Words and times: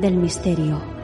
del 0.00 0.14
misterio. 0.14 0.97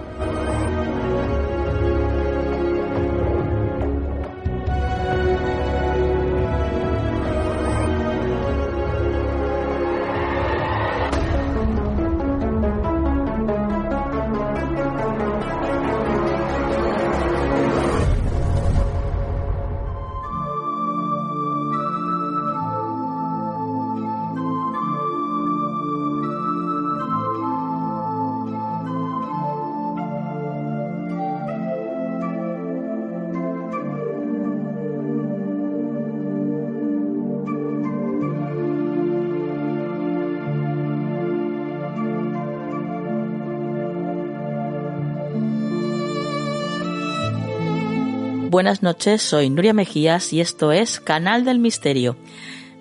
Buenas 48.54 48.84
noches, 48.84 49.20
soy 49.20 49.50
Nuria 49.50 49.72
Mejías 49.72 50.32
y 50.32 50.40
esto 50.40 50.70
es 50.70 51.00
Canal 51.00 51.44
del 51.44 51.58
Misterio. 51.58 52.16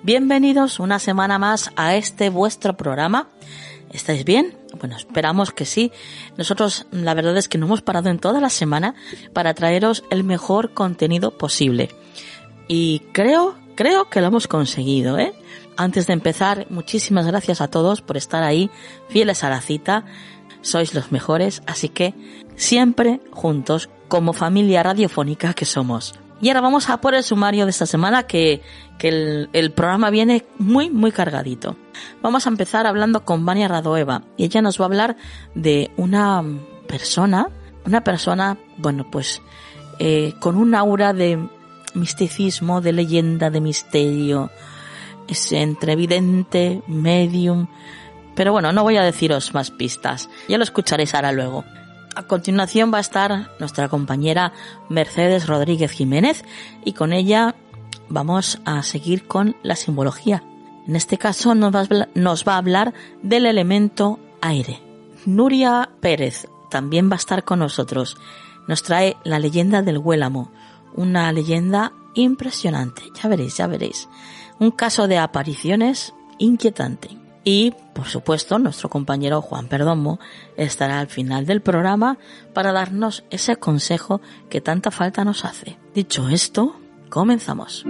Bienvenidos 0.03 0.79
una 0.79 0.99
semana 0.99 1.39
más 1.39 1.71
a 1.75 1.95
este 1.95 2.29
vuestro 2.29 2.77
programa. 2.77 3.29
¿Estáis 3.91 4.23
bien? 4.23 4.55
Bueno, 4.79 4.95
esperamos 4.95 5.49
que 5.49 5.65
sí. 5.65 5.91
Nosotros 6.37 6.85
la 6.91 7.15
verdad 7.15 7.35
es 7.37 7.47
que 7.49 7.57
no 7.57 7.65
hemos 7.65 7.81
parado 7.81 8.11
en 8.11 8.19
toda 8.19 8.39
la 8.39 8.51
semana 8.51 8.93
para 9.33 9.55
traeros 9.55 10.03
el 10.11 10.23
mejor 10.23 10.75
contenido 10.75 11.39
posible. 11.39 11.89
Y 12.67 12.99
creo, 13.11 13.55
creo 13.73 14.11
que 14.11 14.21
lo 14.21 14.27
hemos 14.27 14.47
conseguido, 14.47 15.17
¿eh? 15.17 15.33
Antes 15.75 16.05
de 16.05 16.13
empezar, 16.13 16.67
muchísimas 16.69 17.25
gracias 17.25 17.61
a 17.61 17.67
todos 17.67 18.01
por 18.03 18.15
estar 18.15 18.43
ahí, 18.43 18.69
fieles 19.09 19.43
a 19.43 19.49
la 19.49 19.59
cita. 19.59 20.05
Sois 20.61 20.93
los 20.93 21.11
mejores, 21.11 21.63
así 21.65 21.89
que 21.89 22.13
siempre 22.55 23.21
juntos 23.31 23.89
como 24.13 24.31
familia 24.31 24.83
radiofónica 24.83 25.55
que 25.55 25.65
somos. 25.65 26.13
Y 26.39 26.49
ahora 26.49 26.61
vamos 26.61 26.87
a 26.87 27.01
por 27.01 27.15
el 27.15 27.23
sumario 27.23 27.65
de 27.65 27.71
esta 27.71 27.87
semana 27.87 28.27
que, 28.27 28.61
que 28.99 29.47
el, 29.51 29.71
programa 29.71 30.11
viene 30.11 30.45
muy, 30.59 30.91
muy 30.91 31.11
cargadito. 31.11 31.77
Vamos 32.21 32.45
a 32.45 32.49
empezar 32.49 32.85
hablando 32.85 33.25
con 33.25 33.43
Vania 33.43 33.67
Radoeva 33.67 34.21
y 34.37 34.43
ella 34.43 34.61
nos 34.61 34.79
va 34.79 34.83
a 34.83 34.85
hablar 34.85 35.17
de 35.55 35.89
una 35.97 36.43
persona, 36.87 37.47
una 37.87 38.03
persona, 38.03 38.59
bueno, 38.77 39.07
pues 39.09 39.41
eh, 39.97 40.35
con 40.39 40.57
un 40.57 40.75
aura 40.75 41.11
de 41.13 41.49
misticismo, 41.95 42.81
de 42.81 42.93
leyenda, 42.93 43.49
de 43.49 43.61
misterio, 43.61 44.51
es 45.27 45.51
entre 45.53 45.93
evidente, 45.93 46.83
medium, 46.85 47.65
pero 48.35 48.51
bueno, 48.51 48.71
no 48.73 48.83
voy 48.83 48.97
a 48.97 49.01
deciros 49.01 49.55
más 49.55 49.71
pistas, 49.71 50.29
ya 50.47 50.59
lo 50.59 50.63
escucharéis 50.63 51.15
ahora 51.15 51.31
luego. 51.31 51.65
A 52.15 52.23
continuación 52.23 52.91
va 52.93 52.99
a 52.99 53.01
estar 53.01 53.49
nuestra 53.59 53.89
compañera 53.89 54.53
Mercedes 54.89 55.47
Rodríguez 55.47 55.91
Jiménez 55.91 56.43
y 56.85 56.93
con 56.93 57.13
ella 57.13 57.55
vamos 58.09 58.59
a 58.65 58.83
seguir 58.83 59.27
con 59.27 59.55
la 59.63 59.75
simbología. 59.75 60.43
En 60.87 60.95
este 60.95 61.17
caso 61.17 61.55
nos 61.55 61.73
va, 61.73 62.53
a 62.53 62.57
hablar 62.57 62.93
del 63.21 63.45
elemento 63.45 64.19
aire. 64.41 64.81
Nuria 65.25 65.89
Pérez 66.01 66.47
también 66.69 67.09
va 67.09 67.13
a 67.13 67.17
estar 67.17 67.43
con 67.43 67.59
nosotros. 67.59 68.17
Nos 68.67 68.83
trae 68.83 69.17
la 69.23 69.39
leyenda 69.39 69.81
del 69.81 69.97
Huélamo, 69.97 70.51
una 70.95 71.31
leyenda 71.31 71.93
impresionante. 72.13 73.03
Ya 73.21 73.29
veréis, 73.29 73.57
ya 73.57 73.67
veréis. 73.67 74.09
Un 74.59 74.71
caso 74.71 75.07
de 75.07 75.17
apariciones 75.17 76.13
inquietante. 76.37 77.17
Y, 77.43 77.73
por 77.93 78.07
supuesto, 78.07 78.59
nuestro 78.59 78.89
compañero 78.89 79.41
Juan 79.41 79.67
Perdomo 79.67 80.19
estará 80.57 80.99
al 80.99 81.07
final 81.07 81.45
del 81.45 81.61
programa 81.61 82.17
para 82.53 82.71
darnos 82.71 83.23
ese 83.29 83.55
consejo 83.55 84.21
que 84.49 84.61
tanta 84.61 84.91
falta 84.91 85.23
nos 85.23 85.45
hace. 85.45 85.77
Dicho 85.93 86.27
esto, 86.29 86.79
comenzamos. 87.09 87.85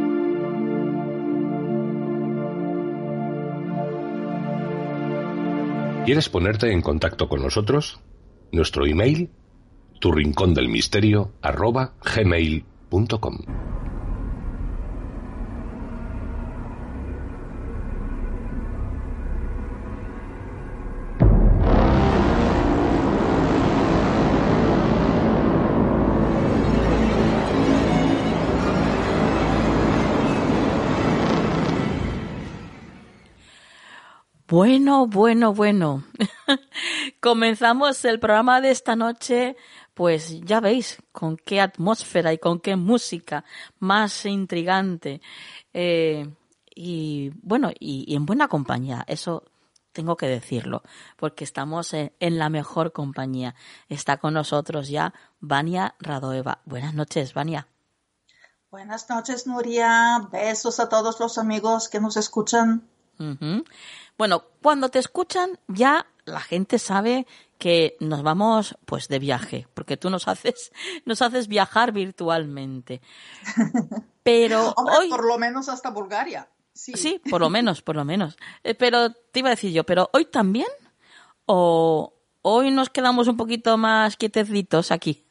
¿Quieres 6.06 6.28
ponerte 6.28 6.72
en 6.74 6.82
contacto 6.82 7.30
con 7.30 7.42
nosotros? 7.42 8.02
Nuestro 8.52 8.86
email, 8.86 9.32
tu 10.02 10.12
rincón 10.12 10.54
del 10.54 10.68
misterio, 10.68 11.32
arroba. 11.42 11.94
Bueno, 34.54 35.08
bueno, 35.08 35.52
bueno. 35.52 36.04
Comenzamos 37.20 38.06
el 38.06 38.20
programa 38.20 38.62
de 38.62 38.70
esta 38.70 38.96
noche, 38.96 39.58
pues 39.96 40.42
ya 40.42 40.60
veis 40.60 41.00
con 41.12 41.38
qué 41.38 41.60
atmósfera 41.60 42.32
y 42.34 42.38
con 42.38 42.60
qué 42.60 42.76
música 42.76 43.46
más 43.80 44.28
intrigante. 44.28 45.22
Eh, 45.74 46.32
y 46.76 47.32
bueno, 47.42 47.72
y, 47.80 48.14
en 48.16 48.28
buena 48.28 48.48
compañía, 48.48 49.04
eso 49.08 49.44
tengo 49.92 50.18
que 50.18 50.28
decirlo, 50.28 50.84
porque 51.18 51.46
estamos 51.46 51.92
en, 51.96 52.14
en, 52.20 52.38
la 52.38 52.50
mejor 52.50 52.92
compañía. 52.92 53.56
Está 53.90 54.18
con 54.18 54.36
nosotros 54.36 54.88
ya 54.88 55.16
Vania 55.40 55.96
Radoeva. 55.98 56.62
Buenas 56.66 56.94
noches, 56.94 57.34
Vania. 57.34 57.68
Buenas 58.70 59.10
noches, 59.10 59.48
Nuria. 59.48 60.28
Besos 60.32 60.80
a 60.80 60.90
todos 60.90 61.20
los 61.20 61.40
amigos 61.40 61.90
que 61.90 62.00
nos 62.00 62.18
escuchan. 62.18 62.88
Bueno, 64.18 64.44
cuando 64.62 64.90
te 64.90 65.00
escuchan 65.00 65.60
ya 65.68 66.06
la 66.26 66.40
gente 66.42 66.80
sabe 66.80 67.28
que 67.58 67.96
nos 68.00 68.24
vamos 68.24 68.78
pues 68.86 69.08
de 69.08 69.20
viaje, 69.20 69.68
porque 69.74 69.98
tú 69.98 70.10
nos 70.10 70.28
haces 70.28 70.72
nos 71.06 71.22
haces 71.22 71.48
viajar 71.48 71.92
virtualmente. 71.92 73.02
Pero 74.24 74.72
Hombre, 74.76 74.96
hoy 74.98 75.10
por 75.10 75.26
lo 75.26 75.38
menos 75.38 75.70
hasta 75.70 75.90
Bulgaria. 75.90 76.50
Sí. 76.74 76.94
sí, 76.96 77.22
por 77.30 77.40
lo 77.42 77.50
menos, 77.52 77.82
por 77.84 77.96
lo 77.96 78.04
menos. 78.04 78.36
Eh, 78.64 78.74
Pero 78.74 79.12
te 79.12 79.40
iba 79.40 79.50
a 79.50 79.52
decir 79.52 79.72
yo, 79.72 79.84
pero 79.84 80.10
hoy 80.12 80.26
también 80.26 80.68
o 81.46 82.16
hoy 82.42 82.72
nos 82.72 82.90
quedamos 82.90 83.28
un 83.28 83.38
poquito 83.38 83.78
más 83.78 84.18
quietecitos 84.18 84.92
aquí. 84.92 85.28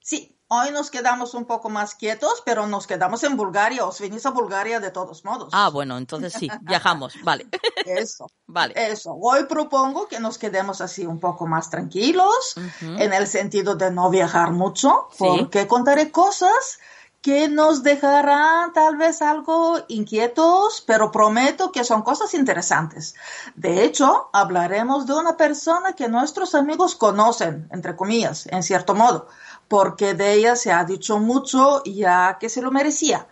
Sí, 0.00 0.35
hoy 0.48 0.70
nos 0.70 0.90
quedamos 0.90 1.34
un 1.34 1.44
poco 1.44 1.68
más 1.68 1.94
quietos, 1.94 2.42
pero 2.44 2.66
nos 2.66 2.86
quedamos 2.86 3.22
en 3.24 3.36
Bulgaria. 3.36 3.84
Os 3.84 4.00
venís 4.00 4.24
a 4.26 4.30
Bulgaria 4.30 4.80
de 4.80 4.90
todos 4.90 5.24
modos. 5.24 5.50
Ah, 5.52 5.68
bueno, 5.70 5.98
entonces 5.98 6.32
sí, 6.32 6.48
viajamos, 6.62 7.14
vale. 7.24 7.46
Eso. 7.86 8.26
Vale. 8.46 8.74
Eso. 8.76 9.16
Hoy 9.20 9.44
propongo 9.44 10.06
que 10.08 10.20
nos 10.20 10.38
quedemos 10.38 10.80
así 10.80 11.04
un 11.06 11.18
poco 11.20 11.46
más 11.46 11.70
tranquilos, 11.70 12.54
en 12.80 13.12
el 13.12 13.26
sentido 13.26 13.74
de 13.74 13.90
no 13.90 14.10
viajar 14.10 14.52
mucho, 14.52 15.08
Sí. 15.12 15.24
porque 15.38 15.66
contaré 15.66 16.10
cosas 16.10 16.78
que 17.22 17.48
nos 17.48 17.82
dejarán 17.82 18.72
tal 18.72 18.96
vez 18.96 19.20
algo 19.20 19.80
inquietos, 19.88 20.84
pero 20.86 21.10
prometo 21.10 21.72
que 21.72 21.82
son 21.82 22.02
cosas 22.02 22.34
interesantes. 22.34 23.16
De 23.56 23.82
hecho, 23.82 24.30
hablaremos 24.32 25.06
de 25.06 25.14
una 25.14 25.36
persona 25.36 25.94
que 25.94 26.06
nuestros 26.08 26.54
amigos 26.54 26.94
conocen, 26.94 27.68
entre 27.72 27.96
comillas, 27.96 28.46
en 28.46 28.62
cierto 28.62 28.94
modo, 28.94 29.26
porque 29.68 30.14
de 30.14 30.34
ella 30.34 30.56
se 30.56 30.72
ha 30.72 30.84
dicho 30.84 31.18
mucho 31.18 31.82
ya 31.84 32.38
que 32.40 32.48
se 32.48 32.62
lo 32.62 32.70
merecía. 32.70 33.26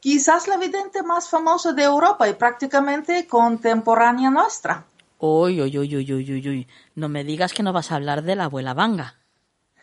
Quizás 0.00 0.48
la 0.48 0.58
vidente 0.58 1.02
más 1.02 1.28
famosa 1.28 1.72
de 1.72 1.84
Europa 1.84 2.28
y 2.28 2.34
prácticamente 2.34 3.26
contemporánea 3.26 4.30
nuestra. 4.30 4.86
Uy, 5.18 5.62
uy, 5.62 5.78
uy, 5.78 5.94
uy, 5.96 6.12
uy, 6.12 6.48
uy. 6.48 6.68
No 6.94 7.08
me 7.08 7.24
digas 7.24 7.52
que 7.52 7.62
no 7.62 7.72
vas 7.72 7.90
a 7.90 7.96
hablar 7.96 8.22
de 8.22 8.36
la 8.36 8.44
abuela 8.44 8.74
Vanga. 8.74 9.23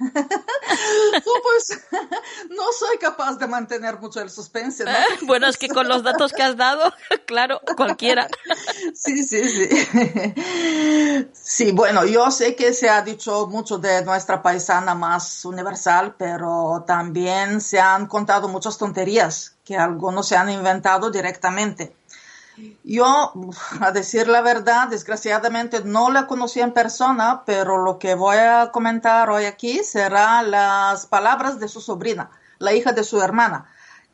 Tú, 1.24 1.32
pues, 1.44 1.80
no 2.50 2.64
soy 2.78 2.98
capaz 3.00 3.38
de 3.38 3.48
mantener 3.48 4.00
mucho 4.00 4.20
el 4.22 4.30
suspense, 4.30 4.84
¿no? 4.84 4.92
Bueno, 5.28 5.48
es 5.48 5.58
que 5.58 5.68
con 5.68 5.88
los 5.88 6.04
datos 6.04 6.34
que 6.34 6.42
has 6.42 6.58
dado, 6.58 6.92
claro, 7.26 7.62
cualquiera. 7.78 8.28
Sí, 8.94 9.24
sí, 9.24 9.44
sí. 9.48 9.70
Sí, 11.34 11.72
bueno, 11.72 12.06
yo 12.06 12.32
sé 12.32 12.56
que 12.56 12.74
se 12.74 12.90
ha 12.90 13.02
dicho 13.02 13.48
mucho 13.48 13.78
de 13.78 14.04
nuestra 14.04 14.42
paisana 14.42 14.96
más 14.96 15.46
universal, 15.46 16.16
pero 16.18 16.84
también 16.88 17.62
se 17.62 17.80
han 17.80 18.08
contado 18.08 18.48
muchas 18.48 18.78
tonterías 18.78 19.56
que 19.64 19.78
algunos 19.78 20.28
se 20.28 20.36
han 20.36 20.50
inventado 20.50 21.12
directamente. 21.12 21.96
Yo, 22.84 23.34
a 23.80 23.92
decir 23.92 24.28
la 24.28 24.42
verdad, 24.42 24.88
desgraciadamente 24.88 25.84
no 25.84 26.12
la 26.12 26.28
conocí 26.28 26.60
en 26.60 26.74
persona, 26.74 27.44
pero 27.46 27.84
lo 27.84 28.00
que 28.00 28.16
voy 28.16 28.38
a 28.38 28.72
comentar 28.72 29.30
hoy 29.30 29.46
aquí 29.46 29.84
será 29.84 30.44
las 30.44 31.06
palabras 31.06 31.60
de 31.60 31.68
su 31.68 31.82
sobrina, 31.82 32.30
la 32.60 32.74
hija 32.74 32.92
de 32.92 33.04
su 33.04 33.22
hermana, 33.22 33.66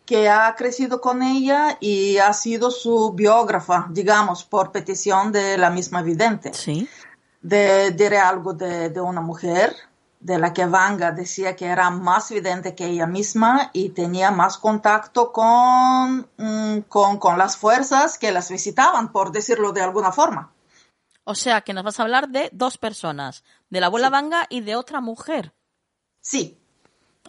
que 0.05 0.29
ha 0.29 0.53
crecido 0.55 1.01
con 1.01 1.21
ella 1.21 1.77
y 1.79 2.17
ha 2.17 2.33
sido 2.33 2.71
su 2.71 3.11
biógrafa, 3.13 3.87
digamos, 3.89 4.43
por 4.43 4.71
petición 4.71 5.31
de 5.31 5.57
la 5.57 5.69
misma 5.69 6.01
vidente. 6.01 6.53
Sí. 6.53 6.87
De, 7.41 7.91
diré 7.91 8.17
algo 8.17 8.53
de, 8.53 8.89
de 8.89 9.01
una 9.01 9.21
mujer 9.21 9.75
de 10.27 10.37
la 10.37 10.51
que 10.51 10.65
Vanga 10.65 11.13
decía 11.13 11.55
que 11.55 11.65
era 11.65 11.89
más 11.89 12.29
vidente 12.29 12.75
que 12.75 12.85
ella 12.85 13.07
misma 13.07 13.69
y 13.71 13.89
tenía 13.89 14.29
más 14.29 14.57
contacto 14.57 15.31
con, 15.31 16.29
mm, 16.35 16.81
con, 16.89 17.17
con 17.17 17.37
las 17.37 17.55
fuerzas 17.55 18.17
que 18.17 18.33
las 18.33 18.51
visitaban, 18.51 19.13
por 19.13 19.31
decirlo 19.31 19.71
de 19.71 19.81
alguna 19.81 20.11
forma. 20.11 20.51
O 21.23 21.33
sea, 21.33 21.61
que 21.61 21.73
nos 21.73 21.85
vas 21.85 21.99
a 21.99 22.03
hablar 22.03 22.27
de 22.27 22.49
dos 22.51 22.77
personas, 22.77 23.45
de 23.69 23.79
la 23.79 23.85
abuela 23.85 24.09
Vanga 24.09 24.45
y 24.49 24.59
de 24.59 24.75
otra 24.75 24.99
mujer. 24.99 25.53
Sí, 26.19 26.59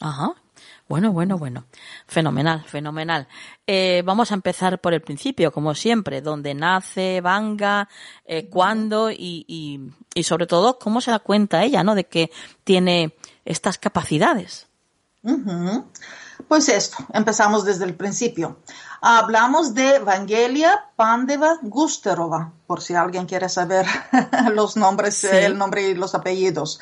Ajá. 0.01 0.35
Bueno, 0.89 1.13
bueno, 1.13 1.37
bueno. 1.39 1.67
Fenomenal, 2.07 2.65
fenomenal. 2.65 3.29
Eh, 3.67 4.03
vamos 4.05 4.31
a 4.31 4.35
empezar 4.35 4.81
por 4.81 4.95
el 4.95 5.03
principio, 5.03 5.53
como 5.53 5.75
siempre, 5.75 6.21
donde 6.21 6.55
nace 6.55 7.21
Vanga, 7.21 7.89
eh, 8.25 8.49
cuándo 8.49 9.11
y, 9.11 9.45
y, 9.47 9.81
y 10.15 10.23
sobre 10.23 10.47
todo 10.47 10.79
cómo 10.79 11.01
se 11.01 11.11
da 11.11 11.19
cuenta 11.19 11.65
ella, 11.65 11.85
¿no? 11.85 11.95
De 11.95 12.05
que 12.05 12.31
tiene 12.65 13.15
estas 13.45 13.79
capacidades. 13.79 14.68
Pues 16.47 16.69
esto, 16.69 16.97
empezamos 17.13 17.65
desde 17.65 17.85
el 17.85 17.95
principio. 17.95 18.59
Hablamos 19.01 19.75
de 19.75 19.97
Evangelia 19.97 20.85
Pandeva 20.97 21.59
Gusterova, 21.63 22.53
por 22.67 22.81
si 22.81 22.95
alguien 22.95 23.27
quiere 23.27 23.49
saber 23.49 23.87
los 24.55 24.77
nombres, 24.77 25.17
Sí. 25.17 25.29
el 25.31 25.59
nombre 25.59 25.89
y 25.89 25.95
los 25.95 26.15
apellidos, 26.15 26.81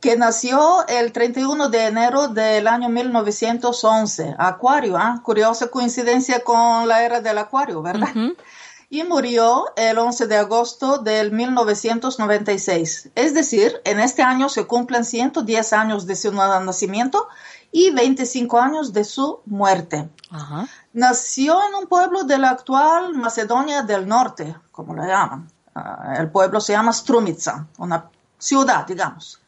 que 0.00 0.16
nació 0.16 0.86
el 0.86 1.12
31 1.12 1.68
de 1.68 1.86
enero 1.86 2.28
del 2.28 2.68
año 2.68 2.88
1911, 2.88 4.36
Acuario, 4.38 4.96
¿ah? 4.96 5.20
curiosa 5.24 5.68
coincidencia 5.68 6.44
con 6.44 6.86
la 6.86 7.02
era 7.02 7.20
del 7.20 7.38
Acuario, 7.38 7.82
¿verdad? 7.82 8.14
Y 8.90 9.02
murió 9.02 9.66
el 9.76 9.98
11 9.98 10.26
de 10.28 10.36
agosto 10.38 10.96
del 10.98 11.30
1996. 11.32 13.10
Es 13.14 13.34
decir, 13.34 13.80
en 13.84 14.00
este 14.00 14.22
año 14.22 14.48
se 14.48 14.66
cumplen 14.66 15.04
110 15.04 15.72
años 15.74 16.06
de 16.06 16.16
su 16.16 16.32
nacimiento 16.32 17.28
y 17.70 17.90
25 17.90 18.58
años 18.58 18.92
de 18.92 19.04
su 19.04 19.40
muerte. 19.46 20.08
Ajá. 20.30 20.66
Nació 20.92 21.58
en 21.68 21.74
un 21.74 21.86
pueblo 21.86 22.24
de 22.24 22.38
la 22.38 22.50
actual 22.50 23.14
Macedonia 23.14 23.82
del 23.82 24.06
Norte, 24.06 24.56
como 24.72 24.94
lo 24.94 25.04
llaman. 25.04 25.50
Ah, 25.74 26.16
el 26.18 26.30
pueblo 26.30 26.60
se 26.60 26.72
llama 26.72 26.92
Strumica, 26.92 27.66
una 27.78 28.10
ciudad, 28.38 28.86
digamos. 28.86 29.40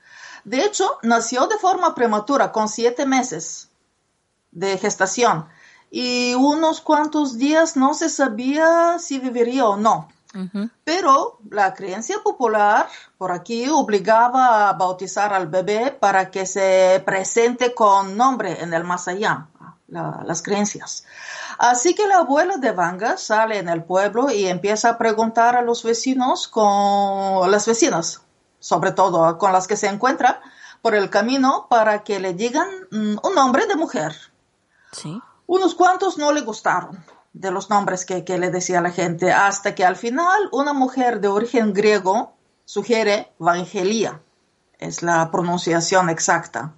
De 0.45 0.65
hecho, 0.65 0.99
nació 1.03 1.47
de 1.47 1.59
forma 1.59 1.95
prematura, 1.95 2.53
con 2.53 2.69
siete 2.69 3.07
meses 3.07 3.69
de 4.51 4.79
gestación 4.79 5.47
y 5.91 6.35
unos 6.35 6.81
cuantos 6.81 7.37
días 7.37 7.77
no 7.77 7.95
se 7.95 8.09
sabía 8.09 8.99
si 8.99 9.19
viviría 9.19 9.67
o 9.67 9.77
no. 9.77 10.09
Pero 10.85 11.39
la 11.51 11.75
creencia 11.75 12.19
popular 12.23 12.89
por 13.19 13.33
aquí 13.33 13.69
obligaba 13.69 14.69
a 14.69 14.73
bautizar 14.75 15.33
al 15.35 15.49
bebé 15.49 15.91
para 15.91 16.31
que 16.31 16.47
se 16.47 17.03
presente 17.05 17.75
con 17.75 18.17
nombre 18.17 18.63
en 18.63 18.73
el 18.73 18.85
más 18.85 19.09
allá, 19.09 19.49
la- 19.89 20.23
las 20.25 20.41
creencias. 20.43 21.05
Así 21.59 21.95
que 21.95 22.07
la 22.07 22.19
abuela 22.19 22.59
de 22.59 22.71
Vanga 22.71 23.17
sale 23.17 23.59
en 23.59 23.69
el 23.69 23.83
pueblo 23.83 24.31
y 24.31 24.47
empieza 24.47 24.91
a 24.91 24.99
preguntar 24.99 25.57
a 25.57 25.63
los 25.63 25.83
vecinos 25.83 26.47
con 26.47 27.51
las 27.51 27.67
vecinas, 27.67 28.23
sobre 28.61 28.93
todo 28.93 29.37
con 29.37 29.53
las 29.53 29.67
que 29.67 29.77
se 29.77 29.89
encuentra 29.89 30.41
por 30.81 30.95
el 30.95 31.11
camino, 31.11 31.67
para 31.69 32.05
que 32.05 32.21
le 32.21 32.35
digan 32.35 32.69
mm, 32.91 33.17
un 33.23 33.35
nombre 33.35 33.67
de 33.67 33.77
mujer. 33.77 34.15
Sí. 34.93 35.21
Unos 35.47 35.75
cuantos 35.75 36.17
no 36.19 36.33
le 36.33 36.41
gustaron 36.43 37.05
de 37.33 37.51
los 37.51 37.71
nombres 37.71 38.05
que, 38.05 38.25
que 38.25 38.39
le 38.39 38.51
decía 38.51 38.81
la 38.81 38.91
gente, 38.91 39.33
hasta 39.33 39.75
que 39.75 39.85
al 39.85 39.97
final 39.97 40.49
una 40.53 40.73
mujer 40.73 41.21
de 41.21 41.29
origen 41.29 41.73
griego 41.73 42.35
sugiere 42.65 43.33
Vangelia, 43.39 44.21
es 44.79 45.03
la 45.03 45.31
pronunciación 45.31 46.09
exacta, 46.09 46.73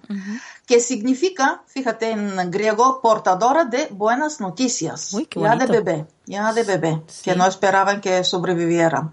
que 0.65 0.79
significa, 0.79 1.63
fíjate 1.67 2.11
en 2.11 2.51
griego, 2.51 3.01
portadora 3.01 3.63
de 3.65 3.87
buenas 3.91 4.39
noticias, 4.41 5.13
Uy, 5.13 5.27
ya 5.33 5.55
de 5.55 5.65
bebé, 5.65 6.07
ya 6.25 6.51
de 6.53 6.63
bebé, 6.63 7.01
Sí. 7.07 7.23
que 7.23 7.35
no 7.35 7.47
esperaban 7.47 8.01
que 8.01 8.23
sobreviviera. 8.23 9.09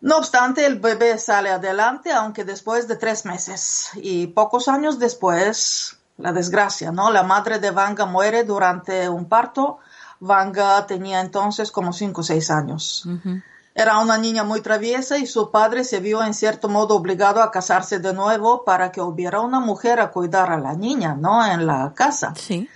No 0.00 0.16
obstante, 0.18 0.64
el 0.64 0.78
bebé 0.78 1.18
sale 1.18 1.50
adelante, 1.50 2.12
aunque 2.12 2.44
después 2.44 2.86
de 2.86 2.96
tres 2.96 3.24
meses. 3.24 3.90
Y 3.96 4.28
pocos 4.28 4.68
años 4.68 5.00
después, 5.00 5.98
la 6.18 6.32
desgracia, 6.32 6.92
¿no? 6.92 7.10
La 7.10 7.24
madre 7.24 7.58
de 7.58 7.72
Vanga 7.72 8.06
muere 8.06 8.44
durante 8.44 9.08
un 9.08 9.28
parto. 9.28 9.78
Vanga 10.20 10.86
tenía 10.86 11.20
entonces 11.20 11.70
como 11.70 11.92
cinco 11.92 12.20
o 12.20 12.24
seis 12.24 12.50
años. 12.50 13.06
Ujú. 13.06 13.40
Era 13.74 14.00
una 14.00 14.18
niña 14.18 14.42
muy 14.42 14.60
traviesa 14.60 15.18
y 15.18 15.26
su 15.26 15.52
padre 15.52 15.84
se 15.84 16.00
vio 16.00 16.24
en 16.24 16.34
cierto 16.34 16.68
modo 16.68 16.96
obligado 16.96 17.40
a 17.40 17.52
casarse 17.52 18.00
de 18.00 18.12
nuevo 18.12 18.64
para 18.64 18.90
que 18.90 19.00
hubiera 19.00 19.40
una 19.40 19.60
mujer 19.60 20.00
a 20.00 20.10
cuidar 20.10 20.50
a 20.50 20.58
la 20.58 20.74
niña, 20.74 21.14
¿no? 21.14 21.46
En 21.46 21.64
la 21.64 21.92
casa. 21.94 22.34
Sí. 22.34 22.68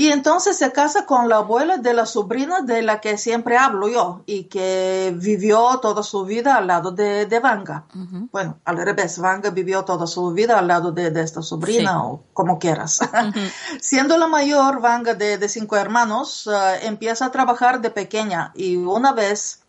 Y 0.00 0.08
entonces 0.12 0.56
se 0.56 0.72
casa 0.72 1.04
con 1.04 1.28
la 1.28 1.36
abuela 1.36 1.76
de 1.76 1.92
la 1.92 2.06
sobrina 2.06 2.62
de 2.62 2.80
la 2.80 3.02
que 3.02 3.18
siempre 3.18 3.58
hablo 3.58 3.86
yo 3.86 4.22
y 4.24 4.44
que 4.44 5.12
vivió 5.14 5.78
toda 5.82 6.02
su 6.02 6.24
vida 6.24 6.56
al 6.56 6.68
lado 6.68 6.90
de, 6.90 7.26
de 7.26 7.38
Vanga. 7.38 7.84
Ujú. 7.94 8.28
Bueno, 8.32 8.56
al 8.64 8.78
revés, 8.78 9.18
Vanga 9.18 9.50
vivió 9.50 9.84
toda 9.84 10.06
su 10.06 10.30
vida 10.32 10.58
al 10.58 10.68
lado 10.68 10.90
de, 10.90 11.10
de 11.10 11.20
esta 11.20 11.42
sobrina 11.42 11.90
Sí. 11.92 11.98
o 12.00 12.22
como 12.32 12.58
quieras. 12.58 13.00
Siendo 13.82 14.16
la 14.16 14.26
mayor, 14.26 14.80
Vanga 14.80 15.12
de, 15.12 15.36
de 15.36 15.48
cinco 15.50 15.76
hermanos, 15.76 16.46
eh, 16.50 16.86
empieza 16.86 17.26
a 17.26 17.30
trabajar 17.30 17.82
de 17.82 17.90
pequeña 17.90 18.52
y 18.54 18.76
una 18.76 19.12
vez 19.12 19.60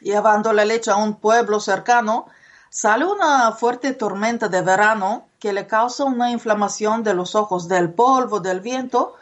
llevando 0.00 0.54
la 0.54 0.64
leche 0.64 0.90
a 0.90 0.96
un 0.96 1.16
pueblo 1.16 1.60
cercano, 1.60 2.24
sale 2.70 3.04
una 3.04 3.52
fuerte 3.52 3.92
tormenta 3.92 4.48
de 4.48 4.62
verano 4.62 5.26
que 5.38 5.52
le 5.52 5.66
causa 5.66 6.04
una 6.04 6.30
inflamación 6.30 7.02
de 7.02 7.12
los 7.12 7.34
ojos 7.34 7.68
del 7.68 7.92
polvo, 7.92 8.40
del 8.40 8.60
viento, 8.60 9.14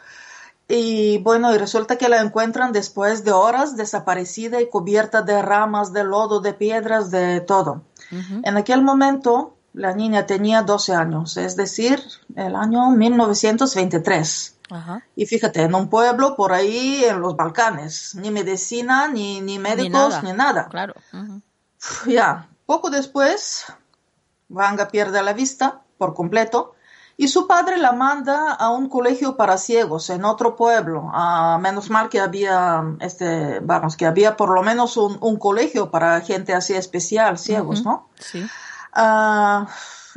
y 0.67 1.19
bueno, 1.19 1.53
y 1.53 1.57
resulta 1.57 1.97
que 1.97 2.09
la 2.09 2.21
encuentran 2.21 2.73
después 2.73 3.23
de 3.23 3.31
horas 3.31 3.77
desaparecida 3.77 4.61
y 4.61 4.67
cubierta 4.67 5.21
de 5.21 5.41
ramas, 5.41 5.93
de 5.93 6.03
lodo, 6.03 6.41
de 6.41 6.53
piedras, 6.53 7.09
de 7.09 7.39
todo. 7.41 7.83
En 8.11 8.57
aquel 8.57 8.81
momento 8.81 9.55
la 9.73 9.93
niña 9.93 10.25
tenía 10.25 10.63
12 10.63 10.93
años, 10.93 11.37
es 11.37 11.55
decir, 11.55 12.01
el 12.35 12.55
año 12.55 12.89
1923. 12.89 14.57
Y 15.15 15.25
fíjate, 15.25 15.61
en 15.61 15.73
un 15.73 15.89
pueblo 15.89 16.35
por 16.35 16.51
ahí 16.51 17.03
en 17.05 17.21
los 17.21 17.37
Balcanes, 17.37 18.15
ni 18.15 18.31
medicina, 18.31 19.07
ni, 19.07 19.39
ni 19.39 19.59
médicos, 19.59 20.21
ni 20.23 20.33
nada. 20.33 20.67
Claro. 20.69 20.93
Ya, 22.07 22.49
poco 22.65 22.89
después, 22.89 23.65
Vanga 24.49 24.89
pierde 24.89 25.21
la 25.23 25.33
vista 25.33 25.81
por 25.97 26.13
completo 26.13 26.73
y 27.19 27.27
su 27.27 27.47
padre 27.47 27.77
la 27.77 27.93
manda 27.93 28.53
a 28.53 28.69
un 28.69 28.87
colegio 28.87 29.35
para 29.35 29.57
ciegos 29.57 30.11
en 30.11 30.23
otro 30.23 30.55
pueblo. 30.55 31.09
a 31.11 31.57
menos 31.57 31.89
mal 31.89 32.09
que 32.09 32.19
había, 32.19 32.83
este, 32.99 33.59
vamos, 33.59 33.97
que 33.97 34.05
había 34.05 34.37
por 34.37 34.53
lo 34.53 34.61
menos 34.61 34.97
un, 34.97 35.17
un 35.19 35.37
colegio 35.37 35.89
para 35.89 36.21
gente 36.21 36.53
así 36.53 36.75
especial, 36.75 37.39
ciegos, 37.39 37.83
¿no? 37.83 38.07
Sí. 38.19 38.45
Ah, 38.93 39.67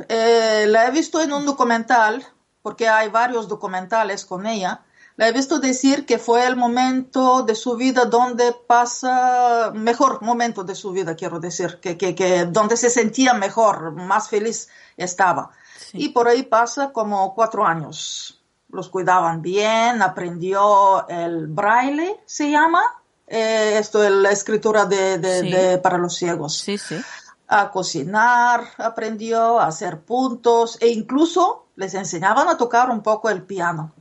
eh, 0.07 0.65
la 0.67 0.87
he 0.87 0.91
visto 0.91 1.21
en 1.21 1.33
un 1.33 1.45
documental 1.45 2.25
porque 2.61 2.87
hay 2.87 3.09
varios 3.09 3.47
documentales 3.47 4.23
con 4.23 4.45
ella, 4.45 4.81
la 5.17 5.27
he 5.27 5.31
visto 5.31 5.59
decir 5.59 6.05
que 6.05 6.19
fue 6.19 6.45
el 6.45 6.55
momento 6.55 7.43
de 7.43 7.55
su 7.55 7.75
vida 7.75 8.05
donde 8.05 8.53
pasa, 8.53 9.71
mejor 9.73 10.21
momento 10.21 10.63
de 10.63 10.75
su 10.75 10.91
vida, 10.91 11.15
quiero 11.15 11.39
decir, 11.39 11.79
que, 11.81 11.97
que, 11.97 12.15
que 12.15 12.45
donde 12.45 12.77
se 12.77 12.89
sentía 12.89 13.33
mejor, 13.33 13.91
más 13.91 14.29
feliz 14.29 14.69
estaba. 14.97 15.51
Y 15.93 16.09
por 16.09 16.27
ahí 16.27 16.43
pasa 16.43 16.91
como 16.91 17.33
cuatro 17.33 17.65
años. 17.65 18.41
Los 18.69 18.89
cuidaban 18.89 19.41
bien, 19.41 20.01
aprendió 20.01 21.07
el 21.09 21.47
braille, 21.47 22.21
se 22.25 22.49
llama, 22.49 22.81
eh, 23.27 23.77
esto 23.77 24.03
es 24.03 24.11
la 24.11 24.31
escritura 24.31 24.85
de, 24.85 25.17
de, 25.17 25.77
para 25.77 25.97
los 25.97 26.15
ciegos. 26.15 26.57
Sí, 26.57 26.77
sí. 26.77 27.01
A 27.47 27.69
cocinar, 27.69 28.63
aprendió 28.77 29.59
a 29.59 29.67
hacer 29.67 29.99
puntos 29.99 30.77
e 30.79 30.87
incluso 30.87 31.65
les 31.75 31.93
enseñaban 31.93 32.47
a 32.47 32.57
tocar 32.57 32.89
un 32.89 33.01
poco 33.01 33.29
el 33.29 33.43
piano. 33.43 33.91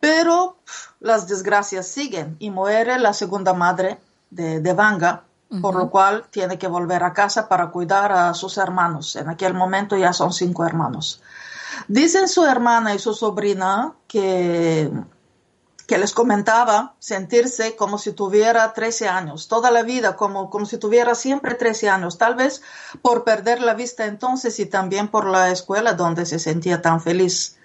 Pero 0.00 0.56
las 1.00 1.28
desgracias 1.28 1.86
siguen 1.86 2.36
y 2.38 2.50
muere 2.50 2.98
la 2.98 3.12
segunda 3.12 3.52
madre 3.52 3.98
de, 4.30 4.60
de 4.60 4.72
Vanga, 4.72 5.24
por 5.60 5.74
lo 5.74 5.90
cual 5.90 6.26
tiene 6.30 6.58
que 6.58 6.68
volver 6.68 7.02
a 7.02 7.12
casa 7.12 7.48
para 7.48 7.70
cuidar 7.70 8.12
a 8.12 8.34
sus 8.34 8.56
hermanos. 8.56 9.16
En 9.16 9.28
aquel 9.28 9.52
momento 9.52 9.96
ya 9.96 10.12
son 10.12 10.32
cinco 10.32 10.64
hermanos. 10.64 11.22
Dicen 11.88 12.28
su 12.28 12.44
hermana 12.44 12.94
y 12.94 13.00
su 13.00 13.14
sobrina 13.14 13.94
que, 14.06 14.90
que 15.88 15.98
les 15.98 16.12
comentaba 16.12 16.94
sentirse 17.00 17.74
como 17.74 17.98
si 17.98 18.12
tuviera 18.12 18.72
13 18.72 19.08
años, 19.08 19.48
toda 19.48 19.72
la 19.72 19.82
vida, 19.82 20.14
como, 20.14 20.50
como 20.50 20.66
si 20.66 20.78
tuviera 20.78 21.16
siempre 21.16 21.56
13 21.56 21.88
años, 21.88 22.16
tal 22.16 22.36
vez 22.36 22.62
por 23.02 23.24
perder 23.24 23.60
la 23.60 23.74
vista 23.74 24.06
entonces 24.06 24.60
y 24.60 24.66
también 24.66 25.08
por 25.08 25.26
la 25.26 25.50
escuela 25.50 25.94
donde 25.94 26.26
se 26.26 26.38
sentía 26.38 26.80
tan 26.80 27.00
feliz. 27.00 27.58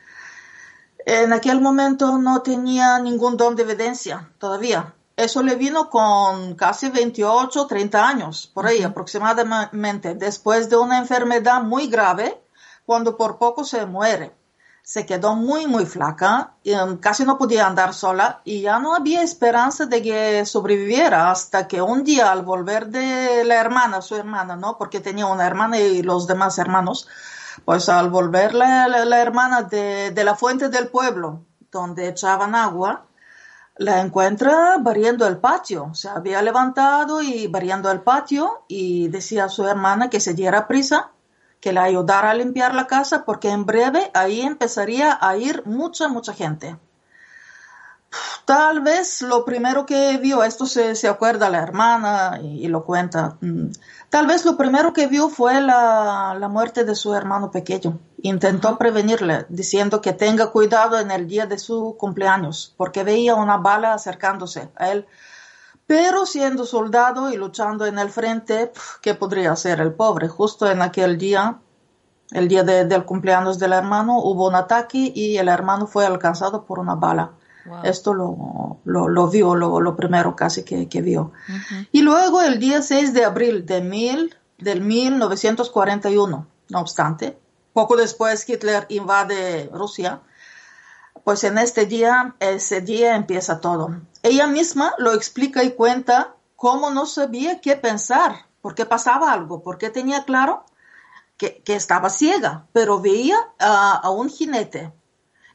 En 1.06 1.34
aquel 1.34 1.62
momento 1.62 2.18
no 2.18 2.42
tenía 2.42 2.98
ningún 2.98 3.38
don 3.38 3.56
de 3.56 3.62
evidencia 3.62 4.32
todavía. 4.40 4.96
Eso 5.16 5.42
le 5.42 5.56
vino 5.56 5.90
con 5.90 6.56
casi 6.56 6.90
28, 6.90 7.68
30 7.68 8.08
años, 8.08 8.52
por 8.54 8.68
ahí 8.68 8.84
aproximadamente, 8.84 10.14
después 10.14 10.70
de 10.70 10.76
una 10.76 10.98
enfermedad 10.98 11.62
muy 11.64 11.88
grave, 11.88 12.42
cuando 12.86 13.16
por 13.16 13.38
poco 13.38 13.64
se 13.64 13.86
muere. 13.86 14.36
Se 14.84 15.06
quedó 15.06 15.36
muy, 15.36 15.68
muy 15.68 15.86
flaca, 15.86 16.56
y, 16.64 16.74
um, 16.74 16.98
casi 16.98 17.24
no 17.24 17.38
podía 17.38 17.66
andar 17.66 17.94
sola 17.94 18.42
y 18.44 18.62
ya 18.62 18.78
no 18.78 18.94
había 18.94 19.24
esperanza 19.24 19.86
de 19.86 20.02
que 20.04 20.46
sobreviviera 20.46 21.32
hasta 21.32 21.68
que 21.68 21.82
un 21.82 22.04
día 22.04 22.32
al 22.32 22.44
volver 22.44 22.88
de 22.88 23.44
la 23.46 23.56
hermana, 23.56 24.02
su 24.02 24.16
hermana, 24.16 24.56
¿no? 24.58 24.78
Porque 24.78 25.00
tenía 25.00 25.26
una 25.28 25.48
hermana 25.48 25.80
y 25.80 26.04
los 26.04 26.28
demás 26.28 26.60
hermanos, 26.60 27.08
pues 27.64 27.90
al 27.90 28.10
volver 28.10 28.54
la, 28.54 28.88
la, 28.88 29.22
hermana 29.22 29.64
de, 29.64 30.12
de, 30.12 30.24
la 30.24 30.36
fuente 30.36 30.70
del 30.70 30.90
pueblo, 30.90 31.42
donde 31.72 32.10
echaban 32.10 32.54
agua, 32.54 33.06
la 33.78 34.02
encuentra 34.02 34.78
barriendo 34.80 35.28
el 35.28 35.38
patio. 35.38 35.94
Se 35.94 36.10
había 36.10 36.42
levantado 36.42 37.22
y 37.22 37.48
barriendo 37.48 37.92
el 37.92 38.02
patio 38.02 38.64
y 38.68 39.08
decía 39.10 39.46
a 39.46 39.50
su 39.50 39.68
hermana 39.68 40.10
que 40.10 40.20
se 40.20 40.34
diera 40.34 40.68
prisa, 40.68 41.12
que 41.60 41.74
le 41.74 41.80
ayudara 41.80 42.32
a 42.32 42.36
limpiar 42.36 42.74
la 42.74 42.88
casa 42.88 43.26
porque 43.26 43.50
en 43.50 43.66
breve 43.66 44.12
ahí 44.14 44.42
empezaría 44.42 45.18
a 45.20 45.36
ir 45.38 45.64
mucha, 45.66 46.08
mucha 46.08 46.34
gente. 46.34 46.78
Tal 48.46 48.82
vez 48.82 49.24
lo 49.24 49.44
primero 49.44 49.88
que 49.88 50.18
vio, 50.18 50.44
esto 50.44 50.68
se, 50.68 50.94
se 50.94 51.08
acuerda 51.08 51.50
la 51.50 51.64
hermana 51.64 52.40
y, 52.40 52.66
y, 52.66 52.68
lo 52.68 52.86
cuenta, 52.86 53.38
mm, 53.42 53.72
tal 54.12 54.28
vez 54.28 54.46
lo 54.46 54.56
primero 54.56 54.94
que 54.94 55.08
vio 55.08 55.30
fue 55.30 55.60
la, 55.62 56.36
la 56.40 56.48
muerte 56.48 56.84
de 56.84 56.94
su 56.94 57.16
hermano 57.16 57.50
pequeño. 57.50 57.98
Intentó 58.22 58.78
prevenirle, 58.78 59.48
diciendo 59.50 60.00
que 60.00 60.14
tenga 60.14 60.52
cuidado 60.52 61.00
en 61.00 61.10
el 61.10 61.28
día 61.28 61.48
de 61.48 61.58
su 61.58 61.96
cumpleaños, 61.98 62.76
porque 62.78 63.04
veía 63.04 63.34
una 63.34 63.58
bala 63.58 63.94
acercándose 63.94 64.70
a 64.76 64.92
él. 64.92 65.08
Pero 65.88 66.28
siendo 66.28 66.66
soldado 66.66 67.32
y 67.32 67.38
luchando 67.38 67.88
en 67.88 67.98
el 67.98 68.10
frente, 68.12 68.72
¿qué 69.02 69.16
podría 69.16 69.54
hacer 69.54 69.82
el 69.82 69.94
pobre? 69.94 70.28
Justo 70.28 70.70
en 70.70 70.84
aquel 70.84 71.18
día, 71.18 71.60
el 72.32 72.48
día 72.48 72.64
de, 72.64 72.86
del 72.86 73.06
cumpleaños 73.06 73.58
del 73.58 73.74
hermano, 73.74 74.20
hubo 74.20 74.48
un 74.48 74.56
ataque 74.56 75.12
y 75.16 75.38
el 75.38 75.48
hermano 75.48 75.88
fue 75.88 76.06
alcanzado 76.06 76.66
por 76.66 76.78
una 76.78 76.94
bala. 76.94 77.32
Wow. 77.66 77.84
Esto 77.84 78.14
lo, 78.14 78.80
lo, 78.86 79.08
lo 79.08 79.28
vio, 79.28 79.56
lo, 79.56 79.80
lo, 79.82 79.96
primero 79.96 80.36
casi 80.36 80.64
que, 80.64 80.88
que 80.88 81.02
vio. 81.02 81.32
Uh 81.50 81.52
-huh. 81.52 81.88
Y 81.92 82.02
luego 82.02 82.42
el 82.42 82.60
día 82.60 82.82
6 82.82 83.14
de 83.14 83.26
abril 83.26 83.66
de 83.66 83.82
mil, 83.82 84.36
del 84.60 84.82
1941, 84.82 86.48
no 86.70 86.80
obstante, 86.80 87.38
poco 87.74 87.98
después 87.98 88.48
Hitler 88.48 88.86
invade 88.90 89.70
Rusia, 89.74 90.22
pues 91.24 91.44
en 91.44 91.58
este 91.58 91.86
día, 91.88 92.36
ese 92.40 92.82
día 92.82 93.16
empieza 93.16 93.60
todo. 93.60 93.96
Ella 94.22 94.46
misma 94.46 94.94
lo 95.00 95.14
explica 95.14 95.64
y 95.64 95.72
cuenta 95.72 96.36
cómo 96.56 96.92
no 96.92 97.06
sabía 97.08 97.62
qué 97.62 97.76
pensar, 97.76 98.46
por 98.62 98.76
qué 98.76 98.86
pasaba 98.86 99.34
algo, 99.34 99.64
porque 99.64 99.90
tenía 99.90 100.24
claro 100.24 100.66
que, 101.36 101.64
que 101.66 101.76
estaba 101.76 102.10
ciega, 102.10 102.68
pero 102.74 103.02
veía 103.02 103.38
a 103.60 104.10
un 104.12 104.30
jinete 104.30 104.94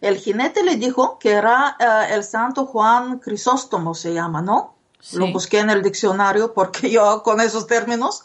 el 0.01 0.17
jinete 0.17 0.63
le 0.63 0.77
dijo 0.77 1.19
que 1.19 1.33
era 1.33 1.77
uh, 1.79 2.13
el 2.13 2.25
santo 2.25 2.67
Juan 2.67 3.19
Crisóstomo, 3.19 3.95
se 3.95 4.15
llama, 4.15 4.41
¿no? 4.41 4.75
Sí. 4.99 5.17
Lo 5.19 5.31
busqué 5.33 5.59
en 5.59 5.71
el 5.71 5.83
diccionario 5.83 6.55
porque 6.55 6.91
yo 6.91 7.23
con 7.23 7.41
esos 7.41 7.67
términos. 7.67 8.25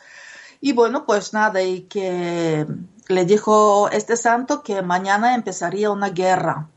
Y 0.62 0.74
bueno, 0.74 1.05
pues 1.05 1.34
nada, 1.34 1.62
y 1.62 1.82
que 1.82 2.65
le 3.08 3.25
dijo 3.25 3.89
este 3.91 4.17
santo 4.17 4.63
que 4.63 4.82
mañana 4.82 5.36
empezaría 5.36 5.91
una 5.91 6.10
guerra. 6.10 6.67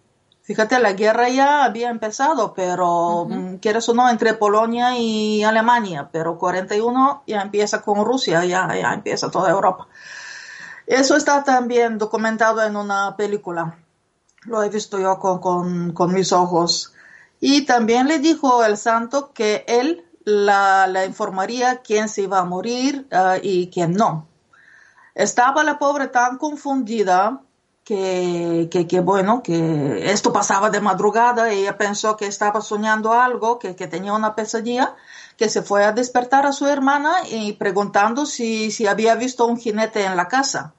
Fíjate, 0.43 0.78
la 0.78 0.95
guerra 0.95 1.28
ya 1.28 1.64
había 1.64 1.90
empezado, 1.90 2.55
pero 2.55 3.23
uh 3.23 3.28
-huh. 3.28 3.61
quieres 3.61 3.88
o 3.88 3.95
no, 3.95 4.09
entre 4.09 4.35
Polonia 4.35 4.99
y 4.99 5.45
Alemania, 5.45 6.09
pero 6.11 6.38
41 6.38 7.23
ya 7.26 7.43
empieza 7.43 7.83
con 7.83 8.05
Rusia, 8.05 8.45
ya, 8.45 8.75
ya 8.75 8.95
empieza 8.95 9.31
toda 9.31 9.50
Europa. 9.50 9.87
Eso 10.87 11.17
está 11.17 11.45
también 11.45 11.99
documentado 11.99 12.62
en 12.62 12.76
una 12.76 13.14
película 13.17 13.76
lo 14.42 14.62
he 14.62 14.68
visto 14.68 14.99
yo 14.99 15.18
con, 15.18 15.92
con, 15.92 16.12
mis 16.12 16.33
ojos. 16.33 16.95
Y 17.40 17.62
también 17.66 18.09
le 18.09 18.18
dijo 18.18 18.64
el 18.64 18.76
santo 18.76 19.33
que 19.33 19.64
él 19.68 20.04
la, 20.25 21.04
informaría 21.07 21.83
quién 21.83 22.09
se 22.09 22.23
iba 22.23 22.38
a 22.38 22.45
morir 22.45 23.07
uh, 23.12 23.38
y 23.42 23.71
quién 23.71 23.95
no. 23.95 24.28
Estaba 25.14 25.64
la 25.64 25.78
pobre 25.78 26.09
tan 26.09 26.38
confundida 26.38 27.42
que, 27.85 28.68
que, 28.71 29.00
bueno, 29.00 29.42
que 29.42 30.12
esto 30.12 30.30
pasaba 30.30 30.68
de 30.68 30.80
madrugada, 30.80 31.50
ella 31.50 31.78
pensó 31.78 32.18
que 32.18 32.26
estaba 32.26 32.61
soñando 32.61 33.14
algo, 33.14 33.59
que, 33.59 33.75
que 33.75 33.87
tenía 33.87 34.12
una 34.12 34.35
pesadilla, 34.35 34.95
que 35.38 35.49
se 35.49 35.62
fue 35.62 35.85
a 35.85 35.92
despertar 35.92 36.45
a 36.45 36.52
su 36.52 36.66
hermana 36.66 37.14
y 37.30 37.54
preguntando 37.54 38.26
si, 38.26 38.71
si 38.71 38.87
había 38.87 39.14
visto 39.14 39.47
un 39.47 39.57
jinete 39.57 40.04
en 40.04 40.16
la 40.16 40.28
casa. 40.28 40.75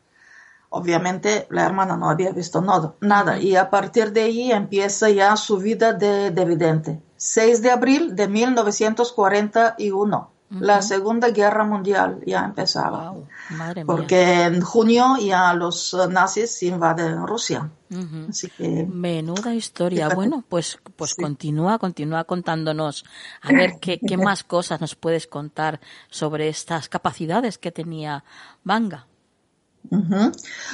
Obviamente 0.72 1.48
la 1.50 1.66
hermana 1.66 1.98
no 1.98 2.10
había 2.10 2.32
visto 2.32 2.62
nada, 2.62 2.94
nada 3.02 3.40
y 3.40 3.56
a 3.56 3.70
partir 3.72 4.14
de 4.14 4.22
ahí 4.22 4.52
empieza 4.52 5.10
ya 5.10 5.36
su 5.36 5.58
vida 5.58 5.94
de, 5.94 6.30
de 6.30 6.46
vidente. 6.46 7.02
6 7.18 7.62
de 7.62 7.72
abril 7.72 8.16
de 8.16 8.28
1941, 8.30 10.18
uh 10.18 10.56
-huh. 10.56 10.60
la 10.62 10.82
Segunda 10.82 11.32
Guerra 11.32 11.66
Mundial 11.66 12.22
ya 12.26 12.46
empezaba. 12.46 13.12
Wow. 13.12 13.28
Madre 13.50 13.84
porque 13.84 14.44
en 14.44 14.62
junio 14.62 15.18
ya 15.20 15.54
los 15.54 15.98
nazis 16.10 16.64
invaden 16.64 17.26
Rusia. 17.26 17.72
Uh 17.90 17.96
-huh. 17.96 18.30
Así 18.30 18.50
que, 18.50 18.86
Menuda 18.88 19.54
historia. 19.56 20.06
Fíjate. 20.06 20.16
Bueno, 20.16 20.44
pues, 20.48 20.78
pues 20.96 21.12
sí. 21.12 21.22
continúa, 21.22 21.80
continúa 21.80 22.24
contándonos. 22.24 23.04
A 23.42 23.52
ver 23.52 23.80
qué, 23.82 24.00
qué 24.00 24.18
más 24.30 24.44
cosas 24.44 24.80
nos 24.80 24.96
puedes 24.96 25.28
contar 25.28 25.82
sobre 26.10 26.48
estas 26.48 26.88
capacidades 26.90 27.58
que 27.58 27.72
tenía 27.72 28.24
Vanga. 28.64 29.09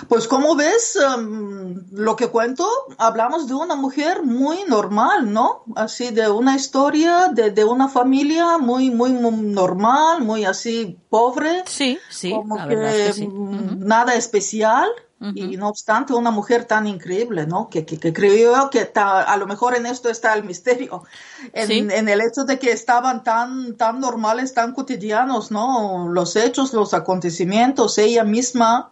Pues 0.09 0.27
como 0.27 0.55
ves, 0.55 0.97
em, 0.97 1.85
lo 1.91 2.15
que 2.15 2.27
cuento, 2.27 2.67
hablamos 2.97 3.47
de 3.47 3.53
una 3.53 3.75
mujer 3.75 4.23
muy 4.23 4.63
normal, 4.67 5.31
¿no? 5.31 5.63
Así 5.75 6.11
de 6.11 6.29
una 6.29 6.55
historia 6.55 7.29
de, 7.33 7.63
una 7.63 7.87
familia 7.87 8.57
muy, 8.57 8.89
muy, 8.89 9.11
normal, 9.11 10.21
muy 10.21 10.43
así 10.43 10.97
pobre. 11.09 11.63
Sí, 11.65 11.97
sí. 12.09 12.31
Como 12.31 12.67
que, 12.67 13.13
nada 13.77 14.15
especial. 14.15 14.89
Y 15.21 15.57
no 15.57 15.69
obstante, 15.69 16.13
una 16.13 16.29
mujer 16.29 16.65
tan 16.65 16.85
increíble, 16.87 17.47
¿no? 17.47 17.69
Que, 17.69 17.85
que, 17.85 18.13
creyó 18.13 18.69
que 18.69 18.91
a 18.95 19.37
lo 19.37 19.47
mejor 19.47 19.75
en 19.75 19.85
esto 19.85 20.09
está 20.09 20.33
el 20.33 20.43
misterio, 20.43 21.03
en, 21.53 21.89
en, 21.89 22.09
el 22.09 22.21
hecho 22.21 22.43
de 22.43 22.59
que 22.59 22.71
estaban 22.71 23.23
tan, 23.23 23.75
tan 23.75 24.01
normales, 24.01 24.53
tan 24.53 24.73
cotidianos, 24.73 25.51
¿no? 25.51 26.09
Los 26.09 26.35
hechos, 26.35 26.73
los 26.73 26.93
acontecimientos, 26.93 27.97
ella 27.97 28.23
misma 28.23 28.91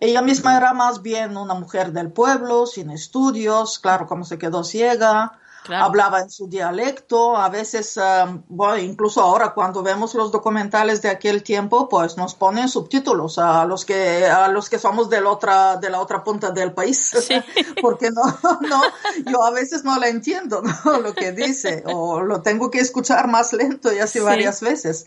ella 0.00 0.22
misma 0.22 0.56
era 0.56 0.72
más 0.72 1.02
bien 1.02 1.36
una 1.36 1.54
mujer 1.54 1.92
del 1.92 2.10
pueblo, 2.10 2.66
sin 2.66 2.90
estudios, 2.90 3.78
claro, 3.78 4.06
como 4.06 4.24
se 4.24 4.38
quedó 4.38 4.64
ciega, 4.64 5.38
hablaba 5.68 6.20
en 6.20 6.30
su 6.30 6.48
dialecto, 6.48 7.36
a 7.36 7.48
veces, 7.48 7.96
eh, 7.96 8.00
bueno, 8.48 8.78
incluso 8.78 9.20
ahora 9.20 9.54
cuando 9.54 9.82
vemos 9.82 10.14
los 10.14 10.32
documentales 10.32 11.02
de 11.02 11.10
aquel 11.10 11.42
tiempo, 11.42 11.88
pues 11.88 12.16
nos 12.16 12.34
ponen 12.34 12.68
subtítulos 12.68 13.38
a 13.38 13.64
los 13.64 13.84
que, 13.84 14.26
a 14.26 14.48
los 14.48 14.68
que 14.68 14.78
somos 14.78 15.08
de 15.08 15.20
la 15.20 15.30
otra, 15.30 15.76
de 15.76 15.90
la 15.90 16.00
otra 16.00 16.24
punta 16.24 16.50
del 16.50 16.72
país, 16.72 17.12
porque 17.80 18.10
no, 18.10 18.22
no, 18.60 18.82
yo 19.30 19.44
a 19.44 19.50
veces 19.50 19.84
no 19.84 19.98
la 19.98 20.08
entiendo, 20.08 20.62
¿no? 20.62 20.98
Lo 20.98 21.14
que 21.14 21.32
dice, 21.32 21.84
o 21.86 22.20
lo 22.20 22.42
tengo 22.42 22.70
que 22.70 22.80
escuchar 22.80 23.28
más 23.28 23.52
lento 23.52 23.92
y 23.92 23.98
así 23.98 24.20
varias 24.20 24.60
veces. 24.60 25.06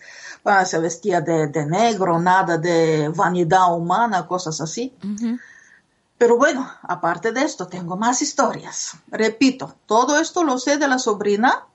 Se 0.66 0.78
vestía 0.78 1.22
de, 1.22 1.66
negro, 1.66 2.20
nada 2.20 2.58
de 2.58 3.12
vanidad 3.16 3.74
humana, 3.74 4.28
cosas 4.28 4.62
así. 4.62 4.94
Pero 6.18 6.38
bueno, 6.38 6.70
aparte 6.84 7.32
de 7.32 7.44
esto, 7.44 7.68
tengo 7.68 7.98
más 7.98 8.22
historias. 8.22 8.94
Repito, 9.08 9.76
todo 9.86 10.18
esto 10.20 10.44
lo 10.44 10.58
sé 10.58 10.78
de 10.78 10.88
la 10.88 10.98
sobrina 10.98 11.66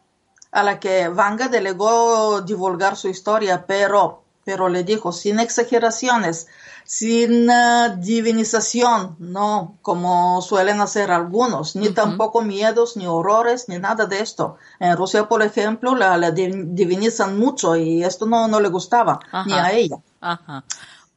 a 0.51 0.63
la 0.63 0.81
que 0.81 1.09
Vanga 1.09 1.49
delegó 1.49 2.41
divulgar 2.41 2.97
su 2.97 3.09
historia, 3.09 3.67
pero, 3.67 4.23
pero 4.45 4.69
le 4.69 4.83
dijo, 4.83 5.13
sin 5.13 5.39
exageraciones, 5.41 6.49
sin 6.85 7.49
uh, 7.49 7.97
divinización, 7.99 9.15
no 9.19 9.77
como 9.83 10.43
suelen 10.43 10.81
hacer 10.81 11.13
algunos, 11.13 11.77
ni 11.77 11.91
tampoco 11.91 12.43
miedos, 12.43 12.97
ni 12.97 13.07
horrores, 13.07 13.69
ni 13.69 13.79
nada 13.79 14.07
de 14.07 14.21
esto. 14.21 14.57
En 14.81 14.97
Rusia, 14.97 15.29
por 15.29 15.43
ejemplo, 15.43 15.95
la, 15.95 16.19
divinizan 16.33 17.39
mucho 17.39 17.77
y 17.77 18.03
esto 18.03 18.27
no, 18.27 18.49
no 18.49 18.59
le 18.59 18.71
gustaba, 18.71 19.21
ni 19.47 19.53
a 19.53 19.71
ella. 19.71 19.99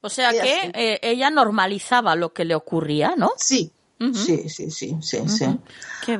O 0.03 0.09
sea 0.09 0.31
que 0.31 0.71
eh, 0.73 0.99
ella 1.01 1.29
normalizaba 1.29 2.15
lo 2.15 2.33
que 2.33 2.45
le 2.45 2.55
ocurría, 2.55 3.15
¿no? 3.17 3.31
Sí, 3.37 3.71
Sí, 4.11 4.49
sí, 4.49 4.69
sí, 4.69 4.97
sí, 5.01 5.29
sí. 5.29 5.45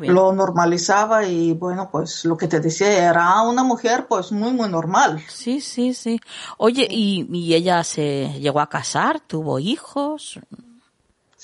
Lo 0.07 0.31
normalizaba 0.31 1.25
y 1.25 1.51
bueno, 1.51 1.89
pues 1.91 2.23
lo 2.23 2.37
que 2.37 2.47
te 2.47 2.61
decía, 2.61 3.09
era 3.09 3.41
una 3.41 3.63
mujer 3.63 4.05
pues 4.07 4.31
muy, 4.31 4.53
muy 4.53 4.69
normal. 4.69 5.21
Sí, 5.27 5.59
sí, 5.59 5.93
sí. 5.93 6.21
Oye, 6.57 6.87
¿y, 6.89 7.27
y 7.29 7.53
ella 7.55 7.83
se 7.83 8.39
llegó 8.39 8.61
a 8.61 8.69
casar? 8.69 9.19
¿Tuvo 9.19 9.59
hijos? 9.59 10.39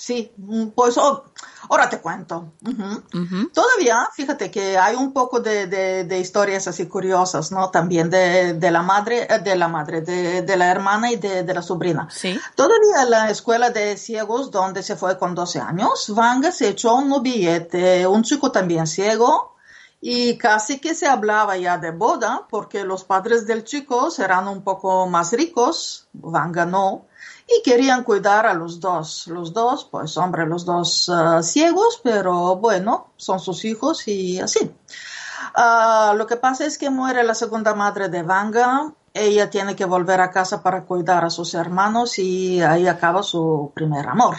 Sí, 0.00 0.32
mm, 0.38 0.68
pues 0.68 0.96
oh, 0.96 1.24
ahora 1.68 1.90
te 1.90 2.00
cuento. 2.00 2.54
Todavía, 3.52 4.08
fíjate 4.14 4.50
que 4.50 4.78
hay 4.78 4.96
un 4.96 5.12
poco 5.12 5.40
de, 5.40 5.66
de, 5.66 6.18
historias 6.18 6.66
así 6.66 6.86
curiosas, 6.86 7.52
¿no? 7.52 7.70
También 7.70 8.08
de, 8.08 8.54
de 8.54 8.70
la 8.70 8.80
madre, 8.80 9.26
eh, 9.28 9.40
de 9.40 9.56
la 9.56 9.68
madre, 9.68 10.00
de, 10.00 10.56
la 10.56 10.70
hermana 10.70 11.12
y 11.12 11.16
de, 11.16 11.44
la 11.44 11.60
sobrina. 11.60 12.08
Sí. 12.10 12.40
Todavía 12.54 13.02
en 13.02 13.10
la 13.10 13.28
escuela 13.28 13.68
de 13.68 13.98
ciegos, 13.98 14.50
donde 14.50 14.82
se 14.82 14.96
fue 14.96 15.18
con 15.18 15.34
12 15.34 15.60
años, 15.60 16.10
Vanga 16.14 16.50
se 16.50 16.70
echó 16.70 16.94
un 16.94 17.22
billete, 17.22 18.06
un 18.06 18.22
chico 18.22 18.50
también 18.50 18.86
ciego, 18.86 19.54
y 20.00 20.38
casi 20.38 20.78
que 20.78 20.94
se 20.94 21.08
hablaba 21.08 21.58
ya 21.58 21.76
de 21.76 21.90
boda, 21.90 22.46
porque 22.48 22.84
los 22.84 23.04
padres 23.04 23.46
del 23.46 23.64
chico 23.64 24.10
serán 24.10 24.48
un 24.48 24.62
poco 24.62 25.06
más 25.08 25.34
ricos, 25.34 26.08
Vanga 26.14 26.64
no 26.64 27.04
y 27.50 27.62
querían 27.62 28.04
cuidar 28.04 28.46
a 28.46 28.54
los 28.54 28.78
dos. 28.80 29.26
Los 29.26 29.52
dos, 29.52 29.84
pues 29.90 30.16
hombre, 30.16 30.46
los 30.46 30.64
dos 30.64 31.08
ah, 31.08 31.42
ciegos, 31.42 32.00
pero 32.02 32.56
bueno, 32.56 33.12
son 33.16 33.40
sus 33.40 33.64
hijos 33.64 34.06
y 34.06 34.38
así. 34.38 34.72
Ah, 35.54 36.14
lo 36.16 36.26
que 36.26 36.36
pasa 36.36 36.64
es 36.64 36.78
que 36.78 36.90
muere 36.90 37.24
la 37.24 37.34
segunda 37.34 37.74
madre 37.74 38.08
de 38.08 38.22
Vanga. 38.22 38.92
Ella 39.12 39.50
tiene 39.50 39.74
que 39.74 39.84
volver 39.84 40.20
a 40.20 40.30
casa 40.30 40.62
para 40.62 40.84
cuidar 40.84 41.24
a 41.24 41.30
sus 41.30 41.54
hermanos 41.54 42.18
y 42.20 42.62
ahí 42.62 42.86
acaba 42.86 43.24
su 43.24 43.72
primer 43.74 44.06
amor. 44.06 44.36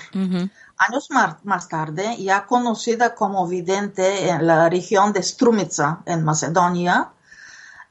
Años 0.78 1.10
más, 1.44 1.68
tarde, 1.68 2.16
ya 2.18 2.46
conocida 2.46 3.14
como 3.14 3.46
vidente 3.48 4.30
en 4.30 4.48
la 4.48 4.70
región 4.70 5.12
de 5.12 5.22
Strumitsa, 5.22 6.02
en 6.06 6.24
Macedonia, 6.24 7.10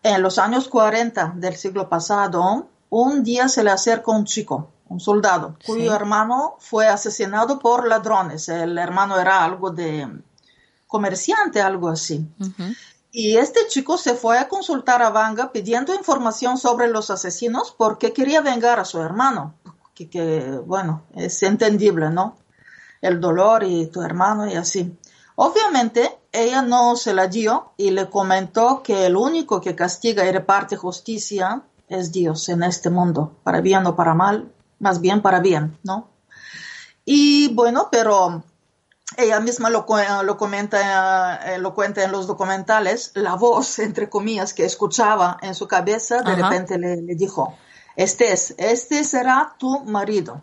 en 0.03 0.23
los 0.23 0.39
años 0.39 0.69
40 0.69 1.35
del 1.37 1.55
siglo 1.57 1.91
pasado, 1.91 2.69
un 2.89 3.23
día 3.23 3.49
se 3.49 3.63
le 3.63 3.71
acerca 3.71 4.11
un 4.11 4.25
chico 4.25 4.71
un 4.91 4.99
soldado, 4.99 5.57
cuyo 5.65 5.95
hermano 5.95 6.57
fue 6.59 6.89
asesinado 6.89 7.61
por 7.61 7.87
ladrones. 7.87 8.49
El 8.49 8.77
hermano 8.77 9.19
era 9.19 9.45
algo 9.45 9.71
de 9.71 10.09
comerciante, 10.89 11.61
algo 11.61 11.89
así. 11.89 12.29
Y 13.13 13.37
este 13.37 13.69
chico 13.69 13.97
se 13.97 14.15
fue 14.15 14.39
a 14.39 14.49
consultar 14.49 15.01
a 15.03 15.11
Vanga 15.11 15.53
pidiendo 15.53 15.95
información 15.95 16.59
sobre 16.59 16.89
los 16.89 17.09
asesinos 17.11 17.73
porque 17.79 18.13
quería 18.13 18.41
vengar 18.41 18.81
a 18.81 18.85
su 18.85 19.01
hermano. 19.01 19.55
Que, 19.95 20.11
que, 20.11 20.61
bueno, 20.67 21.05
es 21.15 21.41
entendible, 21.45 22.11
¿no? 22.11 22.37
El 23.01 23.21
dolor 23.21 23.63
y 23.63 23.87
tu 23.87 24.03
hermano 24.03 24.49
y 24.49 24.55
así. 24.55 24.99
Obviamente, 25.37 26.19
ella 26.33 26.63
no 26.63 26.97
se 26.97 27.15
la 27.15 27.29
dio 27.29 27.75
y 27.77 27.93
le 27.93 28.11
comentó 28.11 28.83
que 28.83 29.07
el 29.07 29.17
único 29.17 29.61
que 29.61 29.77
castiga 29.77 30.27
y 30.27 30.33
reparte 30.33 30.77
justicia 30.77 31.63
es 31.89 32.11
Dios 32.11 32.49
en 32.49 32.65
este 32.65 32.91
mundo, 32.91 33.37
para 33.45 33.61
bien 33.61 33.87
o 33.87 33.95
para 33.95 34.15
mal, 34.15 34.53
más 34.81 35.01
bien 35.01 35.23
para 35.23 35.39
bien, 35.39 35.79
¿no? 35.85 36.11
Y 37.05 37.55
bueno, 37.55 37.89
pero 37.91 38.43
ella 39.17 39.41
misma 39.41 39.71
lo, 39.71 39.87
lo 40.23 40.37
comenta, 40.37 41.55
eh, 41.55 41.59
lo 41.59 41.75
cuenta 41.75 42.03
en 42.03 42.13
los 42.13 42.27
documentales, 42.27 43.13
la 43.15 43.35
voz, 43.35 43.79
entre 43.79 44.09
comillas, 44.09 44.55
que 44.55 44.65
escuchaba 44.65 45.39
en 45.43 45.55
su 45.55 45.69
cabeza, 45.69 46.23
de 46.23 46.35
repente 46.35 46.79
le, 46.79 46.97
dijo, 47.15 47.57
este 47.97 48.33
es, 48.33 48.55
este 48.59 49.05
será 49.05 49.55
tu 49.59 49.85
marido. 49.85 50.43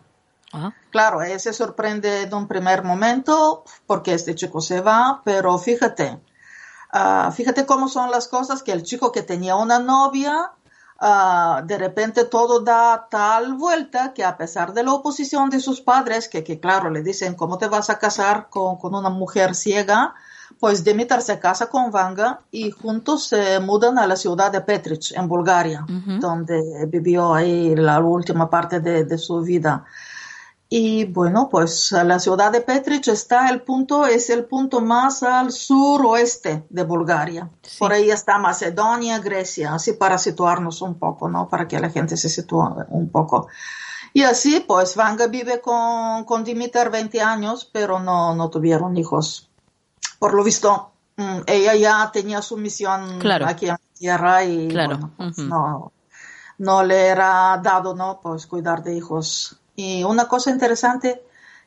Claro, 0.90 1.22
ella 1.22 1.38
se 1.38 1.52
sorprende 1.52 2.26
de 2.26 2.34
un 2.34 2.48
primer 2.48 2.82
momento 2.82 3.64
porque 3.86 4.14
este 4.14 4.34
chico 4.34 4.62
se 4.62 4.80
va, 4.80 5.20
pero 5.22 5.58
fíjate, 5.58 6.18
ah, 6.90 7.30
fíjate 7.34 7.66
cómo 7.66 7.88
son 7.88 8.10
las 8.10 8.28
cosas 8.28 8.62
que 8.62 8.72
el 8.72 8.82
chico 8.82 9.12
que 9.12 9.22
tenía 9.22 9.56
una 9.56 9.78
novia 9.78 10.52
Ah, 11.00 11.62
de 11.64 11.78
repente 11.78 12.24
todo 12.24 12.58
da 12.58 13.06
tal 13.08 13.54
vuelta 13.54 14.12
que 14.12 14.24
a 14.24 14.36
pesar 14.36 14.72
de 14.74 14.82
la 14.82 14.92
oposición 14.92 15.48
de 15.48 15.60
sus 15.60 15.80
padres, 15.80 16.28
que, 16.28 16.42
claro, 16.58 16.90
le 16.90 17.02
dicen, 17.02 17.34
¿cómo 17.34 17.56
te 17.56 17.68
vas 17.68 17.88
a 17.88 18.00
casar 18.00 18.48
con, 18.50 18.78
una 18.82 19.08
mujer 19.08 19.54
ciega? 19.54 20.14
Pues 20.58 20.82
Dimitar 20.82 21.22
se 21.22 21.38
casa 21.38 21.66
con 21.66 21.92
Vanga 21.92 22.40
y 22.50 22.72
juntos 22.72 23.28
se 23.28 23.60
mudan 23.60 23.96
a 23.98 24.08
la 24.08 24.16
ciudad 24.16 24.50
de 24.50 24.62
Petrich, 24.62 25.12
en 25.12 25.28
Bulgaria, 25.28 25.86
donde 26.18 26.86
vivió 26.86 27.32
ahí 27.32 27.76
la 27.76 28.00
última 28.00 28.50
parte 28.50 28.80
de 28.80 29.18
su 29.18 29.40
vida. 29.42 29.84
Y 30.70 31.06
bueno, 31.06 31.48
pues 31.50 31.92
la 31.92 32.18
ciudad 32.18 32.52
de 32.52 32.60
Petrich 32.60 33.08
está 33.08 33.48
el 33.48 33.62
punto, 33.62 34.04
es 34.04 34.28
el 34.28 34.44
punto 34.44 34.82
más 34.82 35.22
al 35.22 35.50
suroeste 35.50 36.64
de 36.68 36.82
Bulgaria. 36.82 37.48
Por 37.78 37.92
ahí 37.92 38.10
está 38.10 38.36
Macedonia, 38.36 39.18
Grecia, 39.18 39.74
así 39.74 39.94
para 39.94 40.18
situarnos 40.18 40.82
un 40.82 40.98
poco, 40.98 41.26
¿no? 41.28 41.48
Para 41.48 41.66
que 41.66 41.80
la 41.80 41.88
gente 41.88 42.18
se 42.18 42.28
sitúe 42.28 42.84
un 42.90 43.08
poco. 43.08 43.48
Y 44.12 44.24
así, 44.24 44.60
pues 44.60 44.94
Vanga 44.94 45.26
vive 45.26 45.62
con, 45.62 46.24
con 46.24 46.44
Dimitar 46.44 46.90
20 46.90 47.22
años, 47.22 47.64
pero 47.72 47.98
no, 47.98 48.34
no 48.34 48.50
tuvieron 48.50 48.94
hijos. 48.98 49.48
Por 50.18 50.34
lo 50.34 50.44
visto, 50.44 50.92
mm, 51.16 51.40
ella 51.46 51.74
ya 51.76 52.10
tenía 52.12 52.42
su 52.42 52.58
misión 52.58 53.26
aquí 53.46 53.66
en 53.66 53.72
la 53.72 53.80
tierra 53.98 54.44
y 54.44 54.68
pues 55.16 55.38
no, 55.38 55.92
no 56.58 56.82
le 56.82 57.06
era 57.06 57.58
dado, 57.62 57.94
¿no? 57.94 58.20
Pues 58.20 58.46
cuidar 58.46 58.82
de 58.82 58.94
hijos 58.94 59.57
y 59.78 60.02
una 60.02 60.26
cosa 60.26 60.50
interesante 60.50 61.22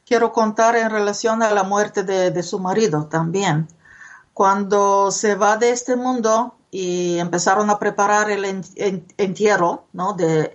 quiero 0.05 0.33
contar 0.33 0.75
en 0.75 0.89
relación 0.89 1.41
a 1.41 1.51
la 1.51 1.63
muerte 1.63 2.03
de, 2.03 2.43
su 2.43 2.59
marido 2.59 3.05
también. 3.05 3.69
Cuando 4.33 5.11
se 5.11 5.35
va 5.35 5.55
de 5.55 5.69
este 5.69 5.95
mundo 5.95 6.55
y 6.71 7.19
empezaron 7.19 7.69
a 7.69 7.79
preparar 7.79 8.29
el 8.29 8.43
entierro, 9.15 9.85
¿no? 9.93 10.11
De 10.11 10.51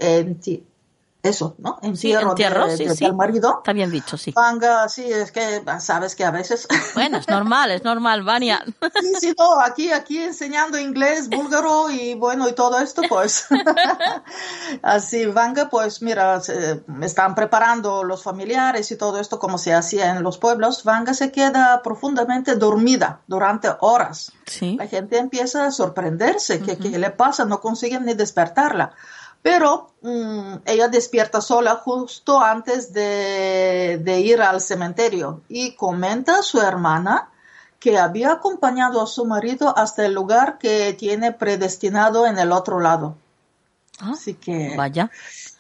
eso, 1.29 1.55
¿no? 1.59 1.79
Entierro, 1.83 2.21
sí, 2.21 2.29
entierro, 2.31 2.67
de, 2.67 2.77
sí, 2.77 2.89
sí. 2.89 3.05
del 3.05 3.15
marido. 3.15 3.57
Está 3.59 3.73
bien 3.73 3.91
dicho, 3.91 4.17
sí. 4.17 4.33
Vanga, 4.33 4.89
sí, 4.89 5.05
es 5.05 5.33
que 5.33 5.63
sabes 5.81 6.15
que 6.15 6.25
a 6.25 6.31
veces... 6.31 6.67
Bueno, 6.95 7.19
es 7.19 7.29
normal, 7.29 7.71
es 7.71 7.85
normal, 7.85 8.23
Vania. 8.23 8.65
Sí, 9.01 9.13
sí, 9.21 9.35
no, 9.39 9.61
aquí, 9.61 9.93
aquí 9.93 10.19
enseñando 10.19 10.79
inglés, 10.79 11.29
búlgaro 11.29 11.91
y 11.91 12.15
bueno, 12.15 12.49
y 12.49 12.55
todo 12.55 12.79
esto, 12.79 13.03
pues. 13.09 13.47
Así, 14.83 15.27
Vanga, 15.27 15.69
pues 15.69 16.03
mira, 16.03 16.41
se, 16.41 16.83
están 17.03 17.35
preparando 17.35 18.05
los 18.05 18.23
familiares 18.23 18.91
y 18.91 18.97
todo 18.97 19.21
esto 19.21 19.39
como 19.39 19.59
se 19.59 19.75
hacía 19.75 20.11
en 20.11 20.23
los 20.23 20.39
pueblos. 20.39 20.85
Vanga 20.85 21.15
se 21.15 21.31
queda 21.31 21.83
profundamente 21.83 22.57
dormida 22.57 23.21
durante 23.27 23.69
horas. 23.81 24.33
Sí. 24.47 24.77
La 24.77 24.87
gente 24.87 25.19
empieza 25.19 25.67
a 25.67 25.71
sorprenderse, 25.71 26.61
¿qué, 26.61 26.79
¿qué 26.79 26.99
le 26.99 27.11
pasa? 27.11 27.45
No 27.45 27.61
consiguen 27.61 28.05
ni 28.05 28.15
despertarla 28.15 28.93
pero 29.47 29.93
mmm, 30.03 30.57
ella 30.65 30.89
despierta 30.89 31.41
sola 31.41 31.77
justo 31.77 32.41
antes 32.41 32.93
de, 32.93 34.01
de, 34.03 34.21
ir 34.21 34.43
al 34.43 34.61
cementerio 34.61 35.43
y 35.49 35.77
comenta 35.77 36.41
a 36.41 36.43
su 36.43 36.61
hermana 36.61 37.31
que 37.79 37.97
había 37.97 38.33
acompañado 38.33 39.01
a 39.01 39.07
su 39.07 39.25
marido 39.25 39.73
hasta 39.79 40.05
el 40.05 40.15
lugar 40.15 40.59
que 40.59 40.95
tiene 40.95 41.31
predestinado 41.31 42.27
en 42.27 42.41
el 42.41 42.51
otro 42.51 42.81
lado. 42.81 43.15
Ah, 44.01 44.15
Así 44.15 44.35
que... 44.35 44.75
Vaya. 44.77 45.13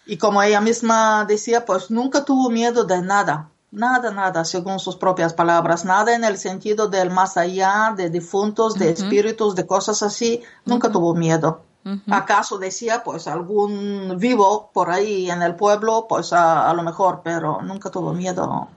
Y 0.04 0.16
como 0.16 0.42
ella 0.42 0.60
misma 0.60 1.24
decía, 1.24 1.64
pues 1.64 1.88
nunca 1.88 2.24
tuvo 2.24 2.50
miedo 2.50 2.82
de 2.82 3.02
nada. 3.02 3.50
Nada, 3.70 4.10
nada, 4.10 4.44
según 4.44 4.80
sus 4.80 4.96
propias 4.96 5.32
palabras, 5.32 5.84
nada 5.84 6.12
en 6.12 6.24
el 6.24 6.38
sentido 6.38 6.88
del 6.88 7.10
más 7.10 7.36
allá, 7.36 7.94
de 7.96 8.10
difuntos, 8.10 8.74
de 8.74 8.86
uh 8.86 8.88
-huh. 8.88 8.94
espíritus, 8.94 9.54
de 9.54 9.64
cosas 9.64 10.02
así, 10.02 10.42
nunca 10.64 10.88
uh 10.88 10.90
-huh. 10.90 10.94
tuvo 10.94 11.14
miedo. 11.14 11.65
Uh 11.86 11.90
-huh. 11.90 12.14
¿Acaso 12.16 12.58
decía, 12.58 13.04
pues, 13.04 13.28
algún 13.28 14.16
vivo 14.18 14.70
por 14.74 14.90
ahí 14.90 15.30
en 15.30 15.40
el 15.42 15.54
pueblo? 15.54 16.06
Pues 16.08 16.32
a, 16.32 16.68
a 16.68 16.74
lo 16.74 16.82
mejor, 16.82 17.20
pero 17.22 17.62
nunca 17.62 17.90
tuvo 17.90 18.12
miedo 18.12 18.68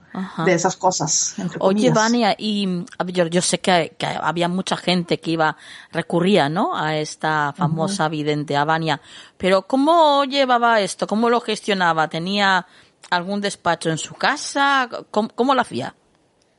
de 0.44 0.54
esas 0.54 0.76
cosas. 0.76 1.34
Oye, 1.58 1.90
Vania, 1.90 2.36
y 2.38 2.84
yo, 3.06 3.26
yo 3.26 3.42
sé 3.42 3.58
que, 3.58 3.96
que, 3.98 4.06
había 4.06 4.48
mucha 4.48 4.76
gente 4.76 5.18
que 5.18 5.32
iba, 5.32 5.56
recurría, 5.90 6.48
¿no? 6.48 6.76
A 6.76 6.96
esta 6.96 7.52
famosa 7.56 8.04
uh 8.04 8.06
-huh. 8.06 8.10
vidente, 8.10 8.56
a 8.56 8.64
Vania. 8.64 9.00
Pero 9.36 9.62
¿cómo 9.62 10.24
llevaba 10.24 10.80
esto? 10.80 11.08
¿Cómo 11.08 11.30
lo 11.30 11.40
gestionaba? 11.40 12.06
¿Tenía 12.08 12.64
algún 13.10 13.40
despacho 13.40 13.90
en 13.90 13.98
su 13.98 14.14
casa? 14.14 14.88
¿Cómo, 15.10 15.30
cómo 15.34 15.52
lo 15.54 15.62
hacía? 15.62 15.94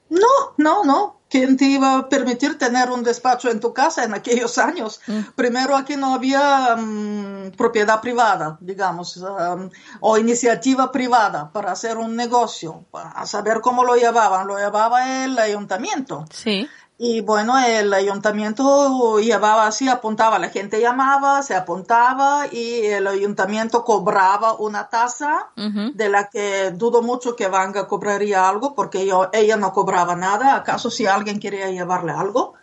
No, 0.10 0.54
no, 0.58 0.84
no. 0.84 1.21
¿Quién 1.32 1.56
te 1.56 1.64
iba 1.64 1.98
a 1.98 2.10
permitir 2.10 2.58
tener 2.58 2.92
un 2.92 3.04
despacho 3.04 3.50
en 3.50 3.62
tu 3.62 3.74
casa 3.74 4.04
en 4.04 4.14
aquellos 4.14 4.58
años? 4.58 5.00
Mm. 5.08 5.20
Primero 5.34 5.78
aquí 5.78 5.96
no 5.96 6.14
había 6.14 6.76
um, 6.78 7.52
propiedad 7.52 8.02
privada, 8.02 8.58
digamos, 8.60 9.16
um, 9.16 9.70
o 10.02 10.18
iniciativa 10.18 10.92
privada 10.92 11.50
para 11.54 11.72
hacer 11.72 11.98
un 11.98 12.18
negocio. 12.18 12.84
A 12.92 13.26
saber 13.26 13.62
cómo 13.62 13.86
lo 13.86 13.96
llevaban, 13.96 14.46
lo 14.46 14.58
llevaba 14.58 15.24
el 15.24 15.40
ayuntamiento. 15.40 16.26
Sí. 16.32 16.68
Y 17.04 17.22
bueno, 17.22 17.58
el 17.58 17.92
ayuntamiento 17.96 19.18
llevaba 19.18 19.66
así, 19.66 19.90
apuntaba, 19.90 20.38
la 20.38 20.50
gente 20.50 20.80
llamaba, 20.80 21.42
se 21.42 21.56
apuntaba 21.56 22.46
y 22.52 22.86
el 22.86 23.08
ayuntamiento 23.08 23.84
cobraba 23.84 24.54
una 24.54 24.88
tasa 24.88 25.50
uh 25.58 25.62
-huh. 25.62 25.94
de 25.96 26.10
la 26.10 26.30
que 26.30 26.70
dudo 26.70 27.02
mucho 27.02 27.36
que 27.36 27.48
Vanga 27.48 27.88
cobraría 27.88 28.48
algo 28.48 28.76
porque 28.76 29.08
yo, 29.08 29.32
ella 29.34 29.58
no 29.58 29.74
cobraba 29.74 30.16
nada, 30.16 30.56
acaso 30.56 30.92
si 30.92 31.08
alguien 31.08 31.40
quería 31.40 31.72
llevarle 31.72 32.12
algo. 32.12 32.54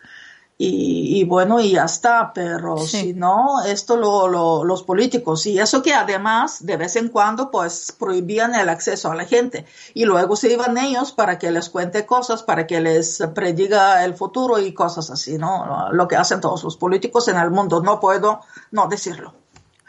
Y, 0.60 1.20
y, 1.20 1.24
bueno, 1.24 1.60
y 1.60 1.74
ya 1.74 1.84
está, 1.84 2.32
pero 2.34 2.78
sí. 2.78 3.00
si 3.00 3.14
no, 3.14 3.62
esto 3.64 3.96
lo, 3.96 4.26
lo, 4.26 4.64
los 4.64 4.82
políticos, 4.82 5.46
y 5.46 5.56
eso 5.56 5.82
que 5.82 5.94
además 5.94 6.66
de 6.66 6.76
vez 6.76 6.96
en 6.96 7.10
cuando 7.10 7.48
pues 7.52 7.94
prohibían 7.96 8.56
el 8.56 8.68
acceso 8.68 9.12
a 9.12 9.14
la 9.14 9.24
gente, 9.24 9.66
y 9.94 10.04
luego 10.04 10.34
se 10.34 10.52
iban 10.52 10.76
ellos 10.76 11.12
para 11.12 11.38
que 11.38 11.52
les 11.52 11.68
cuente 11.68 12.04
cosas, 12.06 12.42
para 12.42 12.66
que 12.66 12.80
les 12.80 13.22
prediga 13.36 14.04
el 14.04 14.14
futuro 14.14 14.58
y 14.58 14.74
cosas 14.74 15.10
así, 15.10 15.38
¿no? 15.38 15.92
Lo 15.92 16.08
que 16.08 16.16
hacen 16.16 16.40
todos 16.40 16.64
los 16.64 16.76
políticos 16.76 17.28
en 17.28 17.36
el 17.36 17.52
mundo, 17.52 17.80
no 17.80 18.00
puedo 18.00 18.40
no 18.72 18.88
decirlo. 18.88 19.34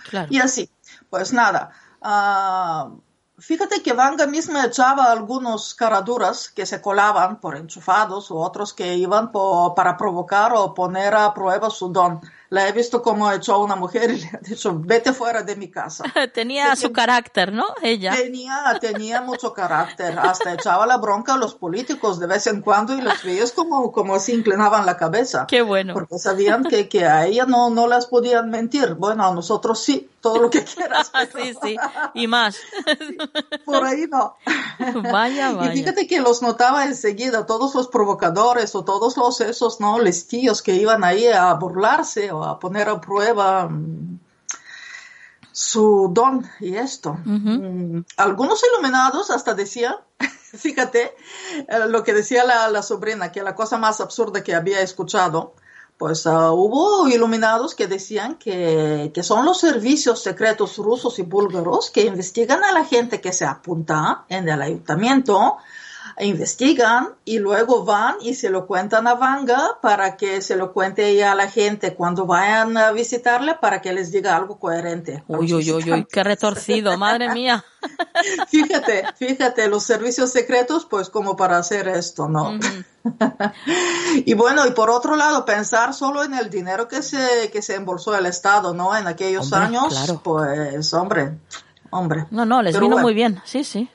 Claro. 0.07 0.27
Y 0.29 0.37
así, 0.37 0.69
pues 1.09 1.33
nada. 1.33 1.71
Uh, 2.01 2.95
Fíjate 3.39 3.81
que 3.81 3.93
Vanga 3.93 4.27
misma 4.27 4.65
echaba 4.65 5.11
algunos 5.11 5.73
caraduras 5.73 6.49
que 6.49 6.65
se 6.65 6.81
colaban 6.81 7.39
por 7.39 7.55
enchufados 7.55 8.31
o 8.31 8.37
otros 8.37 8.73
que 8.73 8.95
iban 8.95 9.31
para 9.75 9.95
provocar 9.97 10.53
o 10.53 10.73
poner 10.73 11.15
a 11.15 11.33
prueba 11.33 11.69
su 11.69 11.89
don. 11.89 12.21
La 12.49 12.67
he 12.67 12.71
visto 12.71 13.03
como 13.03 13.31
echó 13.31 13.53
a 13.53 13.57
una 13.59 13.75
mujer 13.75 14.09
y 14.09 14.21
le 14.21 14.27
ha 14.27 14.39
dicho, 14.41 14.73
vete 14.79 15.13
fuera 15.13 15.43
de 15.43 15.55
mi 15.55 15.69
casa. 15.69 16.03
tenía 16.33 16.75
su 16.75 16.91
carácter, 16.91 17.53
¿no? 17.53 17.65
Ella. 17.83 18.15
Tenía, 18.15 18.77
tenía 18.81 19.21
mucho 19.21 19.53
carácter. 19.53 20.17
Hasta 20.17 20.53
echaba 20.53 20.87
la 20.87 20.97
bronca 20.97 21.35
a 21.35 21.37
los 21.37 21.53
políticos 21.53 22.19
de 22.19 22.25
vez 22.25 22.47
en 22.47 22.61
cuando 22.61 22.97
y 22.97 23.01
los 23.01 23.23
veías 23.23 23.51
como, 23.51 23.91
como 23.91 24.15
así 24.15 24.33
inclinaban 24.33 24.85
la 24.85 24.97
cabeza. 24.97 25.45
Qué 25.47 25.61
bueno. 25.61 25.93
Porque 25.93 26.17
sabían 26.17 26.63
que, 26.63 26.89
que 26.89 27.05
a 27.05 27.27
ella 27.27 27.45
no, 27.45 27.69
no 27.69 27.87
las 27.87 28.07
podían 28.07 28.49
mentir. 28.49 28.95
Bueno, 28.95 29.27
a 29.27 29.33
nosotros 29.33 29.83
sí, 29.83 30.09
todo 30.21 30.39
lo 30.39 30.49
que 30.49 30.63
quieras. 30.63 31.11
Pero... 31.33 31.45
sí, 31.45 31.53
sí, 31.61 31.77
y 32.13 32.27
más. 32.27 32.57
Por 33.65 33.83
ahí 33.85 34.05
no. 34.09 34.35
Vaya, 35.11 35.51
vaya. 35.53 35.73
Y 35.73 35.77
fíjate 35.77 36.07
que 36.07 36.19
los 36.19 36.41
notaba 36.41 36.85
enseguida, 36.85 37.45
todos 37.45 37.75
los 37.75 37.87
provocadores 37.87 38.75
o 38.75 38.83
todos 38.83 39.17
los 39.17 39.41
esos, 39.41 39.79
¿no? 39.79 39.99
Listillos 39.99 40.61
que 40.61 40.75
iban 40.75 41.03
ahí 41.03 41.27
a 41.27 41.53
burlarse 41.53 42.31
o 42.39 42.43
a 42.45 42.59
poner 42.59 42.89
a 42.89 42.99
prueba 42.99 43.65
um, 43.65 44.19
su 45.51 46.09
don 46.13 46.49
y 46.59 46.75
esto. 46.75 47.11
Uh 47.25 47.29
-huh. 47.29 47.59
um, 47.59 48.03
algunos 48.17 48.63
iluminados 48.63 49.29
hasta 49.29 49.53
decían, 49.53 49.95
fíjate 50.65 51.15
eh, 51.67 51.87
lo 51.87 52.03
que 52.03 52.13
decía 52.13 52.43
la, 52.43 52.69
la, 52.69 52.81
sobrina, 52.81 53.31
que 53.31 53.43
la 53.43 53.55
cosa 53.55 53.77
más 53.77 53.99
absurda 53.99 54.43
que 54.43 54.55
había 54.55 54.81
escuchado, 54.81 55.53
pues 55.97 56.25
uh, 56.25 56.53
hubo 56.53 57.09
iluminados 57.09 57.75
que 57.75 57.87
decían 57.87 58.35
que, 58.35 59.11
que, 59.13 59.21
son 59.21 59.45
los 59.45 59.59
servicios 59.59 60.23
secretos 60.23 60.77
rusos 60.77 61.19
y 61.19 61.23
búlgaros 61.23 61.89
que 61.89 62.05
investigan 62.05 62.63
a 62.63 62.71
la 62.71 62.85
gente 62.85 63.19
que 63.19 63.33
se 63.33 63.45
apunta 63.45 64.23
en 64.29 64.47
el 64.47 64.61
ayuntamiento 64.61 65.57
investigan 66.19 67.09
y 67.23 67.39
luego 67.39 67.85
van 67.85 68.15
y 68.21 68.33
se 68.33 68.49
lo 68.49 68.67
cuentan 68.67 69.07
a 69.07 69.15
Vanga 69.15 69.77
para 69.81 70.17
que 70.17 70.41
se 70.41 70.55
lo 70.55 70.73
cuente 70.73 71.07
ella 71.07 71.31
a 71.31 71.35
la 71.35 71.49
gente 71.49 71.93
cuando 71.95 72.25
vayan 72.25 72.77
a 72.77 72.91
visitarle 72.91 73.55
para 73.55 73.81
que 73.81 73.93
les 73.93 74.11
diga 74.11 74.35
algo 74.35 74.59
coherente. 74.59 75.23
Uy, 75.27 75.53
uy, 75.53 75.71
uy, 75.71 75.91
uy, 75.91 76.07
qué 76.11 76.23
retorcido, 76.23 76.97
madre 76.97 77.29
mía. 77.33 77.63
fíjate, 78.49 79.05
fíjate, 79.15 79.67
los 79.69 79.83
servicios 79.83 80.31
secretos, 80.31 80.85
pues 80.85 81.09
como 81.09 81.35
para 81.35 81.57
hacer 81.57 81.87
esto, 81.87 82.27
¿no? 82.27 82.51
Uh 82.51 82.59
-huh. 83.03 83.53
y 84.25 84.33
bueno, 84.33 84.67
y 84.67 84.71
por 84.71 84.89
otro 84.89 85.15
lado, 85.15 85.45
pensar 85.45 85.93
solo 85.93 86.23
en 86.23 86.33
el 86.33 86.49
dinero 86.49 86.87
que 86.87 87.01
se, 87.01 87.49
que 87.51 87.61
se 87.61 87.75
embolsó 87.75 88.15
el 88.15 88.25
Estado, 88.25 88.73
¿no? 88.73 88.95
En 88.95 89.07
aquellos 89.07 89.51
hombre, 89.53 89.77
años, 89.77 89.87
claro. 89.93 90.21
pues, 90.21 90.93
hombre, 90.93 91.37
hombre. 91.91 92.25
No, 92.31 92.45
no, 92.45 92.61
les 92.61 92.73
Pero 92.73 92.85
vino 92.85 92.95
bueno. 92.95 93.07
muy 93.07 93.13
bien, 93.13 93.41
sí, 93.45 93.63
sí. 93.63 93.89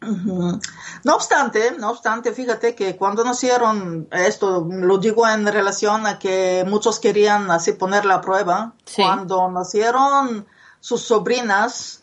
No 0.00 1.14
obstante, 1.14 1.72
no 1.78 1.90
obstante, 1.90 2.32
fíjate 2.32 2.74
que 2.74 2.96
cuando 2.96 3.22
nacieron, 3.22 4.08
esto 4.10 4.66
lo 4.68 4.98
digo 4.98 5.28
en 5.28 5.46
relación 5.46 6.06
a 6.06 6.18
que 6.18 6.64
muchos 6.66 6.98
querían 6.98 7.50
así 7.50 7.72
poner 7.72 8.04
la 8.06 8.20
prueba, 8.20 8.72
Sí. 8.84 9.02
cuando 9.02 9.50
nacieron 9.50 10.46
sus 10.80 11.02
sobrinas, 11.02 12.02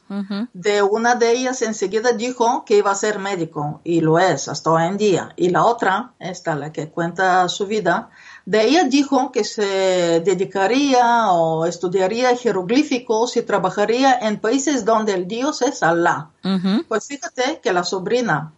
de 0.53 0.81
una 0.83 1.15
de 1.15 1.31
ellas 1.31 1.61
enseguida 1.63 2.11
dijo 2.13 2.63
que 2.65 2.77
iba 2.77 2.91
a 2.91 2.95
ser 2.95 3.19
médico 3.19 3.81
y 3.83 3.99
lo 3.99 4.19
es 4.19 4.47
hasta 4.47 4.71
hoy 4.71 4.83
en 4.83 4.97
día. 4.97 5.33
Y 5.35 5.49
la 5.49 5.65
otra, 5.65 6.13
esta 6.19 6.55
la 6.55 6.71
que 6.71 6.89
cuenta 6.89 7.49
su 7.49 7.65
vida, 7.67 8.09
de 8.47 8.63
ella 8.63 8.85
dijo 8.85 9.29
que 9.33 9.43
se 9.43 10.21
dedicaría 10.21 11.33
o 11.33 11.65
estudiaría 11.65 12.33
jeroglíficos 12.37 13.35
y 13.35 13.41
trabajaría 13.41 14.17
en 14.19 14.39
países 14.39 14.85
donde 14.85 15.13
el 15.15 15.27
dios 15.27 15.61
es 15.61 15.83
Alá. 15.83 16.29
Ujú. 16.45 16.85
Pues 16.87 17.07
fíjate 17.07 17.59
que 17.61 17.73
la 17.73 17.83
sobrina 17.83 18.53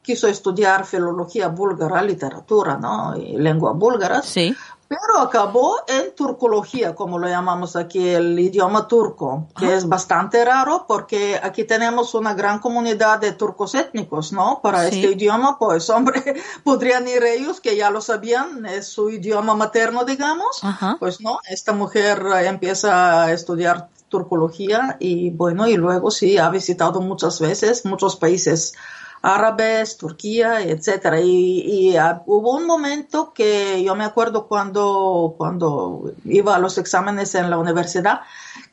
quiso 0.00 0.28
estudiar 0.28 0.86
filología 0.86 1.48
búlgara, 1.48 2.00
literatura, 2.00 2.78
¿no? 2.78 3.18
Y 3.18 3.36
lengua 3.36 3.72
búlgara, 3.72 4.22
Sí. 4.22 4.56
Pero 4.88 5.18
acabó 5.18 5.76
en 5.88 6.14
turcología, 6.14 6.94
como 6.94 7.18
lo 7.18 7.28
llamamos 7.28 7.76
aquí, 7.76 8.08
el 8.08 8.38
idioma 8.38 8.86
turco, 8.86 9.48
que 9.58 9.66
Ah. 9.66 9.74
es 9.76 9.88
bastante 9.88 10.44
raro 10.44 10.84
porque 10.86 11.40
aquí 11.42 11.64
tenemos 11.64 12.14
una 12.14 12.34
gran 12.34 12.58
comunidad 12.58 13.18
de 13.18 13.32
turcos 13.32 13.74
étnicos, 13.74 14.32
¿no? 14.32 14.60
Para 14.62 14.88
Sí. 14.88 14.96
este 15.02 15.12
idioma, 15.12 15.58
pues 15.58 15.88
hombre, 15.90 16.22
podrían 16.64 17.08
ir 17.08 17.22
ellos 17.24 17.60
que 17.60 17.76
ya 17.76 17.90
lo 17.90 18.00
sabían, 18.00 18.66
es 18.66 18.86
su 18.88 19.10
idioma 19.10 19.54
materno, 19.54 20.04
digamos. 20.04 20.62
Ajá. 20.62 20.96
Pues 21.00 21.20
no, 21.20 21.38
esta 21.48 21.72
mujer 21.72 22.22
eh, 22.36 22.46
empieza 22.46 23.24
a 23.24 23.32
estudiar 23.32 23.88
turcología 24.08 24.96
y 25.00 25.30
bueno, 25.30 25.66
y 25.66 25.76
luego 25.76 26.10
sí, 26.10 26.38
ha 26.38 26.48
visitado 26.50 27.00
muchas 27.00 27.40
veces 27.40 27.84
muchos 27.84 28.16
países 28.16 28.74
árabes, 29.24 29.96
Turquía, 29.96 30.60
etcétera. 30.60 31.18
Y, 31.18 31.62
y 31.62 31.96
ah, 31.96 32.22
hubo 32.26 32.54
un 32.56 32.66
momento 32.66 33.32
que 33.32 33.82
yo 33.82 33.94
me 33.96 34.04
acuerdo 34.04 34.46
cuando, 34.46 35.34
cuando 35.38 36.12
iba 36.26 36.54
a 36.54 36.58
los 36.58 36.76
exámenes 36.76 37.34
en 37.34 37.48
la 37.48 37.56
universidad, 37.56 38.20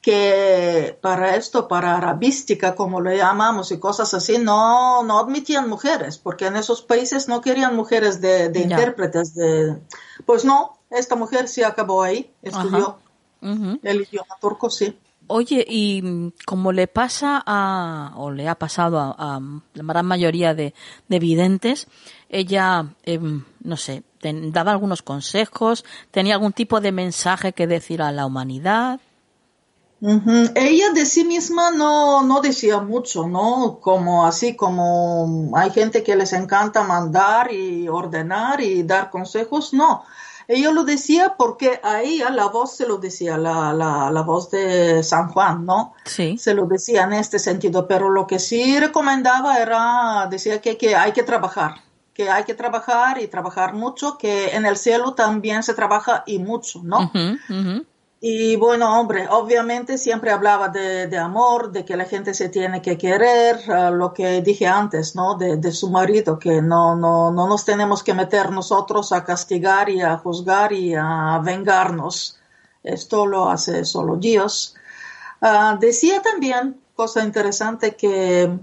que 0.02 0.98
para 1.02 1.38
esto, 1.38 1.70
para 1.70 1.96
arabística, 1.96 2.76
como 2.76 3.00
le 3.00 3.16
llamamos, 3.16 3.72
y 3.72 3.80
cosas 3.80 4.14
así, 4.14 4.40
no, 4.40 5.04
no 5.04 5.20
admitían 5.20 5.70
mujeres, 5.70 6.18
porque 6.18 6.48
en 6.48 6.58
esos 6.58 6.82
países 6.82 7.30
no 7.30 7.40
querían 7.40 7.74
mujeres 7.74 8.20
de, 8.20 8.50
de 8.50 8.60
intérpretes. 8.60 9.34
De, 9.34 9.78
pues 10.26 10.44
no, 10.44 10.78
esta 10.90 11.16
mujer 11.16 11.48
sí 11.48 11.64
acabó 11.64 12.04
ahí, 12.04 12.30
estudió 12.42 12.98
el 13.42 14.02
idioma 14.02 14.36
turco, 14.42 14.70
sí. 14.70 14.98
Oye, 15.34 15.66
y 15.66 16.34
como 16.46 16.74
le 16.74 16.88
pasa 16.88 17.42
a, 17.46 18.12
o 18.18 18.32
le 18.32 18.50
ha 18.50 18.56
pasado 18.56 19.00
a, 19.00 19.40
la 19.74 19.84
gran 19.84 20.06
mayoría 20.06 20.54
de, 20.54 20.74
de 21.08 21.20
videntes, 21.20 21.88
ella, 22.28 22.94
em, 23.04 23.46
no 23.64 23.78
sé, 23.78 24.04
daba 24.22 24.72
algunos 24.72 25.02
consejos, 25.02 25.86
tenía 26.12 26.34
algún 26.34 26.52
tipo 26.52 26.82
de 26.82 26.92
mensaje 26.92 27.54
que 27.54 27.66
decir 27.66 28.02
a 28.02 28.12
la 28.12 28.26
humanidad. 28.26 29.00
Ella 30.02 30.90
de 30.94 31.06
sí 31.06 31.24
misma 31.24 31.72
no, 31.72 32.24
no 32.24 32.42
decía 32.42 32.82
mucho, 32.82 33.28
¿no? 33.28 33.80
Como 33.80 34.26
así 34.26 34.58
como 34.58 35.52
hay 35.56 35.70
gente 35.70 36.04
que 36.04 36.18
les 36.18 36.34
encanta 36.34 36.84
mandar 36.84 37.54
y 37.54 37.88
ordenar 37.88 38.60
y 38.60 38.84
dar 38.84 39.10
consejos, 39.10 39.74
no. 39.74 40.04
Ella 40.54 40.72
lo 40.72 40.84
decía 40.84 41.36
porque 41.38 41.80
a 41.82 42.02
ella 42.02 42.30
la 42.30 42.48
voz 42.48 42.76
se 42.76 42.86
lo 42.86 42.98
decía, 42.98 43.38
la, 43.38 43.72
la, 43.72 44.12
la 44.12 44.22
voz 44.22 44.52
de 44.52 45.02
San 45.02 45.30
Juan, 45.30 45.66
¿no? 45.66 45.94
Sí. 46.04 46.38
Se 46.38 46.54
lo 46.54 46.66
decía 46.66 47.04
en 47.04 47.14
este 47.14 47.40
sentido, 47.40 47.88
pero 47.88 48.10
lo 48.10 48.28
que 48.28 48.38
sí 48.38 48.78
recomendaba 48.78 49.60
era, 49.60 50.28
decía 50.30 50.60
que, 50.60 50.78
que 50.78 50.94
hay 50.94 51.14
que 51.14 51.24
trabajar, 51.24 51.76
que 52.14 52.30
hay 52.30 52.44
que 52.44 52.54
trabajar 52.54 53.22
y 53.22 53.28
trabajar 53.28 53.74
mucho, 53.74 54.18
que 54.18 54.50
en 54.50 54.66
el 54.66 54.76
cielo 54.76 55.14
también 55.14 55.64
se 55.64 55.74
trabaja 55.74 56.24
y 56.28 56.40
mucho, 56.40 56.82
¿no? 56.84 57.10
Y 58.24 58.56
bueno, 58.56 59.00
hombre, 59.00 59.28
obviamente 59.32 59.98
siempre 59.98 60.30
hablaba 60.30 60.70
de, 60.70 61.08
de, 61.08 61.18
amor, 61.18 61.72
de 61.72 61.84
que 61.84 61.98
la 61.98 62.06
gente 62.06 62.36
se 62.36 62.50
tiene 62.50 62.80
que 62.80 62.96
querer, 62.96 63.58
uh, 63.68 63.92
lo 63.92 64.14
que 64.14 64.44
dije 64.44 64.68
antes, 64.68 65.16
¿no? 65.16 65.34
De, 65.34 65.58
de, 65.58 65.72
su 65.72 65.90
marido, 65.90 66.38
que 66.38 66.62
no, 66.62 66.96
no, 66.96 67.32
no 67.32 67.48
nos 67.48 67.66
tenemos 67.66 68.04
que 68.04 68.14
meter 68.14 68.52
nosotros 68.52 69.12
a 69.12 69.24
castigar 69.24 69.90
y 69.90 70.02
a 70.02 70.20
juzgar 70.20 70.72
y 70.72 70.94
a 70.96 71.42
vengarnos. 71.44 72.38
Esto 72.84 73.26
lo 73.26 73.50
hace 73.50 73.86
solo 73.86 74.18
Dios. 74.18 74.76
Uh, 75.42 75.80
decía 75.80 76.22
también, 76.22 76.80
cosa 76.94 77.24
interesante, 77.24 77.96
que, 77.96 78.56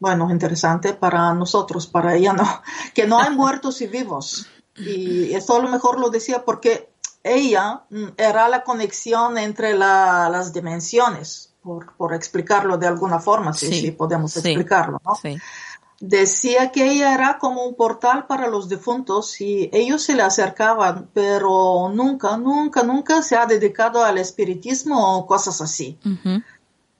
bueno, 0.00 0.30
interesante 0.30 0.94
para 0.94 1.34
nosotros, 1.34 1.86
para 1.86 2.14
ella 2.14 2.32
no, 2.32 2.62
que 2.94 3.06
no 3.06 3.18
hay 3.20 3.28
muertos 3.36 3.82
y 3.82 3.88
vivos. 3.88 4.46
Y 4.74 5.34
esto 5.34 5.56
a 5.56 5.58
lo 5.58 5.68
mejor 5.68 6.00
lo 6.00 6.08
decía 6.08 6.46
porque 6.46 6.91
ella 7.22 7.82
mm, 7.90 8.08
era 8.16 8.48
la 8.48 8.62
conexión 8.62 9.38
entre 9.38 9.74
la, 9.74 10.28
las 10.30 10.52
dimensiones, 10.52 11.52
por, 11.62 11.94
por, 11.96 12.14
explicarlo 12.14 12.76
de 12.76 12.88
alguna 12.88 13.20
forma, 13.20 13.52
si, 13.52 13.92
podemos 13.92 14.32
sí, 14.32 14.40
explicarlo, 14.40 15.00
¿no? 15.04 15.14
Sí. 15.14 15.36
Decía 16.00 16.72
que 16.72 16.90
ella 16.90 17.14
era 17.14 17.38
como 17.38 17.64
un 17.64 17.76
portal 17.76 18.26
para 18.26 18.48
los 18.48 18.68
difuntos 18.68 19.40
y 19.40 19.70
ellos 19.72 20.02
se 20.02 20.16
le 20.16 20.22
acercaban, 20.22 21.08
pero 21.14 21.88
nunca, 21.94 22.36
nunca, 22.36 22.82
nunca 22.82 23.22
se 23.22 23.36
ha 23.36 23.46
dedicado 23.46 24.04
al 24.04 24.18
espiritismo 24.18 25.18
o 25.18 25.26
cosas 25.26 25.60
así. 25.60 26.00
Uh 26.04 26.08
-huh. 26.08 26.44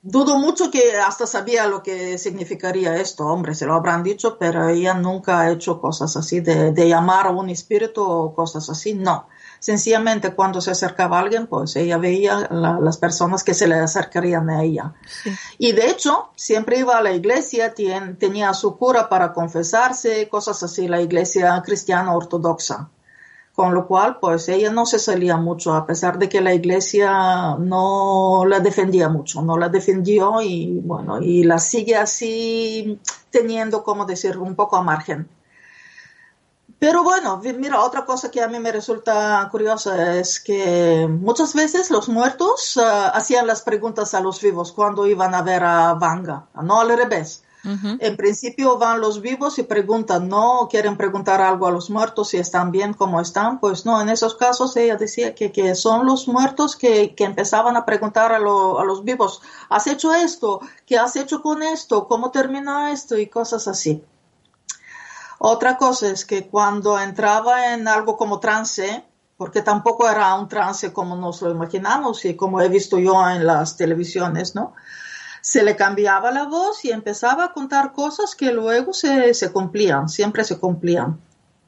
Dudo 0.01 0.37
mucho 0.37 0.71
que 0.71 0.97
hasta 0.97 1.27
sabía 1.27 1.67
lo 1.67 1.83
que 1.83 2.17
significaría 2.17 2.95
esto, 2.95 3.25
hombre, 3.25 3.55
se 3.55 3.65
lo 3.65 3.73
habrán 3.73 4.03
dicho, 4.03 4.37
pero 4.37 4.69
ella 4.69 4.93
nunca 4.93 5.41
ha 5.41 5.51
hecho 5.51 5.81
cosas 5.81 6.15
así 6.15 6.39
de, 6.39 6.71
de 6.71 6.87
llamar 6.87 7.27
a 7.27 7.31
un 7.31 7.49
espíritu 7.49 8.03
o 8.03 8.33
cosas 8.33 8.69
así, 8.69 8.93
no 8.93 9.27
sencillamente 9.63 10.35
cuando 10.35 10.59
se 10.59 10.71
acercaba 10.71 11.17
a 11.17 11.21
alguien, 11.21 11.47
pues 11.47 11.77
ella 11.77 11.97
veía 11.97 12.49
la, 12.51 12.81
las 12.81 12.97
personas 12.97 13.45
que 13.45 13.53
se 13.53 13.65
le 13.65 13.75
acercarían 13.75 14.49
a 14.49 14.61
ella. 14.61 14.93
Sí. 15.07 15.31
Y 15.57 15.71
de 15.71 15.89
hecho, 15.89 16.31
siempre 16.35 16.79
iba 16.79 16.97
a 16.97 17.01
la 17.01 17.13
iglesia, 17.13 17.73
tenía 17.73 18.53
su 18.53 18.75
cura 18.77 19.07
para 19.07 19.31
confesarse, 19.31 20.27
cosas 20.27 20.61
así, 20.63 20.89
la 20.89 20.99
iglesia 20.99 21.61
cristiana 21.65 22.13
ortodoxa. 22.13 22.89
Con 23.55 23.73
lo 23.73 23.87
cual, 23.87 24.17
pues 24.19 24.49
ella 24.49 24.69
no 24.69 24.85
se 24.85 24.99
salía 24.99 25.37
mucho, 25.37 25.73
a 25.73 25.85
pesar 25.85 26.19
de 26.19 26.27
que 26.27 26.41
la 26.41 26.53
iglesia 26.53 27.55
no 27.57 28.43
la 28.45 28.59
defendía 28.59 29.07
mucho, 29.07 29.41
no 29.41 29.57
la 29.57 29.69
defendió 29.69 30.41
y 30.41 30.81
bueno, 30.83 31.21
y 31.21 31.45
la 31.45 31.57
sigue 31.57 31.95
así 31.95 32.99
teniendo, 33.29 33.81
como 33.81 34.05
decir, 34.05 34.37
un 34.37 34.55
poco 34.55 34.75
a 34.75 34.83
margen. 34.83 35.29
Pero 36.83 37.01
bueno, 37.01 37.39
mira, 37.57 37.79
otra 37.81 38.03
cosa 38.03 38.29
que 38.29 38.41
a 38.41 38.49
mí 38.49 38.59
me 38.59 38.69
resulta 38.69 39.47
curiosa 39.49 40.19
es 40.19 40.37
que 40.41 41.07
muchas 41.09 41.53
veces 41.53 41.89
los 41.89 42.09
muertos 42.09 42.75
uh, 42.75 42.81
hacían 43.13 43.47
las 43.47 43.61
preguntas 43.61 44.13
a 44.13 44.19
los 44.19 44.41
vivos 44.41 44.73
cuando 44.73 45.07
iban 45.07 45.33
a 45.33 45.41
ver 45.41 45.63
a 45.63 45.93
Vanga, 45.93 46.45
no 46.61 46.81
al 46.81 46.89
revés. 46.89 47.41
Uh 47.63 47.69
-huh. 47.69 47.97
En 48.01 48.17
principio 48.17 48.77
van 48.77 48.99
los 48.99 49.21
vivos 49.21 49.57
y 49.59 49.63
preguntan, 49.63 50.27
no 50.27 50.67
quieren 50.69 50.97
preguntar 50.97 51.39
algo 51.39 51.67
a 51.67 51.71
los 51.71 51.89
muertos 51.89 52.27
si 52.27 52.37
están 52.37 52.69
bien 52.71 52.93
como 52.93 53.21
están. 53.21 53.61
Pues 53.61 53.85
no, 53.85 54.01
en 54.01 54.09
esos 54.09 54.35
casos 54.35 54.75
ella 54.75 54.97
decía 54.97 55.33
que, 55.35 55.53
que 55.53 55.75
son 55.75 56.05
los 56.05 56.27
muertos 56.27 56.75
que, 56.75 57.15
que 57.15 57.23
empezaban 57.23 57.77
a 57.77 57.85
preguntar 57.85 58.33
a, 58.33 58.39
lo, 58.39 58.77
a, 58.81 58.83
los 58.83 59.05
vivos, 59.05 59.41
¿has 59.69 59.87
hecho 59.87 60.13
esto? 60.13 60.59
¿Qué 60.85 60.97
has 60.97 61.15
hecho 61.15 61.41
con 61.41 61.63
esto? 61.63 62.09
¿Cómo 62.09 62.29
termina 62.29 62.91
esto? 62.91 63.17
Y 63.17 63.27
cosas 63.27 63.69
así. 63.69 64.03
Otra 65.45 65.75
cosa 65.75 66.09
es 66.09 66.23
que 66.23 66.47
cuando 66.47 66.97
entraba 66.97 67.73
en 67.73 67.85
algo 67.89 68.15
como 68.15 68.39
trance, 68.39 69.03
porque 69.35 69.61
tampoco 69.61 70.09
era 70.09 70.33
un 70.35 70.47
trance 70.47 70.93
como 70.93 71.17
nos 71.17 71.41
lo 71.41 71.51
imaginamos 71.51 72.23
y 72.23 72.37
como 72.37 72.61
he 72.61 72.69
visto 72.69 72.97
yo 72.97 73.29
en 73.29 73.45
las 73.45 73.75
televisiones, 73.75 74.55
¿no? 74.55 74.73
Se 75.41 75.61
le 75.61 75.75
cambiaba 75.75 76.31
la 76.31 76.45
voz 76.45 76.85
y 76.85 76.91
empezaba 76.91 77.43
a 77.43 77.51
contar 77.51 77.91
cosas 77.91 78.35
que 78.35 78.53
luego 78.53 78.93
se, 78.93 79.33
se 79.33 79.51
cumplían, 79.51 80.07
siempre 80.07 80.45
se 80.45 80.57
cumplían. 80.57 81.19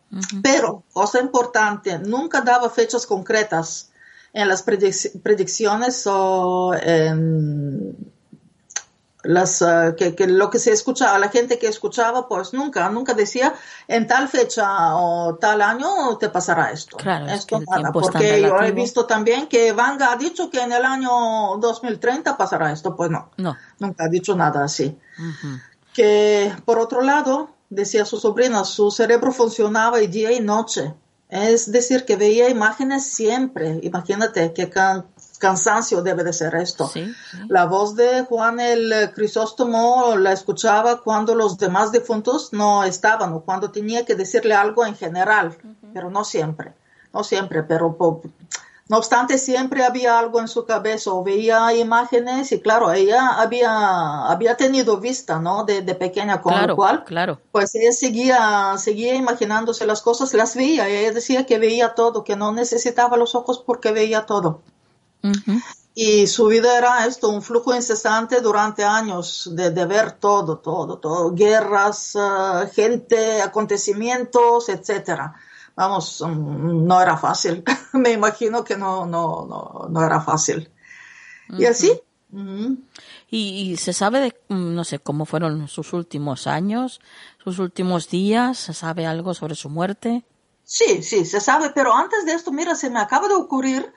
Uh 0.10 0.20
-huh. 0.20 0.42
Pero, 0.42 0.84
cosa 0.94 1.20
importante, 1.20 2.00
nunca 2.00 2.40
daba 2.40 2.70
fechas 2.70 3.06
concretas 3.06 3.92
en 4.32 4.48
las 4.48 4.64
predic 4.64 5.22
predicciones 5.22 6.08
o 6.08 6.74
en 6.82 8.15
las 9.26 9.62
uh, 9.62 9.96
que, 9.98 10.16
que, 10.16 10.28
lo 10.28 10.50
que 10.50 10.60
se 10.60 10.72
escuchaba, 10.72 11.18
la 11.20 11.30
gente 11.30 11.58
que 11.60 11.68
escuchaba, 11.68 12.28
pues 12.28 12.54
nunca, 12.54 12.90
nunca 12.90 13.14
decía 13.14 13.54
en 13.88 14.08
tal 14.08 14.28
fecha 14.28 14.96
o 14.96 15.36
tal 15.36 15.62
año 15.62 16.18
te 16.18 16.30
pasará 16.30 16.72
esto. 16.72 16.98
Claro, 16.98 17.28
esto 17.28 17.58
es 17.58 17.68
nada, 17.70 17.92
porque 17.92 18.42
yo 18.42 18.58
he 18.62 18.72
visto 18.72 19.06
también 19.06 19.48
que 19.48 19.72
Vanga 19.72 20.12
ha 20.12 20.16
dicho 20.16 20.50
que 20.50 20.62
en 20.62 20.72
el 20.72 20.86
año 20.86 21.58
2030 21.58 22.38
pasará 22.38 22.72
esto, 22.72 22.96
pues 22.96 23.10
no, 23.10 23.30
no. 23.38 23.56
nunca 23.80 24.06
ha 24.06 24.10
dicho 24.10 24.36
nada 24.36 24.64
así. 24.64 24.98
Uh 25.18 25.22
-huh. 25.22 25.62
Que 25.94 26.54
por 26.66 26.80
otro 26.80 27.02
lado, 27.02 27.50
decía 27.70 28.06
su 28.06 28.18
sobrina, 28.18 28.64
su 28.66 28.92
cerebro 28.92 29.32
funcionaba 29.32 30.00
día 30.00 30.32
y 30.32 30.40
noche. 30.40 30.94
Es 31.30 31.72
decir, 31.72 32.06
que 32.06 32.16
veía 32.16 32.50
imágenes 32.50 33.08
siempre. 33.08 33.80
Imagínate 33.82 34.54
que 34.54 34.70
can 34.70 35.06
cansancio 35.38 36.02
debe 36.02 36.24
de 36.24 36.34
ser 36.34 36.56
esto. 36.56 36.88
Sí, 36.88 37.06
sí. 37.32 37.38
La 37.48 37.66
voz 37.66 37.96
de 37.96 38.24
Juan 38.26 38.60
el 38.60 39.12
Crisóstomo 39.14 40.16
la 40.18 40.32
escuchaba 40.32 41.02
cuando 41.02 41.36
los 41.36 41.58
demás 41.58 41.92
difuntos 41.92 42.54
no 42.54 42.84
estaban 42.84 43.34
o 43.34 43.42
cuando 43.42 43.72
tenía 43.72 44.06
que 44.06 44.16
decirle 44.16 44.54
algo 44.54 44.86
en 44.86 44.96
general, 44.96 45.58
uh 45.64 45.68
-huh. 45.68 45.92
pero 45.94 46.10
no 46.10 46.24
siempre, 46.24 46.74
no 47.14 47.24
siempre, 47.24 47.64
pero 47.64 47.98
no 48.88 48.98
obstante 48.98 49.40
siempre 49.40 49.84
había 49.84 50.20
algo 50.20 50.40
en 50.40 50.48
su 50.48 50.64
cabeza 50.66 51.12
o 51.12 51.24
veía 51.24 51.74
imágenes 51.74 52.52
y 52.52 52.62
claro, 52.62 52.92
ella 52.92 53.30
había, 53.30 54.28
había 54.28 54.56
tenido 54.58 55.00
vista, 55.00 55.40
¿no? 55.40 55.64
De, 55.64 55.82
de 55.82 55.96
pequeña, 55.96 56.40
con 56.40 56.54
claro, 56.54 56.68
lo 56.68 56.76
cual, 56.76 57.04
claro. 57.04 57.42
pues 57.52 57.74
ella 57.74 57.92
seguía, 57.92 58.76
seguía 58.78 59.16
imaginándose 59.16 59.88
las 59.88 60.04
cosas, 60.04 60.36
las 60.36 60.56
veía, 60.56 60.88
ella 60.88 61.12
decía 61.12 61.48
que 61.48 61.58
veía 61.58 61.96
todo, 61.96 62.24
que 62.24 62.36
no 62.36 62.52
necesitaba 62.52 63.18
los 63.18 63.34
ojos 63.34 63.64
porque 63.66 63.92
veía 63.92 64.28
todo. 64.28 64.62
Uh 65.26 65.32
-huh. 65.32 65.64
Y 65.98 66.28
su 66.28 66.48
vida 66.48 66.78
era 66.78 67.06
esto, 67.06 67.30
un 67.30 67.42
flujo 67.42 67.74
incesante 67.74 68.42
durante 68.42 68.84
años 68.84 69.50
de, 69.54 69.72
de 69.72 69.86
ver 69.86 70.12
todo, 70.12 70.58
todo, 70.58 71.00
todo, 71.00 71.32
guerras, 71.34 72.16
uh, 72.16 72.68
gente, 72.74 73.42
acontecimientos, 73.42 74.68
etcétera. 74.68 75.34
Vamos, 75.74 76.20
um, 76.20 76.86
no 76.86 77.02
era 77.02 77.18
fácil. 77.18 77.64
Me 77.94 78.12
imagino 78.12 78.64
que 78.66 78.76
no, 78.76 79.06
no, 79.06 79.46
no, 79.48 79.88
no 79.90 80.06
era 80.06 80.20
fácil. 80.20 80.70
Uh 81.50 81.54
-huh. 81.54 81.62
Y 81.62 81.66
así. 81.66 81.92
Uh 82.32 82.40
-huh. 82.40 82.78
¿Y, 83.30 83.72
¿Y, 83.72 83.78
se 83.78 83.94
sabe 83.94 84.20
de, 84.20 84.36
mm, 84.50 84.76
no 84.76 84.84
sé, 84.84 85.00
cómo 85.00 85.26
fueron 85.26 85.70
sus 85.70 85.94
últimos 85.94 86.46
años, 86.46 87.00
sus 87.42 87.60
últimos 87.60 88.10
días? 88.10 88.58
¿Se 88.58 88.74
sabe 88.74 89.06
algo 89.06 89.34
sobre 89.34 89.56
su 89.56 89.70
muerte? 89.70 90.26
Sí, 90.66 91.04
sí, 91.04 91.24
se 91.26 91.40
sabe, 91.40 91.72
pero 91.74 91.94
antes 91.94 92.26
de 92.26 92.34
esto, 92.34 92.52
mira, 92.52 92.76
se 92.76 92.90
me 92.90 93.00
acaba 93.00 93.28
de 93.30 93.36
ocurrir 93.36 93.94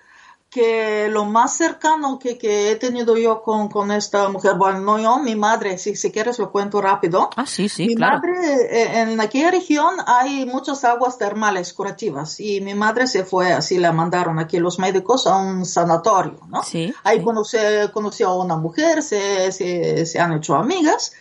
que 0.51 1.09
lo 1.11 1.27
más 1.27 1.57
cercano 1.57 2.19
que, 2.19 2.39
que 2.39 2.71
he 2.71 2.77
tenido 2.77 3.17
yo 3.19 3.43
con, 3.43 3.69
con, 3.69 3.91
esta 3.93 4.29
mujer, 4.31 4.55
bueno, 4.57 4.81
no 4.81 4.99
yo, 4.99 5.19
mi 5.19 5.37
madre, 5.37 5.77
si, 5.77 5.95
si 5.95 6.11
quieres 6.11 6.39
lo 6.39 6.51
cuento 6.51 6.81
rápido. 6.81 7.29
Ah, 7.37 7.45
sí, 7.45 7.69
sí, 7.69 7.87
mi 7.87 7.95
claro. 7.95 8.19
madre, 8.19 8.33
eh, 8.71 9.01
en 9.01 9.21
aquella 9.21 9.51
región 9.51 9.97
hay 10.07 10.47
muchas 10.47 10.85
aguas 10.85 11.19
termales 11.19 11.73
curativas 11.75 12.41
y 12.41 12.61
mi 12.63 12.75
madre 12.75 13.07
se 13.07 13.25
fue, 13.25 13.53
así 13.53 13.79
la 13.79 13.93
mandaron 13.93 14.39
aquí 14.39 14.59
los 14.59 14.79
médicos 14.79 15.27
a 15.27 15.37
un 15.37 15.67
sanatorio, 15.67 16.41
¿no? 16.49 16.63
Sí. 16.63 16.95
Ahí 17.05 17.19
sí. 17.19 17.25
conocí, 17.25 17.59
conoció 17.93 18.29
a 18.29 18.43
una 18.43 18.57
mujer, 18.57 19.03
se, 19.03 19.53
se, 19.53 20.07
se 20.07 20.19
han 20.19 20.33
hecho 20.33 20.55
amigas. 20.55 21.13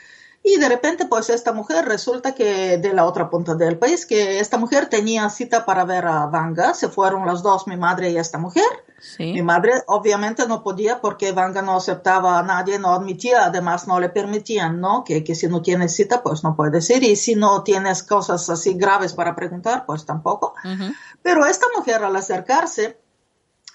Y 0.50 0.56
de 0.56 0.70
repente, 0.70 1.06
pues 1.08 1.30
esta 1.30 1.52
mujer 1.52 1.84
resulta 1.84 2.34
que 2.34 2.78
de 2.78 2.94
la 2.94 3.04
otra 3.04 3.30
punta 3.30 3.54
del 3.56 3.78
país, 3.78 4.06
que 4.06 4.40
esta 4.40 4.58
mujer 4.58 4.86
tenía 4.88 5.30
cita 5.30 5.66
para 5.66 5.84
ver 5.84 6.06
a 6.06 6.26
Vanga, 6.28 6.74
se 6.74 6.88
fueron 6.88 7.26
las 7.26 7.44
dos, 7.44 7.68
mi 7.68 7.76
madre 7.76 8.12
y 8.12 8.18
esta 8.18 8.38
mujer. 8.38 8.64
Sí. 8.98 9.34
Mi 9.34 9.42
madre 9.42 9.74
obviamente 9.88 10.48
no 10.48 10.64
podía 10.64 11.02
porque 11.02 11.34
Vanga 11.34 11.62
no 11.62 11.76
aceptaba 11.76 12.40
a 12.40 12.44
nadie, 12.44 12.80
no 12.80 12.94
admitía, 12.94 13.44
además 13.44 13.90
no 13.90 14.00
le 14.00 14.08
permitían, 14.08 14.80
¿no? 14.80 15.04
Que, 15.04 15.22
que 15.22 15.36
si 15.36 15.48
no 15.50 15.62
tienes 15.62 15.94
cita, 15.94 16.24
pues 16.24 16.46
no 16.46 16.56
puedes 16.56 16.90
ir 16.92 17.04
y 17.04 17.18
si 17.18 17.36
no 17.36 17.62
tienes 17.64 18.02
cosas 18.02 18.50
así 18.50 18.76
graves 18.76 19.14
para 19.14 19.36
preguntar, 19.36 19.86
pues 19.86 20.06
tampoco. 20.06 20.54
Uh 20.64 20.68
-huh. 20.70 20.96
Pero 21.22 21.46
esta 21.46 21.66
mujer 21.76 22.06
al 22.06 22.16
acercarse, 22.16 22.98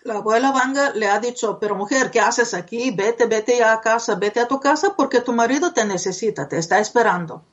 la 0.04 0.14
abuela 0.16 0.50
Vanga 0.52 0.90
le 0.94 1.08
ha 1.08 1.18
dicho, 1.20 1.58
pero 1.60 1.74
mujer, 1.76 2.10
¿qué 2.10 2.20
haces 2.20 2.54
aquí? 2.54 2.90
Vete, 2.90 3.26
vete 3.26 3.58
ya 3.58 3.72
a 3.72 3.80
casa, 3.80 4.14
vete 4.16 4.40
a 4.40 4.48
tu 4.48 4.60
casa 4.60 4.94
porque 4.96 5.20
tu 5.20 5.32
marido 5.32 5.72
te 5.72 5.84
necesita, 5.84 6.48
te 6.48 6.58
está 6.58 6.78
esperando. 6.80 7.44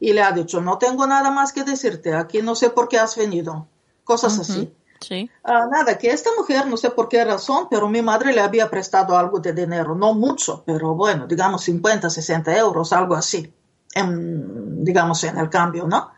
Y 0.00 0.12
le 0.12 0.22
ha 0.22 0.32
dicho, 0.32 0.60
no 0.60 0.78
tengo 0.78 1.06
nada 1.06 1.30
más 1.30 1.52
que 1.52 1.64
decirte, 1.64 2.14
aquí 2.14 2.42
no 2.42 2.54
sé 2.54 2.70
por 2.70 2.88
qué 2.88 2.98
has 2.98 3.16
venido. 3.16 3.68
Cosas 4.04 4.38
Uh 4.38 4.42
-huh. 4.42 4.42
así. 4.42 4.74
Sí. 5.00 5.30
Uh, 5.44 5.68
nada, 5.70 5.98
que 5.98 6.10
esta 6.10 6.30
mujer, 6.38 6.66
no 6.66 6.76
sé 6.76 6.90
por 6.90 7.08
qué 7.08 7.24
razón, 7.24 7.66
pero 7.70 7.88
mi 7.88 8.02
madre 8.02 8.32
le 8.32 8.40
había 8.40 8.70
prestado 8.70 9.16
algo 9.18 9.40
de 9.40 9.52
dinero, 9.52 9.94
no 9.96 10.14
mucho, 10.14 10.62
pero 10.64 10.94
bueno, 10.94 11.26
digamos 11.26 11.62
50, 11.64 12.08
60 12.08 12.56
euros, 12.56 12.92
algo 12.92 13.14
así, 13.16 13.52
en, 13.94 14.84
digamos 14.84 15.24
en 15.24 15.38
el 15.38 15.50
cambio, 15.50 15.86
¿no? 15.88 16.12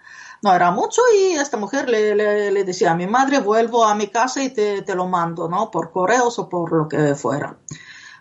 No 0.45 0.55
era 0.55 0.71
mucho 0.71 1.01
y 1.17 1.33
esta 1.33 1.57
mujer 1.57 1.89
le, 1.89 2.15
le, 2.15 2.51
le, 2.51 2.65
decía 2.65 2.91
a 2.91 2.95
mi 2.95 3.07
madre, 3.07 3.41
vuelvo 3.41 3.83
a 3.83 3.95
mi 3.95 4.09
casa 4.09 4.43
y 4.43 4.51
te, 4.51 4.83
te, 4.83 4.95
lo 4.95 5.07
mando, 5.07 5.49
¿no? 5.49 5.71
Por 5.71 5.91
correos 5.91 6.39
o 6.39 6.51
por 6.51 6.71
lo 6.71 6.87
que 6.87 7.15
fuera. 7.15 7.57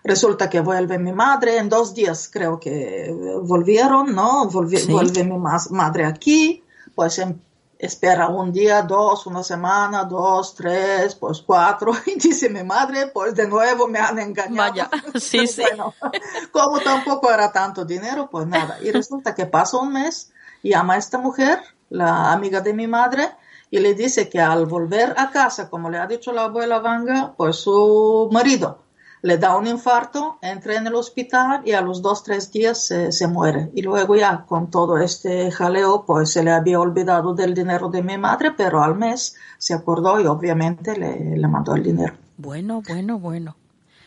Resulta 0.02 0.48
que 0.48 0.60
vuelve 0.60 0.98
mi 0.98 1.12
madre, 1.12 1.58
en 1.58 1.68
dos 1.68 1.94
días 1.94 2.30
creo 2.32 2.58
que 2.58 3.14
volvieron, 3.42 4.14
¿no? 4.14 4.48
Volvi 4.48 4.78
sí. 4.78 4.90
Vuelve 4.90 5.22
mi 5.22 5.36
madre 5.36 6.06
aquí, 6.06 6.64
pues 6.94 7.18
en, 7.18 7.42
espera 7.78 8.28
un 8.28 8.52
día, 8.52 8.82
dos, 8.82 9.26
una 9.26 9.42
semana, 9.42 10.04
dos, 10.04 10.54
tres, 10.54 11.14
pues 11.16 11.42
cuatro, 11.42 11.92
y 12.06 12.18
dice 12.18 12.48
mi 12.48 12.62
madre, 12.62 13.08
pues 13.08 13.34
de 13.34 13.46
nuevo 13.46 13.86
me 13.86 13.98
han 13.98 14.18
engañado. 14.18 14.70
Vaya, 14.70 14.90
sí, 15.20 15.46
sí. 15.46 15.62
bueno, 15.62 15.92
como 16.52 16.80
tampoco 16.80 17.30
era 17.30 17.52
tanto 17.52 17.84
dinero, 17.84 18.30
pues 18.30 18.46
nada. 18.46 18.78
Y 18.82 18.90
resulta 18.90 19.34
que 19.34 19.44
pasa 19.44 19.76
un 19.76 19.92
mes, 19.92 20.32
llama 20.62 20.94
a 20.94 20.96
esta 20.96 21.18
mujer, 21.18 21.60
la 21.94 22.32
amiga 22.32 22.60
de 22.60 22.74
mi 22.74 22.86
madre, 22.86 23.30
y 23.70 23.78
le 23.78 23.94
dice 23.94 24.28
que 24.28 24.40
al 24.40 24.66
volver 24.66 25.14
a 25.16 25.30
casa, 25.30 25.68
como 25.70 25.90
le 25.90 25.98
ha 25.98 26.06
dicho 26.06 26.32
la 26.32 26.44
abuela 26.44 26.78
Vanga, 26.80 27.34
pues 27.36 27.56
su 27.56 28.28
marido 28.30 28.84
le 29.24 29.38
da 29.38 29.56
un 29.56 29.66
infarto, 29.66 30.38
entra 30.42 30.74
en 30.74 30.86
el 30.86 30.94
hospital 30.94 31.62
y 31.64 31.72
a 31.72 31.80
los 31.80 32.02
dos, 32.02 32.22
tres 32.22 32.52
días 32.52 32.84
se, 32.84 33.10
se, 33.10 33.26
muere. 33.26 33.70
Y 33.74 33.80
luego 33.80 34.16
ya 34.16 34.44
con 34.46 34.70
todo 34.70 34.98
este 34.98 35.50
jaleo, 35.50 36.04
pues 36.06 36.30
se 36.30 36.44
le 36.44 36.50
había 36.50 36.78
olvidado 36.78 37.32
del 37.34 37.54
dinero 37.54 37.88
de 37.88 38.02
mi 38.02 38.18
madre, 38.18 38.52
pero 38.54 38.82
al 38.82 38.96
mes 38.96 39.34
se 39.56 39.72
acordó 39.72 40.20
y 40.20 40.26
obviamente 40.26 40.94
le, 40.98 41.38
le 41.38 41.48
mandó 41.48 41.74
el 41.74 41.82
dinero. 41.82 42.12
Bueno, 42.36 42.82
bueno, 42.86 43.18
bueno. 43.18 43.56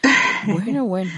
Bueno, 0.45 0.85
bueno. 0.85 1.11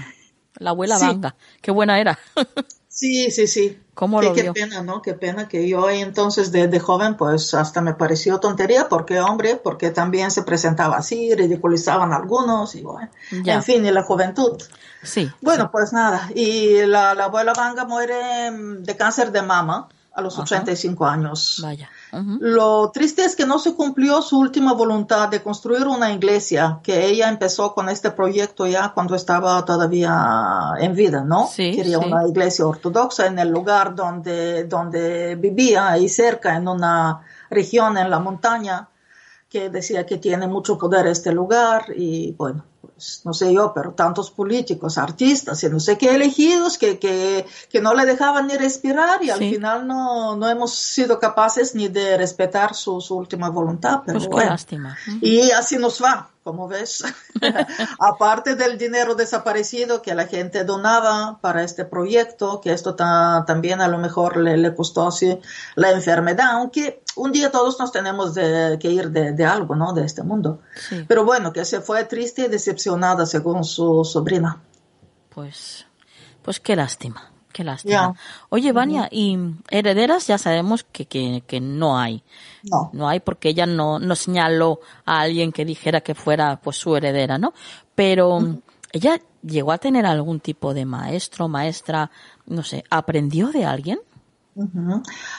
La 0.54 0.70
abuela 0.70 0.96
sí. 0.96 1.04
Vanga, 1.04 1.36
qué 1.60 1.70
buena 1.70 2.00
era. 2.00 2.18
Sí, 2.90 3.30
sí, 3.30 3.46
sí. 3.46 3.80
¿Cómo 3.94 4.20
lo 4.20 4.32
qué 4.32 4.42
vio? 4.42 4.52
pena, 4.52 4.82
¿no? 4.82 5.00
Qué 5.00 5.14
pena 5.14 5.46
que 5.46 5.68
yo 5.68 5.88
entonces 5.88 6.50
de, 6.50 6.66
de, 6.66 6.80
joven 6.80 7.16
pues 7.16 7.54
hasta 7.54 7.80
me 7.80 7.94
pareció 7.94 8.40
tontería 8.40 8.88
porque 8.88 9.20
hombre, 9.20 9.56
porque 9.56 9.90
también 9.90 10.32
se 10.32 10.42
presentaba 10.42 10.96
así, 10.96 11.32
ridiculizaban 11.34 12.12
algunos 12.12 12.74
y 12.74 12.82
bueno, 12.82 13.08
ya. 13.44 13.54
en 13.54 13.62
fin, 13.62 13.86
y 13.86 13.92
la 13.92 14.02
juventud. 14.02 14.60
Sí. 15.04 15.30
Bueno, 15.40 15.64
sí. 15.64 15.68
pues 15.70 15.92
nada, 15.92 16.30
y 16.34 16.84
la, 16.84 17.14
la, 17.14 17.26
abuela 17.26 17.52
Vanga 17.56 17.84
muere 17.84 18.50
de 18.50 18.96
cáncer 18.96 19.30
de 19.30 19.42
mama 19.42 19.88
a 20.12 20.20
los 20.22 20.34
Ajá. 20.34 20.42
85 20.42 21.06
años. 21.06 21.60
Vaya. 21.62 21.88
Uh 22.12 22.16
-huh. 22.16 22.38
Lo 22.40 22.90
triste 22.90 23.24
es 23.24 23.36
que 23.36 23.46
no 23.46 23.58
se 23.58 23.74
cumplió 23.74 24.20
su 24.22 24.38
última 24.38 24.72
voluntad 24.72 25.28
de 25.28 25.42
construir 25.42 25.86
una 25.86 26.12
iglesia, 26.12 26.80
que 26.82 27.06
ella 27.06 27.28
empezó 27.28 27.74
con 27.74 27.88
este 27.88 28.10
proyecto 28.10 28.66
ya 28.66 28.92
cuando 28.94 29.14
estaba 29.14 29.64
todavía 29.64 30.72
en 30.78 30.94
vida, 30.94 31.22
¿no? 31.22 31.46
Sí, 31.46 31.72
Quería 31.76 31.98
sí. 31.98 32.04
una 32.06 32.26
iglesia 32.26 32.66
ortodoxa 32.66 33.26
en 33.26 33.38
el 33.38 33.50
lugar 33.50 33.94
donde, 33.94 34.64
donde 34.64 35.36
vivía, 35.36 35.90
ahí 35.90 36.08
cerca, 36.08 36.56
en 36.56 36.66
una 36.68 37.20
región 37.48 37.96
en 37.96 38.10
la 38.10 38.18
montaña, 38.18 38.88
que 39.48 39.68
decía 39.68 40.06
que 40.06 40.18
tiene 40.18 40.46
mucho 40.46 40.78
poder 40.78 41.06
este 41.08 41.32
lugar 41.32 41.86
y 41.96 42.32
bueno, 42.32 42.64
pues 43.00 43.22
no 43.24 43.32
sé 43.32 43.54
yo, 43.54 43.72
pero 43.74 43.92
tantos 43.92 44.30
políticos, 44.30 44.98
artistas 44.98 45.64
y 45.64 45.70
no 45.70 45.80
sé 45.80 45.96
qué 45.96 46.14
elegidos 46.14 46.76
que, 46.76 46.98
que, 46.98 47.46
que 47.70 47.80
no 47.80 47.94
le 47.94 48.04
dejaban 48.04 48.46
ni 48.46 48.56
respirar 48.58 49.22
y 49.22 49.26
Sí. 49.26 49.30
al 49.30 49.38
final 49.38 49.86
no, 49.86 50.36
no 50.36 50.46
hemos 50.50 50.74
sido 50.74 51.18
capaces 51.18 51.74
ni 51.74 51.88
de 51.88 52.18
respetar 52.18 52.74
su, 52.74 53.00
su 53.00 53.16
última 53.16 53.48
voluntad. 53.48 54.02
Pero 54.04 54.18
Pues 54.18 54.28
qué 54.28 54.32
bueno. 54.34 54.50
lástima. 54.50 54.98
Y 55.22 55.50
así 55.52 55.78
nos 55.78 56.02
va, 56.02 56.28
como 56.42 56.68
ves. 56.68 57.04
Aparte 57.98 58.54
del 58.56 58.78
dinero 58.78 59.14
desaparecido 59.14 60.02
que 60.02 60.14
la 60.14 60.26
gente 60.26 60.64
donaba 60.64 61.38
para 61.40 61.62
este 61.62 61.84
proyecto, 61.84 62.60
que 62.60 62.72
esto 62.72 62.94
ta- 62.94 63.44
también 63.46 63.80
a 63.80 63.88
lo 63.88 63.98
mejor 63.98 64.36
le, 64.36 64.56
le 64.56 64.74
costó 64.74 65.06
así 65.08 65.38
la 65.74 65.90
enfermedad, 65.90 66.52
aunque 66.52 67.02
un 67.16 67.32
día 67.32 67.50
todos 67.50 67.78
nos 67.78 67.92
tenemos 67.92 68.34
de- 68.34 68.78
que 68.80 68.90
ir 68.90 69.10
de, 69.10 69.32
de 69.32 69.44
algo, 69.44 69.74
¿no? 69.76 69.92
De 69.92 70.04
este 70.04 70.22
mundo. 70.22 70.60
Sí. 70.88 71.04
Pero 71.06 71.24
bueno, 71.24 71.52
que 71.52 71.64
se 71.64 71.80
fue 71.80 72.04
triste 72.04 72.42
y 72.42 72.48
decepcionada 72.48 73.26
según 73.26 73.64
su 73.64 74.04
sobrina. 74.04 74.60
Pues, 75.28 75.86
pues 76.42 76.58
qué 76.60 76.74
lástima, 76.74 77.30
qué 77.52 77.64
lástima. 77.64 78.14
Oye, 78.48 78.72
Vania, 78.72 79.08
y 79.10 79.38
herederas 79.70 80.26
ya 80.26 80.38
sabemos 80.38 80.84
que, 80.84 81.06
que, 81.06 81.42
que 81.46 81.60
no 81.60 81.98
hay. 81.98 82.22
No. 82.62 82.90
No 82.92 83.08
hay 83.08 83.20
porque 83.20 83.50
ella 83.50 83.66
no, 83.66 83.98
no 83.98 84.14
señaló 84.16 84.80
a 85.04 85.20
alguien 85.20 85.52
que 85.52 85.64
dijera 85.64 86.00
que 86.00 86.14
fuera 86.14 86.60
pues 86.60 86.76
su 86.76 86.96
heredera, 86.96 87.38
¿no? 87.38 87.52
Pero 87.94 88.60
ella 88.92 89.20
llegó 89.42 89.72
a 89.72 89.78
tener 89.78 90.06
algún 90.06 90.40
tipo 90.40 90.74
de 90.74 90.84
maestro, 90.84 91.48
maestra, 91.48 92.10
no 92.46 92.62
sé, 92.62 92.84
¿aprendió 92.90 93.48
de 93.48 93.64
alguien? 93.64 94.00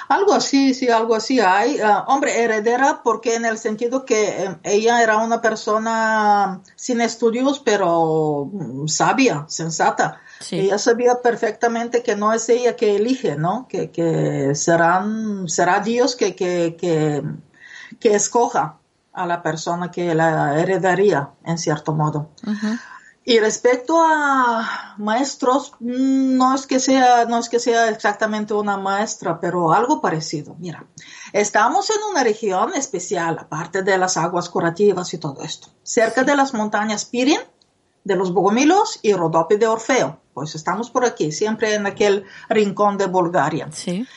Algo 0.08 0.34
así, 0.34 0.74
sí, 0.74 0.90
algo 0.90 1.16
así 1.16 1.40
hay. 1.40 1.80
Ah, 1.80 2.06
hombre, 2.08 2.44
heredera, 2.44 3.02
porque 3.04 3.36
en 3.36 3.46
el 3.46 3.58
sentido 3.58 4.06
que 4.06 4.46
eh, 4.46 4.58
ella 4.64 5.02
era 5.04 5.18
una 5.18 5.42
persona 5.42 6.62
sin 6.76 7.02
estudios, 7.02 7.60
pero 7.60 8.50
mm, 8.52 8.88
sabia, 8.88 9.46
sensata. 9.48 10.22
Sí. 10.40 10.60
Ella 10.60 10.78
sabía 10.78 11.22
perfectamente 11.22 12.04
que 12.04 12.16
no 12.16 12.34
es 12.34 12.48
ella 12.50 12.76
que 12.76 12.96
elige, 12.96 13.36
¿no? 13.36 13.68
Que, 13.68 13.92
que 13.92 14.56
serán, 14.56 15.48
será 15.48 15.82
Dios 15.82 16.16
que, 16.16 16.36
que, 16.36 16.76
que, 16.80 17.22
que 18.00 18.16
escoja 18.16 18.78
a 19.14 19.26
la 19.26 19.44
persona 19.44 19.92
que 19.92 20.16
la 20.16 20.60
heredaría, 20.60 21.32
en 21.46 21.58
cierto 21.58 21.94
modo. 21.94 22.30
Ujú. 22.48 22.78
Y 23.24 23.40
respecto 23.40 24.02
a 24.04 24.96
maestros, 24.98 25.74
mm, 25.80 26.38
no 26.38 26.56
es 26.56 26.66
que 26.66 26.80
sea, 26.80 27.26
no 27.26 27.38
es 27.38 27.50
que 27.50 27.60
sea 27.60 27.90
exactamente 27.90 28.54
una 28.56 28.78
maestra, 28.78 29.40
pero 29.40 29.72
algo 29.74 30.02
parecido. 30.02 30.56
Mira, 30.58 30.86
estamos 31.32 31.92
en 31.92 31.98
una 32.10 32.24
región 32.24 32.74
especial, 32.74 33.38
aparte 33.40 33.84
de 33.84 33.98
las 34.00 34.18
aguas 34.18 34.50
curativas 34.50 35.14
y 35.14 35.20
todo 35.20 35.44
esto, 35.44 35.68
cerca 35.84 36.24
de 36.24 36.36
las 36.36 36.56
montañas 36.56 37.06
Pirin, 37.06 37.40
de 38.04 38.16
los 38.16 38.34
Bogomilos 38.34 39.00
y 39.04 39.14
Rodopi 39.14 39.58
de 39.58 39.68
Orfeo. 39.68 40.20
Pues 40.34 40.56
estamos 40.56 40.90
por 40.90 41.06
aquí, 41.06 41.32
siempre 41.32 41.76
en 41.76 41.86
aquel 41.86 42.26
rincón 42.50 42.98
de 42.98 43.06
Bulgaria. 43.06 43.70
Sí. 43.72 44.08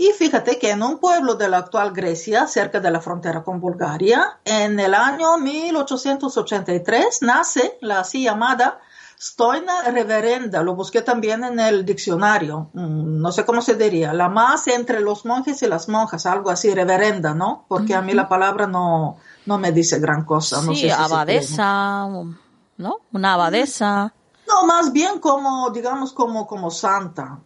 Y 0.00 0.12
fíjate 0.12 0.60
que 0.60 0.70
en 0.70 0.80
un 0.84 0.98
pueblo 0.98 1.34
de 1.34 1.48
la 1.48 1.58
actual 1.58 1.92
Grecia, 1.92 2.46
cerca 2.46 2.78
de 2.78 2.88
la 2.88 3.00
frontera 3.00 3.42
con 3.42 3.60
Bulgaria, 3.60 4.38
en 4.44 4.78
el 4.78 4.94
año 4.94 5.36
1883 5.38 7.22
nace 7.22 7.78
la 7.80 8.00
así 8.00 8.22
llamada 8.22 8.78
Stoina 9.20 9.82
Reverenda. 9.90 10.62
Lo 10.62 10.76
busqué 10.76 11.02
también 11.02 11.42
en 11.42 11.58
el 11.58 11.84
diccionario. 11.84 12.70
Mm, 12.74 13.20
No 13.20 13.32
sé 13.32 13.44
cómo 13.44 13.60
se 13.60 13.74
diría. 13.74 14.12
La 14.12 14.28
más 14.28 14.68
entre 14.68 15.00
los 15.00 15.24
monjes 15.24 15.60
y 15.62 15.66
las 15.66 15.88
monjas, 15.88 16.26
algo 16.26 16.50
así, 16.50 16.72
reverenda, 16.72 17.34
¿no? 17.34 17.64
Porque 17.66 17.96
a 17.96 18.00
mí 18.00 18.12
la 18.14 18.28
palabra 18.28 18.68
no, 18.68 19.16
no 19.46 19.58
me 19.58 19.72
dice 19.72 19.98
gran 19.98 20.24
cosa. 20.24 20.62
No 20.62 20.70
sí, 20.74 20.82
sé 20.82 20.86
si 20.86 20.90
abadesa, 20.90 22.06
¿no? 22.76 22.96
Una 23.12 23.34
abadesa. 23.34 24.14
no, 24.46 24.64
más 24.64 24.92
bien 24.92 25.18
como, 25.18 25.70
digamos, 25.70 26.12
como, 26.12 26.46
como 26.46 26.70
santa. 26.70 27.40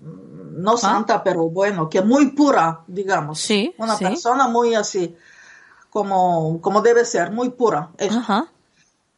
No 0.52 0.76
santa, 0.76 1.22
pero 1.22 1.48
bueno, 1.48 1.88
que 1.88 2.02
muy 2.02 2.32
pura, 2.32 2.80
digamos. 2.86 3.40
Sí, 3.40 3.74
Una 3.78 3.96
sí. 3.96 4.04
persona 4.04 4.48
muy 4.48 4.74
así, 4.74 5.16
como, 5.90 6.60
como 6.60 6.82
debe 6.82 7.04
ser, 7.04 7.30
muy 7.30 7.50
pura. 7.50 7.90
Eso. 7.98 8.18
Ajá. 8.18 8.48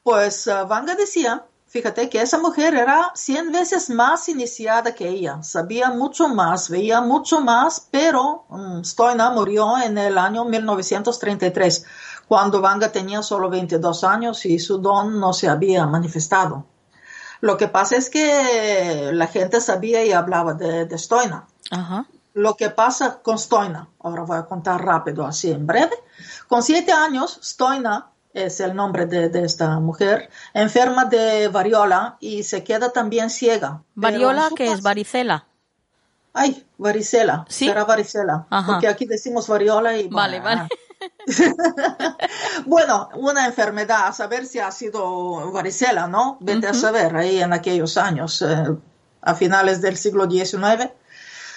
Pues 0.03 0.47
uh, 0.47 0.67
Vanga 0.69 0.95
decía, 0.95 1.45
fíjate 1.67 2.11
que 2.11 2.21
esa 2.21 2.39
mujer 2.39 2.75
era 2.75 3.11
100 3.15 3.53
veces 3.53 3.91
más 3.91 4.29
iniciada 4.29 4.95
que 4.95 5.09
ella, 5.09 5.43
sabía 5.43 5.91
mucho 5.91 6.29
más, 6.29 6.69
veía 6.69 7.01
mucho 7.01 7.41
más, 7.41 7.89
pero 7.91 8.45
um, 8.51 8.85
Stoina 8.85 9.31
murió 9.31 9.79
en 9.79 9.97
el 9.97 10.19
año 10.19 10.45
1933, 10.45 11.87
cuando 12.29 12.61
Vanga 12.61 12.93
tenía 12.93 13.23
solo 13.23 13.49
22 13.49 14.05
años 14.05 14.45
y 14.45 14.59
su 14.59 14.79
don 14.79 15.19
no 15.19 15.33
se 15.33 15.49
había 15.49 15.87
manifestado. 15.87 16.67
Lo 17.45 17.59
que 17.59 17.69
pasa 17.69 17.97
es 17.97 18.09
que 18.09 19.11
la 19.13 19.27
gente 19.27 19.61
sabía 19.61 20.03
y 20.03 20.13
hablaba 20.13 20.55
de, 20.55 20.87
de 20.87 20.97
Stoina. 20.99 21.47
Ajá. 21.71 22.07
Lo 22.33 22.55
que 22.57 22.71
pasa 22.71 23.21
con 23.23 23.39
Stoina, 23.39 23.87
ahora 24.01 24.23
voy 24.23 24.39
a 24.39 24.47
contar 24.47 24.83
rápido, 24.83 25.27
así 25.27 25.51
en 25.51 25.67
breve. 25.67 25.93
Con 26.49 26.63
siete 26.63 26.93
años, 26.93 27.39
Stoina 27.43 28.07
es 28.33 28.61
el 28.61 28.75
nombre 28.75 29.05
de, 29.05 29.29
de, 29.29 29.45
esta 29.45 29.79
mujer, 29.79 30.31
enferma 30.55 31.05
de 31.05 31.49
variola 31.49 32.17
y 32.19 32.45
se 32.45 32.65
queda 32.65 32.93
también 32.93 33.29
ciega. 33.29 33.83
¿Variola 33.95 34.49
que 34.57 34.73
es 34.73 34.81
varicela? 34.81 35.45
Ay, 36.33 36.67
varicela. 36.79 37.45
¿Sí? 37.51 37.67
Será 37.67 37.85
varicela. 37.85 38.47
Ajá. 38.49 38.73
Porque 38.73 38.89
aquí 38.89 39.05
decimos 39.05 39.49
variola 39.49 39.99
y... 39.99 40.09
Vale, 40.09 40.41
vale. 40.41 40.67
bueno, 42.67 43.09
una 43.15 43.47
enfermedad, 43.47 44.09
a 44.09 44.13
saber 44.13 44.47
si 44.47 44.59
ha 44.59 44.71
sido 44.71 45.51
varicela, 45.53 46.07
¿no? 46.07 46.37
Vete 46.41 46.67
uh 46.67 46.71
-huh. 46.71 46.71
a 46.71 46.75
saber, 46.75 47.17
ahí 47.17 47.41
en 47.41 47.53
aquellos 47.53 47.97
años, 47.97 48.43
eh, 48.43 48.77
a 49.23 49.35
finales 49.35 49.81
del 49.81 49.97
siglo 49.97 50.31
XIX. 50.31 50.91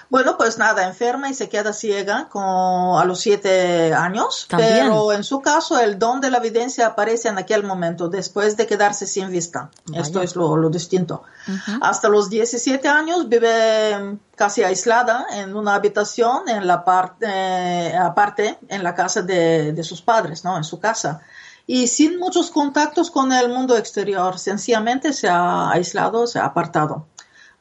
Bueno, 0.09 0.37
pues 0.37 0.57
nada, 0.57 0.87
enferma 0.87 1.29
y 1.29 1.33
se 1.33 1.49
queda 1.49 1.73
ciega 1.73 2.29
con, 2.29 2.43
a 2.43 3.03
los 3.05 3.19
siete 3.19 3.93
años, 3.93 4.47
¿También? 4.49 4.87
pero 4.87 5.11
en 5.11 5.23
su 5.23 5.41
caso 5.41 5.77
el 5.79 5.99
don 5.99 6.21
de 6.21 6.31
la 6.31 6.37
evidencia 6.37 6.87
aparece 6.87 7.27
en 7.27 7.37
aquel 7.37 7.63
momento, 7.63 8.07
después 8.07 8.55
de 8.55 8.67
quedarse 8.67 9.05
sin 9.05 9.29
vista. 9.29 9.69
Vaya. 9.87 10.01
Esto 10.01 10.21
es 10.21 10.35
lo, 10.35 10.55
lo 10.55 10.69
distinto. 10.69 11.23
Uh 11.47 11.51
-huh. 11.51 11.79
Hasta 11.81 12.07
los 12.07 12.29
17 12.29 12.87
años 12.87 13.27
vive 13.27 14.17
casi 14.35 14.63
aislada 14.63 15.25
en 15.31 15.55
una 15.55 15.75
habitación 15.75 16.47
en 16.47 16.67
la 16.67 16.85
parte, 16.85 17.25
eh, 17.27 17.97
aparte, 17.97 18.59
en 18.69 18.83
la 18.83 18.93
casa 18.95 19.21
de, 19.21 19.73
de 19.73 19.83
sus 19.83 20.01
padres, 20.01 20.43
¿no? 20.43 20.55
En 20.55 20.63
su 20.63 20.79
casa 20.79 21.21
y 21.69 21.87
sin 21.87 22.17
muchos 22.17 22.49
contactos 22.49 23.11
con 23.11 23.33
el 23.33 23.49
mundo 23.49 23.77
exterior. 23.77 24.39
Sencillamente 24.39 25.11
se 25.11 25.27
ha 25.27 25.69
aislado, 25.69 26.25
se 26.25 26.39
ha 26.39 26.45
apartado. 26.45 27.07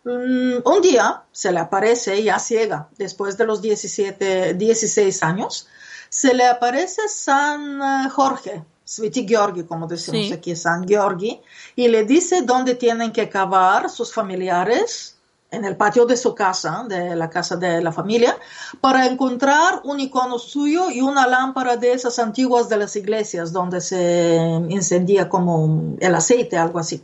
Mm, 0.06 0.62
un 0.64 0.80
día 0.82 1.24
se 1.32 1.50
le 1.50 1.58
aparece 1.58 2.22
ya 2.22 2.38
ciega, 2.38 2.88
después 2.96 3.36
de 3.36 3.44
los 3.44 3.60
17, 3.60 4.54
16 4.54 5.22
años, 5.24 5.66
se 6.08 6.32
le 6.32 6.46
aparece 6.46 7.08
San 7.08 7.82
eh, 7.82 8.08
Jorge, 8.10 8.62
Sveti 8.84 9.26
Georgi, 9.26 9.64
como 9.64 9.88
decimos 9.88 10.28
Sí. 10.28 10.32
aquí, 10.32 10.54
San 10.54 10.86
Georgi, 10.86 11.40
y 11.74 11.88
le 11.88 12.04
dice 12.04 12.42
dónde 12.42 12.76
tienen 12.76 13.10
que 13.10 13.28
cavar 13.28 13.90
sus 13.90 14.14
familiares 14.14 15.16
en 15.50 15.64
el 15.64 15.76
patio 15.76 16.06
de 16.06 16.16
su 16.16 16.36
casa, 16.36 16.84
de 16.88 17.16
la 17.16 17.28
casa 17.28 17.56
de 17.56 17.80
la 17.80 17.90
familia, 17.90 18.36
para 18.80 19.06
encontrar 19.06 19.80
un 19.82 19.98
icono 19.98 20.38
suyo 20.38 20.88
y 20.88 21.00
una 21.00 21.26
lámpara 21.26 21.76
de 21.76 21.92
esas 21.92 22.20
antiguas 22.20 22.68
de 22.68 22.76
las 22.76 22.94
iglesias 22.94 23.52
donde 23.52 23.80
se 23.80 24.36
encendía 24.36 25.28
como 25.28 25.96
el 25.98 26.14
aceite, 26.14 26.56
algo 26.56 26.78
así. 26.78 27.02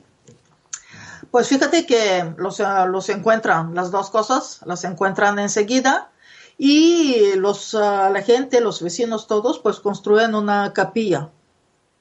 Pues 1.33 1.49
fíjate 1.49 1.87
que 1.87 2.35
los, 2.37 2.61
uh, 2.61 2.87
los 2.87 3.09
encuentran, 3.09 3.75
las 3.75 3.91
dos 3.91 4.11
cosas, 4.11 4.61
las 4.67 4.85
encuentran 4.85 5.39
enseguida 5.39 6.11
y 6.59 7.33
los, 7.37 7.73
uh, 7.73 7.79
la 8.13 8.23
gente, 8.23 8.61
los 8.61 8.83
vecinos 8.83 9.27
todos, 9.27 9.59
pues 9.59 9.81
construyen 9.81 10.35
una 10.35 10.75
capilla 10.75 11.31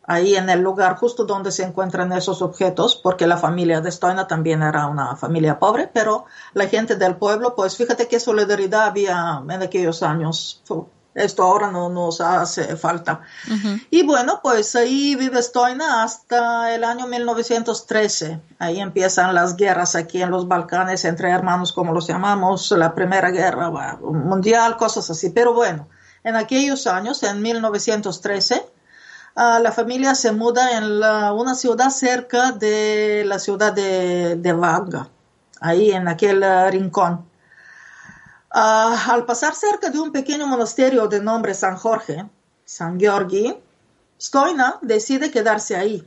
ahí 0.03 0.35
en 0.35 0.49
el 0.49 0.59
lugar 0.59 0.97
justo 0.97 1.23
donde 1.23 1.53
se 1.53 1.63
encuentran 1.63 2.11
esos 2.11 2.41
objetos, 2.41 2.97
porque 2.97 3.25
la 3.25 3.37
familia 3.37 3.79
de 3.79 3.89
Stoina 3.89 4.27
también 4.27 4.63
era 4.63 4.87
una 4.87 5.15
familia 5.15 5.57
pobre, 5.59 5.87
pero 5.87 6.25
la 6.53 6.67
gente 6.67 6.97
del 6.97 7.15
pueblo, 7.15 7.55
pues 7.55 7.77
fíjate 7.77 8.09
qué 8.09 8.19
solidaridad 8.19 8.87
había 8.87 9.41
en 9.47 9.61
aquellos 9.61 10.03
años. 10.03 10.61
Esto 11.13 11.43
ahora 11.43 11.71
no 11.71 11.89
nos 11.89 12.21
hace 12.21 12.77
falta. 12.77 13.21
Uh 13.47 13.51
-huh. 13.51 13.87
Y 13.89 14.03
bueno, 14.03 14.39
pues 14.41 14.75
ahí 14.75 15.15
vive 15.15 15.41
Stoina 15.41 16.03
hasta 16.03 16.73
el 16.73 16.83
año 16.83 17.07
1913. 17.07 18.39
Ahí 18.59 18.79
empiezan 18.79 19.35
las 19.35 19.57
guerras 19.57 19.95
aquí 19.95 20.21
en 20.21 20.31
los 20.31 20.47
Balcanes 20.47 21.03
entre 21.03 21.29
hermanos, 21.29 21.73
como 21.73 21.93
los 21.93 22.07
llamamos, 22.07 22.71
la 22.71 22.95
Primera 22.95 23.29
Guerra 23.29 23.69
Mundial, 24.01 24.77
cosas 24.77 25.09
así. 25.09 25.31
Pero 25.31 25.53
bueno, 25.53 25.87
en 26.23 26.35
aquellos 26.35 26.87
años, 26.87 27.23
en 27.23 27.41
1913, 27.41 28.65
Uh, 29.33 29.61
la 29.63 29.71
familia 29.71 30.13
se 30.13 30.33
muda 30.33 30.77
en 30.77 30.99
la, 30.99 31.31
una 31.31 31.55
ciudad 31.55 31.89
cerca 31.89 32.51
de 32.51 33.23
la 33.25 33.39
ciudad 33.39 33.71
de, 33.71 34.35
de 34.35 34.51
Vanga, 34.51 35.07
ahí 35.61 35.91
en 35.91 36.09
aquel 36.09 36.43
uh, 36.43 36.69
rincón. 36.69 37.30
Uh, 38.53 38.97
al 39.09 39.25
pasar 39.25 39.55
cerca 39.55 39.89
de 39.89 39.99
un 39.99 40.11
pequeño 40.11 40.45
monasterio 40.45 41.07
de 41.07 41.21
nombre 41.21 41.53
San 41.53 41.77
Jorge, 41.77 42.29
San 42.65 42.99
Georgi, 42.99 43.55
Stoina 44.19 44.77
decide 44.81 45.31
quedarse 45.31 45.77
ahí 45.77 46.05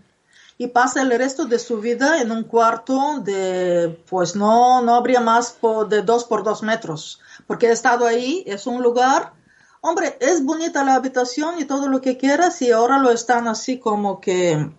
y 0.59 0.67
pasa 0.67 1.01
el 1.01 1.11
resto 1.19 1.47
de 1.47 1.59
su 1.59 1.81
vida 1.81 2.21
en 2.21 2.31
un 2.31 2.45
cuarto 2.45 3.21
de, 3.21 3.99
pues 4.11 4.37
no, 4.37 4.83
no 4.83 4.95
habría 4.95 5.21
más 5.21 5.57
de 5.89 6.03
dos 6.03 6.25
por 6.25 6.45
dos 6.45 6.63
metros, 6.63 7.19
porque 7.47 7.69
he 7.69 7.73
estado 7.73 8.07
ahí, 8.07 8.45
es 8.47 8.67
un 8.67 8.83
lugar. 8.83 9.33
Hombre, 9.81 10.17
es 10.21 10.45
bonita 10.45 10.85
la 10.85 10.95
habitación 10.95 11.59
y 11.59 11.65
todo 11.65 11.89
lo 11.89 12.03
que 12.03 12.19
quieras 12.19 12.61
y 12.61 12.71
ahora 12.71 12.99
lo 12.99 13.11
están 13.11 13.49
así 13.49 13.79
como 13.79 14.21
que 14.21 14.71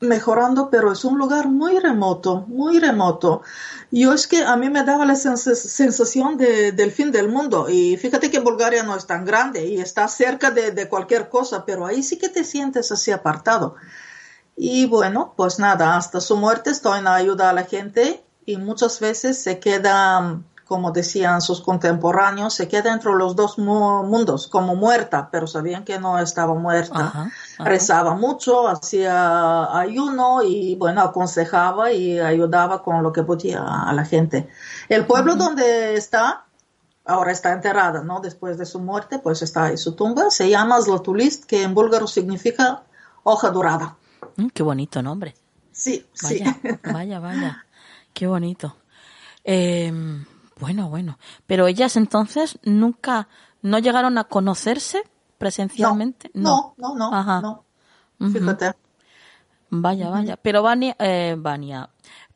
mejorando, 0.00 0.70
pero 0.70 0.92
es 0.92 1.04
un 1.04 1.18
lugar 1.18 1.48
muy 1.48 1.78
remoto, 1.78 2.44
muy 2.48 2.78
remoto. 2.78 3.42
Yo 3.90 4.12
es 4.12 4.26
que 4.26 4.44
a 4.44 4.56
mí 4.56 4.70
me 4.70 4.84
daba 4.84 5.04
la 5.04 5.16
sens 5.16 5.42
sensación 5.42 6.36
de, 6.36 6.72
del 6.72 6.92
fin 6.92 7.10
del 7.10 7.28
mundo 7.28 7.68
y 7.68 7.96
fíjate 7.96 8.30
que 8.30 8.38
Bulgaria 8.38 8.82
no 8.82 8.96
es 8.96 9.06
tan 9.06 9.24
grande 9.24 9.66
y 9.66 9.80
está 9.80 10.06
cerca 10.08 10.50
de, 10.50 10.70
de 10.70 10.88
cualquier 10.88 11.28
cosa, 11.28 11.64
pero 11.64 11.86
ahí 11.86 12.02
sí 12.02 12.18
que 12.18 12.28
te 12.28 12.44
sientes 12.44 12.92
así 12.92 13.10
apartado. 13.10 13.76
Y 14.56 14.86
bueno, 14.86 15.34
pues 15.36 15.58
nada, 15.58 15.96
hasta 15.96 16.20
su 16.20 16.36
muerte 16.36 16.70
estoy 16.70 16.98
en 16.98 17.06
ayuda 17.06 17.50
a 17.50 17.52
la 17.52 17.64
gente 17.64 18.22
y 18.44 18.56
muchas 18.56 19.00
veces 19.00 19.42
se 19.42 19.58
queda 19.58 20.40
como 20.68 20.92
decían 20.92 21.40
sus 21.40 21.62
contemporáneos, 21.62 22.52
se 22.52 22.68
queda 22.68 22.92
entre 22.92 23.14
los 23.14 23.34
dos 23.34 23.56
mundos, 23.56 24.48
como 24.48 24.76
muerta, 24.76 25.30
pero 25.32 25.46
sabían 25.46 25.82
que 25.82 25.98
no 25.98 26.18
estaba 26.18 26.52
muerta. 26.52 27.06
Ajá, 27.06 27.30
ajá. 27.54 27.64
Rezaba 27.64 28.14
mucho, 28.14 28.68
hacía 28.68 29.74
ayuno 29.78 30.42
y, 30.42 30.74
bueno, 30.74 31.00
aconsejaba 31.00 31.90
y 31.90 32.20
ayudaba 32.20 32.82
con 32.82 33.02
lo 33.02 33.14
que 33.14 33.22
podía 33.22 33.64
a 33.64 33.90
la 33.94 34.04
gente. 34.04 34.46
El 34.90 35.06
pueblo 35.06 35.36
donde 35.36 35.96
está, 35.96 36.44
ahora 37.06 37.32
está 37.32 37.52
enterrada, 37.52 38.02
¿no? 38.02 38.20
Después 38.20 38.58
de 38.58 38.66
su 38.66 38.78
muerte, 38.78 39.18
pues 39.18 39.40
está 39.40 39.64
ahí 39.64 39.78
su 39.78 39.94
tumba, 39.94 40.30
se 40.30 40.50
llama 40.50 40.82
Zlatulist, 40.82 41.44
que 41.44 41.62
en 41.62 41.72
búlgaro 41.72 42.06
significa 42.06 42.82
hoja 43.22 43.48
dorada. 43.48 43.96
Mm, 44.36 44.48
qué 44.48 44.62
bonito 44.62 45.00
nombre. 45.00 45.34
Sí, 45.72 46.06
vaya, 46.22 46.58
sí. 46.62 46.68
Vaya, 46.92 47.20
vaya, 47.20 47.64
qué 48.12 48.26
bonito. 48.26 48.76
Eh, 49.44 49.90
bueno, 50.60 50.88
bueno. 50.88 51.18
Pero 51.46 51.66
ellas 51.66 51.96
entonces 51.96 52.58
nunca, 52.62 53.28
no 53.62 53.78
llegaron 53.78 54.18
a 54.18 54.24
conocerse 54.24 55.02
presencialmente. 55.38 56.30
No, 56.34 56.74
no, 56.76 56.94
no, 56.94 57.10
no. 57.10 57.16
Ajá. 57.16 57.40
no. 57.40 57.64
Fíjate. 58.32 58.72
Vaya, 59.70 60.08
vaya. 60.08 60.36
Pero 60.36 60.62
Vania, 60.62 60.96
eh, 60.98 61.36
Vania, 61.38 61.90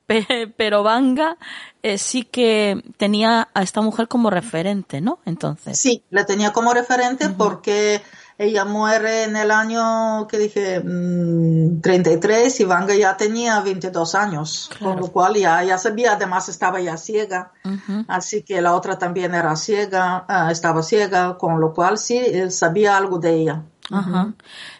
pero 0.56 0.82
Vanga 0.82 1.36
eh, 1.82 1.98
sí 1.98 2.24
que 2.24 2.82
tenía 2.96 3.48
a 3.54 3.62
esta 3.62 3.80
mujer 3.80 4.08
como 4.08 4.30
referente, 4.30 5.00
¿no? 5.00 5.18
Entonces. 5.24 5.78
Sí, 5.78 6.04
la 6.10 6.26
tenía 6.26 6.52
como 6.52 6.72
referente 6.74 7.26
uh 7.26 7.30
-huh. 7.30 7.36
porque 7.36 8.02
ella 8.42 8.64
muere 8.64 9.24
en 9.24 9.36
el 9.36 9.50
año 9.50 10.26
que 10.26 10.38
dije 10.38 10.80
mmm, 10.80 11.80
33 11.80 12.60
y 12.60 12.64
Vanga 12.64 12.94
ya 12.94 13.16
tenía 13.16 13.60
22 13.60 14.14
años, 14.14 14.70
claro. 14.76 14.94
con 14.94 15.00
lo 15.00 15.12
cual 15.12 15.34
ya, 15.34 15.62
ya 15.62 15.78
sabía, 15.78 16.12
además 16.12 16.48
estaba 16.48 16.80
ya 16.80 16.96
ciega, 16.96 17.52
uh 17.64 17.68
-huh. 17.68 18.04
así 18.08 18.42
que 18.42 18.60
la 18.60 18.74
otra 18.74 18.98
también 18.98 19.34
era 19.34 19.56
ciega, 19.56 20.26
uh, 20.28 20.50
estaba 20.50 20.82
ciega, 20.82 21.38
con 21.38 21.60
lo 21.60 21.72
cual 21.72 21.98
sí, 21.98 22.18
él 22.18 22.50
sabía 22.50 22.96
algo 22.96 23.18
de 23.18 23.34
ella. 23.34 23.62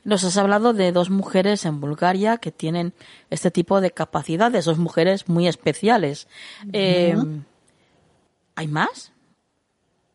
Nos 0.04 0.24
has 0.24 0.36
hablado 0.36 0.72
de 0.72 0.92
dos 0.92 1.10
mujeres 1.10 1.64
en 1.66 1.80
Bulgaria 1.80 2.38
que 2.38 2.50
tienen 2.50 2.94
este 3.30 3.50
tipo 3.50 3.80
de 3.80 3.90
capacidades, 3.90 4.64
dos 4.64 4.78
mujeres 4.78 5.28
muy 5.28 5.48
especiales. 5.48 6.28
Eh, 6.72 7.14
¿Hay 8.54 8.68
más? 8.68 9.11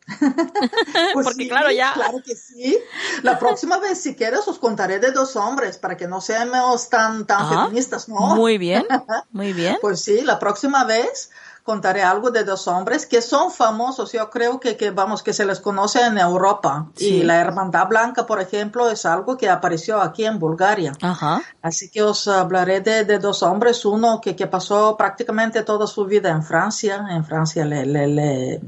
Pues 0.07 1.25
Porque 1.25 1.43
sí, 1.43 1.49
claro, 1.49 1.71
ya. 1.71 1.93
Claro 1.93 2.21
que 2.23 2.35
sí. 2.35 2.77
La 3.23 3.37
próxima 3.37 3.77
vez, 3.77 3.99
si 3.99 4.15
quieres, 4.15 4.47
os 4.47 4.57
contaré 4.57 4.99
de 4.99 5.11
dos 5.11 5.35
hombres 5.35 5.77
para 5.77 5.97
que 5.97 6.07
no 6.07 6.21
seamos 6.21 6.89
tan, 6.89 7.25
tan 7.27 7.41
ah, 7.41 7.65
feministas, 7.65 8.07
¿no? 8.07 8.35
Muy 8.35 8.57
bien, 8.57 8.85
muy 9.31 9.53
bien. 9.53 9.77
pues 9.81 10.01
sí, 10.01 10.21
la 10.21 10.39
próxima 10.39 10.85
vez 10.85 11.29
contaré 11.67 12.01
algo 12.01 12.31
de 12.31 12.45
dos 12.45 12.65
hombres 12.69 13.05
que 13.05 13.21
son 13.21 13.51
famosos, 13.51 14.13
yo 14.13 14.29
creo 14.29 14.57
que, 14.57 14.77
que 14.77 14.91
vamos, 14.91 15.21
que 15.21 15.33
se 15.33 15.45
les 15.45 15.59
conoce 15.59 15.99
en 15.99 16.17
Europa. 16.17 16.87
Y 16.97 17.23
la 17.23 17.41
Hermandad 17.41 17.89
Blanca, 17.89 18.25
por 18.25 18.39
ejemplo, 18.39 18.89
es 18.89 19.05
algo 19.05 19.35
que 19.35 19.49
apareció 19.49 19.99
aquí 20.01 20.23
en 20.23 20.39
Bulgaria. 20.39 20.93
Ajá. 21.01 21.41
Así 21.61 21.89
que 21.89 22.01
os 22.03 22.25
hablaré 22.29 22.79
de, 22.79 23.03
de 23.03 23.19
dos 23.19 23.43
hombres, 23.43 23.83
uno 23.83 24.21
que, 24.21 24.33
que, 24.33 24.47
pasó 24.47 24.95
prácticamente 24.95 25.61
toda 25.63 25.87
su 25.87 26.05
vida 26.05 26.29
en 26.29 26.41
Francia, 26.41 27.05
en 27.09 27.25
Francia 27.25 27.65
le, 27.65 27.85
le, 27.85 28.07
le 28.07 28.61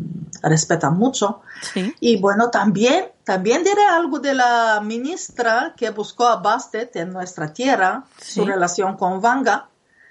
respetan 0.43 0.97
mucho. 0.97 1.39
Sí. 1.73 1.95
Y 2.01 2.19
bueno, 2.19 2.49
también, 2.49 3.05
también 3.23 3.63
diré 3.63 3.85
algo 3.85 4.19
de 4.19 4.33
la 4.33 4.81
ministra 4.83 5.73
que 5.77 5.89
buscó 5.91 6.27
a 6.27 6.35
Bastet 6.35 6.93
en 6.97 7.13
nuestra 7.13 7.53
tierra, 7.53 8.03
Sí. 8.17 8.41
su 8.41 8.45
relación 8.45 8.97
con 8.97 9.21
Vanga. 9.21 9.68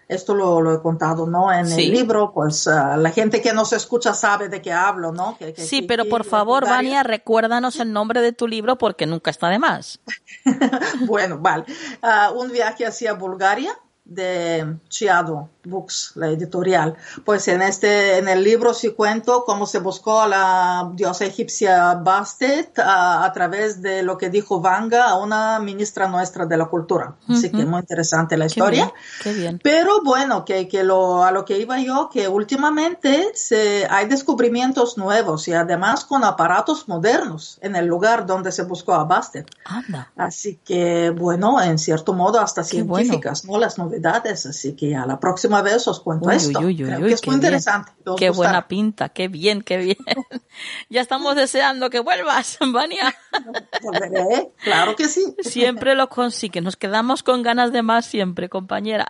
Esto 0.09 0.35
lo, 0.35 0.63
lo 0.63 0.73
he 0.75 0.81
contado, 0.81 1.27
¿no? 1.27 1.53
En 1.53 1.67
Sí. 1.67 1.85
el 1.85 1.93
libro, 1.93 2.33
pues 2.33 2.67
ah, 2.67 2.97
la 2.97 3.11
gente 3.11 3.43
que 3.43 3.53
nos 3.53 3.75
escucha 3.75 4.15
sabe 4.15 4.49
de 4.49 4.63
qué 4.63 4.73
hablo, 4.73 5.13
¿no? 5.13 5.37
Que- 5.39 5.53
que- 5.53 5.61
Sí, 5.63 5.83
que- 5.83 5.87
pero 5.87 6.09
por 6.09 6.25
favor, 6.25 6.65
Vania, 6.67 7.03
recuérdanos 7.03 7.79
el 7.79 7.93
nombre 7.93 8.23
de 8.23 8.33
tu 8.33 8.49
libro 8.49 8.79
porque 8.79 9.05
nunca 9.07 9.31
está 9.31 9.49
de 9.51 9.59
más. 9.59 10.01
Bueno, 11.07 11.39
vale. 11.39 11.65
Ah, 12.03 12.33
un 12.35 12.51
viaje 12.51 12.87
hacia 12.87 13.13
Bulgaria 13.13 13.73
de 14.05 14.77
Chiado 14.89 15.51
Books, 15.69 16.13
la 16.15 16.29
editorial. 16.29 16.97
Pues 17.25 17.49
en 17.49 17.63
este, 17.63 18.19
en 18.19 18.29
el 18.29 18.43
libro 18.43 18.75
sí 18.75 18.91
cuento 18.91 19.45
cómo 19.45 19.67
se 19.67 19.79
buscó 19.79 20.21
a 20.21 20.29
la 20.29 20.91
diosa 20.95 21.25
egipcia 21.27 21.95
Bastet 21.95 22.79
a, 22.79 23.25
a 23.25 23.33
través 23.33 23.83
de 23.83 24.03
lo 24.03 24.17
que 24.19 24.31
dijo 24.31 24.61
Vanga 24.61 25.05
a 25.09 25.17
una 25.19 25.59
ministra 25.61 26.09
nuestra 26.09 26.47
de 26.47 26.57
la 26.57 26.67
cultura. 26.67 27.15
Así 27.29 27.51
que 27.51 27.65
muy 27.65 27.81
interesante 27.81 28.37
la 28.37 28.45
Qué 28.47 28.49
historia. 28.49 28.85
bien, 28.85 28.93
qué 29.23 29.33
bien. 29.33 29.61
Pero 29.63 30.03
bueno, 30.03 30.45
que, 30.45 30.69
que 30.69 30.83
lo, 30.85 31.23
a 31.25 31.31
lo 31.33 31.45
que 31.45 31.59
iba 31.59 31.79
yo, 31.81 32.09
que 32.13 32.29
últimamente 32.29 33.31
se, 33.35 33.87
hay 33.91 34.07
descubrimientos 34.07 34.97
nuevos 34.99 35.47
y 35.49 35.53
además 35.53 36.05
con 36.05 36.25
aparatos 36.25 36.89
modernos 36.89 37.59
en 37.63 37.77
el 37.77 37.87
lugar 37.87 38.27
donde 38.27 38.53
se 38.53 38.63
buscó 38.63 38.95
a 38.95 39.05
Bastet. 39.05 39.51
Anda. 39.65 40.11
Así 40.17 40.59
que, 40.65 41.11
bueno, 41.11 41.61
en 41.63 41.79
cierto 41.79 42.13
modo 42.13 42.41
hasta 42.41 42.63
Qué 42.65 42.83
bueno. 42.83 43.05
científicas, 43.05 43.45
¿no? 43.45 43.59
Las 43.59 43.79
novedades. 43.79 44.47
Así 44.47 44.73
que 44.75 44.97
a 44.97 45.07
la 45.07 45.19
próxima 45.21 45.58
vez 45.63 45.87
os 45.89 46.01
cuento 46.01 46.29
Uy, 46.29 46.37
esto. 46.37 46.59
uy, 46.61 46.67
uy, 46.67 46.77
Creo 46.85 47.01
uy, 47.01 47.09
que 47.09 47.15
es 47.15 47.21
qué 47.21 47.31
muy 47.31 47.37
interesante. 47.37 47.93
Qué 48.17 48.29
gustará. 48.29 48.33
buena 48.33 48.69
pinta, 48.69 49.09
qué 49.11 49.29
bien, 49.29 49.63
qué 49.63 49.77
bien. 49.79 49.99
ya 50.91 51.01
estamos 51.01 51.37
deseando 51.37 51.91
que 51.91 52.01
vuelvas, 52.01 52.59
Vania. 52.73 53.15
Volveré, 53.83 54.53
claro 54.63 54.97
que 54.97 55.09
sí. 55.09 55.35
Siempre 55.41 55.95
lo 55.95 56.09
consigues. 56.09 56.63
Nos 56.63 56.77
quedamos 56.77 57.23
con 57.23 57.43
ganas 57.43 57.73
de 57.73 57.83
más 57.83 58.07
siempre, 58.07 58.49
compañera. 58.49 59.07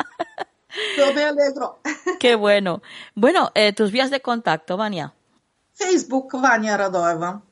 Yo 0.97 1.13
me 1.15 1.25
alegro. 1.25 1.81
Qué 2.21 2.35
bueno. 2.35 2.83
Bueno, 3.15 3.51
eh, 3.55 3.73
tus 3.73 3.91
vías 3.91 4.11
de 4.11 4.21
contacto, 4.21 4.77
Vania. 4.77 5.15
Facebook, 5.75 6.41
Vania 6.41 6.77
Radova. 6.77 7.43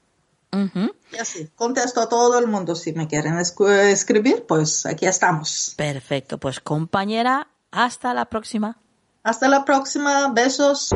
Ujú. 0.53 0.95
Y 1.13 1.17
así, 1.17 1.49
contesto 1.55 2.01
a 2.01 2.09
todo 2.09 2.39
el 2.39 2.47
mundo. 2.47 2.75
Si 2.75 2.93
me 2.93 3.07
quieren 3.09 3.39
escribir, 3.39 4.45
pues 4.47 4.87
aquí 4.87 5.07
estamos. 5.07 5.75
Perfecto, 5.77 6.39
pues 6.39 6.61
compañera, 6.61 7.49
hasta 7.71 8.15
la 8.15 8.27
próxima. 8.27 8.79
Hasta 9.27 9.49
la 9.49 9.65
próxima. 9.65 10.31
Besos. 10.33 10.91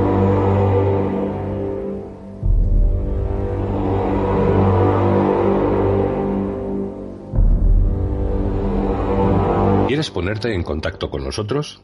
¿Quieres 9.88 10.12
ponerte 10.12 10.54
en 10.54 10.62
contacto 10.62 11.10
con 11.10 11.24
nosotros? 11.24 11.82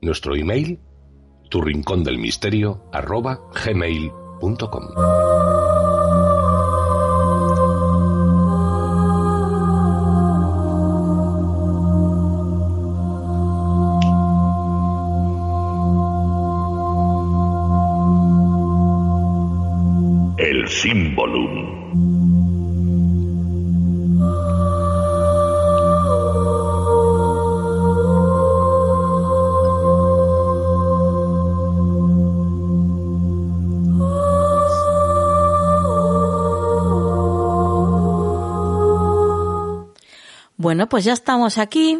Nuestro 0.00 0.36
email, 0.36 0.78
tu 1.50 1.60
rincón 1.60 2.04
del 2.04 2.18
misterio, 2.18 2.84
arroba 2.92 3.40
gmail.com. 3.64 5.77
Símbolo. 20.82 21.42
Bueno, 40.56 40.88
pues 40.88 41.04
ya 41.04 41.12
estamos 41.12 41.58
aquí 41.58 41.98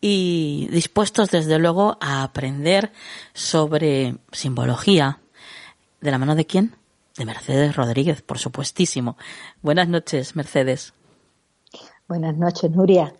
y 0.00 0.66
dispuestos 0.72 1.30
desde 1.30 1.60
luego 1.60 1.96
a 2.00 2.24
aprender 2.24 2.90
sobre 3.34 4.16
simbología. 4.32 5.20
¿De 6.00 6.10
la 6.10 6.18
mano 6.18 6.34
de 6.34 6.44
quién? 6.44 6.74
De 7.16 7.24
Mercedes 7.24 7.74
Rodríguez, 7.74 8.22
por 8.22 8.38
supuestísimo. 8.38 9.16
Buenas 9.62 9.88
noches, 9.88 10.36
Mercedes. 10.36 10.92
Buenas 12.08 12.36
noches, 12.36 12.70
Nuria. 12.70 13.14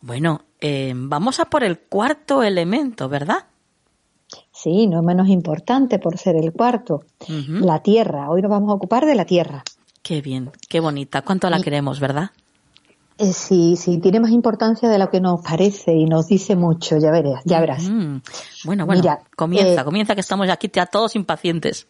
Bueno, 0.00 0.42
eh, 0.60 0.92
vamos 0.94 1.40
a 1.40 1.44
por 1.44 1.62
el 1.62 1.78
cuarto 1.78 2.42
elemento, 2.42 3.08
¿verdad? 3.08 3.46
Sí, 4.52 4.86
no 4.86 5.02
menos 5.02 5.28
importante 5.28 5.98
por 5.98 6.18
ser 6.18 6.36
el 6.36 6.52
cuarto. 6.52 7.04
La 7.28 7.82
Tierra. 7.82 8.30
Hoy 8.30 8.42
nos 8.42 8.50
vamos 8.50 8.70
a 8.70 8.74
ocupar 8.74 9.06
de 9.06 9.14
la 9.14 9.24
Tierra. 9.24 9.62
Qué 10.02 10.20
bien, 10.20 10.50
qué 10.68 10.80
bonita. 10.80 11.22
¿Cuánto 11.22 11.48
la 11.50 11.60
queremos, 11.60 12.00
verdad? 12.00 12.30
Eh, 13.18 13.32
sí, 13.32 13.76
sí, 13.76 13.98
tiene 13.98 14.18
más 14.18 14.30
importancia 14.30 14.88
de 14.88 14.98
lo 14.98 15.10
que 15.10 15.20
nos 15.20 15.42
parece 15.42 15.92
y 15.92 16.06
nos 16.06 16.26
dice 16.26 16.56
mucho, 16.56 16.96
ya 16.98 17.10
verás, 17.10 17.42
ya 17.44 17.60
verás. 17.60 17.86
Bueno, 18.64 18.86
bueno, 18.86 18.86
Mira, 18.86 19.18
comienza, 19.36 19.82
eh, 19.82 19.84
comienza 19.84 20.14
que 20.14 20.22
estamos 20.22 20.48
aquí 20.48 20.70
ya 20.72 20.86
todos 20.86 21.16
impacientes. 21.16 21.86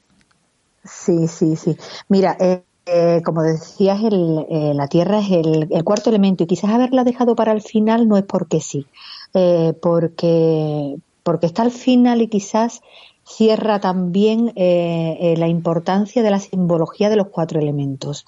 Sí, 0.84 1.28
sí, 1.28 1.56
sí. 1.56 1.76
Mira, 2.08 2.36
eh, 2.40 2.64
eh, 2.92 3.22
como 3.24 3.42
decías, 3.42 4.02
el, 4.02 4.46
eh, 4.48 4.72
la 4.74 4.88
Tierra 4.88 5.20
es 5.20 5.30
el, 5.30 5.68
el 5.70 5.84
cuarto 5.84 6.10
elemento 6.10 6.42
y 6.42 6.46
quizás 6.46 6.70
haberla 6.70 7.04
dejado 7.04 7.36
para 7.36 7.52
el 7.52 7.62
final 7.62 8.08
no 8.08 8.16
es 8.16 8.24
porque 8.24 8.60
sí, 8.60 8.86
eh, 9.34 9.74
porque, 9.80 10.96
porque 11.22 11.46
está 11.46 11.62
al 11.62 11.70
final 11.70 12.20
y 12.20 12.26
quizás 12.26 12.80
cierra 13.24 13.78
también 13.80 14.52
la 14.56 15.46
importancia 15.46 16.20
de 16.20 16.30
la 16.32 16.40
simbología 16.40 17.08
de 17.10 17.14
los 17.14 17.28
cuatro 17.28 17.60
elementos. 17.60 18.26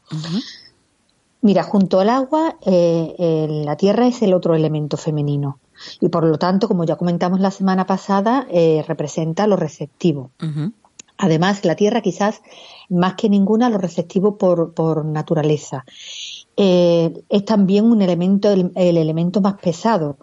Mira, 1.40 1.64
junto 1.64 1.98
al 1.98 2.08
agua, 2.08 2.56
la 2.64 3.76
tierra 3.76 4.06
es 4.06 4.22
el 4.22 4.32
otro 4.32 4.54
elemento 4.54 4.96
femenino 4.96 5.58
y 6.00 6.08
por 6.08 6.22
lo 6.22 6.38
tanto, 6.38 6.68
como 6.68 6.84
ya 6.84 6.94
comentamos 6.94 7.40
la 7.40 7.50
semana 7.50 7.84
pasada, 7.84 8.46
representa 8.86 9.48
lo 9.48 9.56
receptivo. 9.56 10.30
Además, 11.22 11.64
la 11.64 11.76
tierra 11.76 12.00
quizás 12.00 12.42
más 12.88 13.14
que 13.14 13.28
ninguna 13.28 13.70
lo 13.70 13.78
receptivo 13.78 14.36
por, 14.36 14.74
por 14.74 15.04
naturaleza. 15.04 15.84
Eh, 16.56 17.22
es 17.28 17.44
también 17.44 17.84
un 17.84 18.02
elemento, 18.02 18.50
el, 18.50 18.72
el 18.74 18.96
elemento 18.96 19.40
más 19.40 19.54
pesado. 19.54 20.16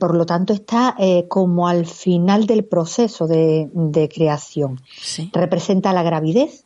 Por 0.00 0.16
lo 0.16 0.24
tanto, 0.24 0.54
está 0.54 0.94
eh, 0.98 1.26
como 1.28 1.68
al 1.68 1.84
final 1.84 2.46
del 2.46 2.64
proceso 2.64 3.26
de, 3.26 3.68
de 3.74 4.08
creación. 4.08 4.80
Sí. 4.98 5.28
Representa 5.32 5.92
la 5.92 6.02
gravidez 6.02 6.64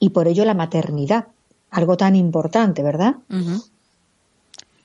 y 0.00 0.10
por 0.10 0.26
ello 0.26 0.44
la 0.44 0.54
maternidad. 0.54 1.28
Algo 1.70 1.96
tan 1.96 2.16
importante, 2.16 2.82
¿verdad? 2.82 3.16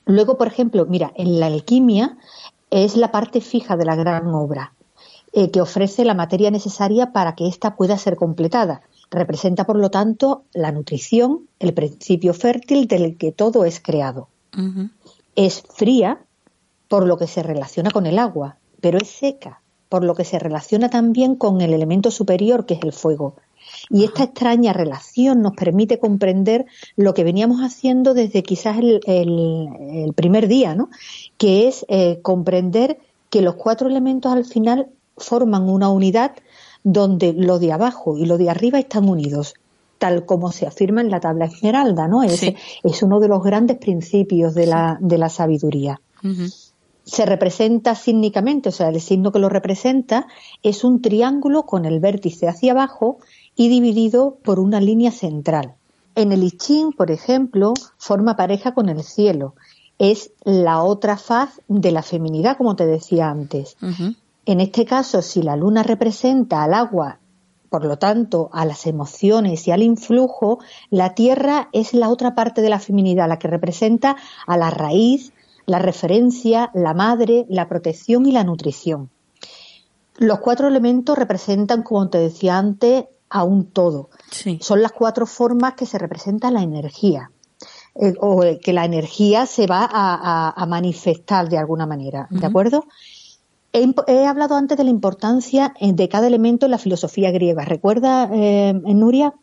Luego, 0.04 0.38
por 0.38 0.46
ejemplo, 0.46 0.86
mira, 0.86 1.12
en 1.16 1.40
la 1.40 1.46
alquimia 1.46 2.18
es 2.70 2.96
la 2.96 3.10
parte 3.10 3.40
fija 3.40 3.76
de 3.76 3.84
la 3.84 3.96
gran 3.96 4.28
obra, 4.28 4.74
eh, 5.32 5.50
que 5.50 5.60
ofrece 5.60 6.04
la 6.04 6.14
materia 6.14 6.50
necesaria 6.50 7.12
para 7.12 7.34
que 7.34 7.46
ésta 7.48 7.76
pueda 7.76 7.96
ser 7.98 8.16
completada. 8.16 8.82
Representa, 9.10 9.64
por 9.64 9.76
lo 9.76 9.90
tanto, 9.90 10.44
la 10.52 10.72
nutrición, 10.72 11.48
el 11.58 11.74
principio 11.74 12.34
fértil 12.34 12.86
del 12.88 13.16
que 13.16 13.32
todo 13.32 13.64
es 13.64 13.80
creado. 13.80 14.28
Es 15.34 15.62
fría, 15.74 16.20
por 16.88 17.06
lo 17.06 17.16
que 17.16 17.26
se 17.26 17.42
relaciona 17.42 17.90
con 17.90 18.06
el 18.06 18.18
agua, 18.18 18.56
pero 18.80 18.98
es 18.98 19.08
seca, 19.08 19.62
por 19.88 20.04
lo 20.04 20.14
que 20.14 20.24
se 20.24 20.38
relaciona 20.38 20.90
también 20.90 21.36
con 21.36 21.60
el 21.60 21.72
elemento 21.72 22.10
superior, 22.10 22.66
que 22.66 22.74
es 22.74 22.80
el 22.82 22.92
fuego. 22.92 23.36
Y 23.88 24.04
esta 24.04 24.24
extraña 24.24 24.72
relación 24.72 25.40
nos 25.40 25.52
permite 25.52 25.98
comprender 25.98 26.66
lo 26.96 27.14
que 27.14 27.24
veníamos 27.24 27.60
haciendo 27.60 28.12
desde 28.12 28.42
quizás 28.42 28.78
el, 28.78 29.00
el- 29.06 29.68
el 30.06 30.12
primer 30.14 30.48
día, 30.48 30.74
¿no? 30.74 30.90
Que 31.38 31.68
es 31.68 31.86
eh, 31.88 32.18
comprender 32.22 32.98
que 33.30 33.40
los 33.40 33.54
cuatro 33.54 33.88
elementos 33.88 34.32
al 34.32 34.44
final 34.44 34.88
forman 35.22 35.68
una 35.68 35.88
unidad 35.88 36.32
donde 36.84 37.32
lo 37.32 37.58
de 37.58 37.72
abajo 37.72 38.16
y 38.18 38.26
lo 38.26 38.38
de 38.38 38.50
arriba 38.50 38.78
están 38.78 39.08
unidos, 39.08 39.54
tal 39.98 40.24
como 40.26 40.50
se 40.50 40.66
afirma 40.66 41.00
en 41.00 41.10
la 41.10 41.20
tabla 41.20 41.44
esmeralda, 41.46 42.08
¿no? 42.08 42.22
Es, 42.22 42.40
Sí. 42.40 42.56
es 42.82 43.02
uno 43.02 43.20
de 43.20 43.28
los 43.28 43.42
grandes 43.42 43.78
principios 43.78 44.54
de 44.54 44.66
la, 44.66 44.98
de 45.00 45.18
la 45.18 45.28
sabiduría. 45.28 46.00
Se 47.04 47.26
representa 47.26 47.94
sígnicamente, 47.96 48.68
o 48.68 48.72
sea, 48.72 48.88
el 48.88 49.00
signo 49.00 49.32
que 49.32 49.40
lo 49.40 49.48
representa 49.48 50.26
es 50.62 50.84
un 50.84 51.02
triángulo 51.02 51.64
con 51.66 51.84
el 51.84 51.98
vértice 51.98 52.46
hacia 52.48 52.72
abajo 52.72 53.18
y 53.56 53.68
dividido 53.68 54.38
por 54.42 54.60
una 54.60 54.80
línea 54.80 55.10
central. 55.10 55.74
En 56.14 56.30
el 56.30 56.44
I 56.44 56.50
Ching, 56.52 56.92
por 56.92 57.10
ejemplo, 57.10 57.74
forma 57.96 58.36
pareja 58.36 58.72
con 58.74 58.88
el 58.88 59.02
cielo. 59.02 59.54
Es 59.98 60.32
la 60.44 60.82
otra 60.82 61.16
faz 61.16 61.60
de 61.68 61.90
la 61.90 62.02
feminidad, 62.02 62.56
como 62.56 62.76
te 62.76 62.86
decía 62.86 63.30
antes. 63.30 63.76
En 64.44 64.60
este 64.60 64.84
caso, 64.84 65.22
si 65.22 65.42
la 65.42 65.56
luna 65.56 65.82
representa 65.82 66.62
al 66.64 66.74
agua, 66.74 67.18
por 67.68 67.84
lo 67.84 67.96
tanto, 67.96 68.50
a 68.52 68.66
las 68.66 68.86
emociones 68.86 69.66
y 69.66 69.70
al 69.70 69.82
influjo, 69.82 70.58
la 70.90 71.14
tierra 71.14 71.68
es 71.72 71.94
la 71.94 72.10
otra 72.10 72.34
parte 72.34 72.60
de 72.60 72.68
la 72.68 72.78
feminidad, 72.78 73.28
la 73.28 73.38
que 73.38 73.48
representa 73.48 74.16
a 74.46 74.56
la 74.56 74.70
raíz, 74.70 75.32
la 75.64 75.78
referencia, 75.78 76.70
la 76.74 76.92
madre, 76.92 77.46
la 77.48 77.68
protección 77.68 78.26
y 78.26 78.32
la 78.32 78.44
nutrición. 78.44 79.10
Los 80.18 80.40
cuatro 80.40 80.68
elementos 80.68 81.16
representan, 81.16 81.82
como 81.82 82.10
te 82.10 82.18
decía 82.18 82.58
antes, 82.58 83.06
a 83.30 83.44
un 83.44 83.64
todo. 83.64 84.10
Son 84.60 84.82
las 84.82 84.92
cuatro 84.92 85.24
formas 85.24 85.74
que 85.74 85.86
se 85.86 85.98
representa 85.98 86.50
la 86.50 86.62
energía. 86.62 87.30
Eh, 87.94 88.14
o 88.20 88.42
que 88.62 88.72
la 88.72 88.86
energía 88.86 89.44
se 89.44 89.66
va 89.66 89.86
a, 89.90 90.66
manifestar 90.66 91.48
de 91.48 91.58
alguna 91.58 91.86
manera. 91.86 92.26
¿De 92.30 92.46
acuerdo? 92.46 92.86
He, 93.72 94.26
hablado 94.26 94.56
antes 94.56 94.76
de 94.76 94.84
la 94.84 94.90
importancia 94.90 95.74
eh, 95.80 95.92
de 95.92 96.08
cada 96.08 96.26
elemento 96.26 96.66
en 96.66 96.72
la 96.72 96.78
filosofía 96.78 97.30
griega. 97.30 97.64
¿Recuerda, 97.64 98.28
eh, 98.32 98.74
Nuria? 98.74 99.34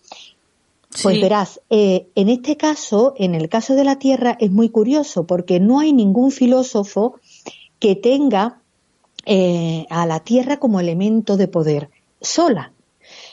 Pues 1.03 1.21
verás, 1.21 1.61
eh, 1.69 2.07
en 2.15 2.29
este 2.29 2.57
caso, 2.57 3.13
en 3.15 3.35
el 3.35 3.47
caso 3.47 3.75
de 3.75 3.83
la 3.83 3.99
Tierra, 3.99 4.35
es 4.39 4.51
muy 4.51 4.69
curioso 4.69 5.25
porque 5.25 5.59
no 5.59 5.79
hay 5.79 5.93
ningún 5.93 6.31
filósofo 6.31 7.19
que 7.77 7.95
tenga 7.95 8.59
eh, 9.25 9.85
a 9.89 10.07
la 10.07 10.21
Tierra 10.21 10.57
como 10.57 10.79
elemento 10.79 11.37
de 11.37 11.47
poder 11.47 11.89
sola. 12.21 12.73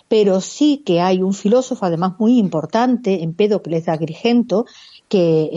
Pero 0.06 0.40
sí 0.40 0.82
que 0.84 1.00
hay 1.00 1.22
un 1.22 1.32
filósofo, 1.32 1.86
además 1.86 2.12
muy 2.18 2.38
importante, 2.38 3.22
Empédocles 3.22 3.86
de 3.86 3.92
Agrigento, 3.92 4.66
que 5.08 5.50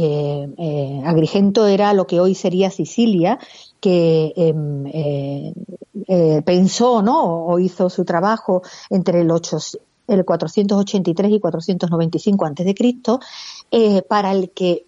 eh, 0.58 1.02
Agrigento 1.06 1.68
era 1.68 1.94
lo 1.94 2.06
que 2.08 2.20
hoy 2.20 2.36
sería 2.36 2.70
Sicilia, 2.70 3.40
que 3.80 4.34
em, 4.36 4.84
pensó 6.44 7.02
¿no? 7.02 7.46
o 7.46 7.60
hizo 7.60 7.90
su 7.90 8.06
trabajo 8.06 8.62
entre 8.90 9.22
el 9.22 9.32
8, 9.32 9.58
el 10.10 10.26
483 10.26 11.32
y 11.32 11.40
495 11.40 12.46
a.C., 12.46 12.76
eh, 13.72 14.02
para 14.02 14.32
el 14.32 14.50
que 14.50 14.86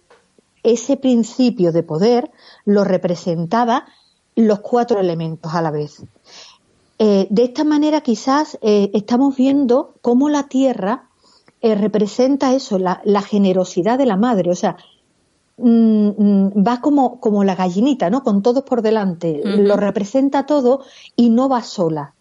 ese 0.62 0.96
principio 0.96 1.72
de 1.72 1.82
poder 1.82 2.30
lo 2.64 2.84
representaba 2.84 3.86
los 4.34 4.60
cuatro 4.60 5.00
elementos 5.00 5.54
a 5.54 5.62
la 5.62 5.70
vez. 5.70 6.02
Eh, 6.98 7.26
de 7.30 7.44
esta 7.44 7.64
manera 7.64 8.00
quizás 8.00 8.58
eh, 8.62 8.90
estamos 8.94 9.36
viendo 9.36 9.94
cómo 10.02 10.28
la 10.28 10.48
tierra 10.48 11.08
eh, 11.62 11.74
representa 11.74 12.54
eso, 12.54 12.78
la, 12.78 13.22
generosidad 13.22 13.96
de 13.98 14.06
la 14.06 14.16
madre, 14.16 14.50
o 14.50 14.54
sea, 14.54 14.76
mm, 15.56 16.08
mm, 16.18 16.64
va 16.66 16.80
como, 16.80 17.20
como 17.20 17.44
la 17.44 17.54
gallinita, 17.54 18.10
¿no? 18.10 18.22
Con 18.22 18.42
todos 18.42 18.64
por 18.64 18.82
delante, 18.82 19.40
lo 19.44 19.76
representa 19.76 20.44
todo 20.44 20.82
y 21.16 21.30
no 21.30 21.48
va 21.48 21.62
sola. 21.62 22.14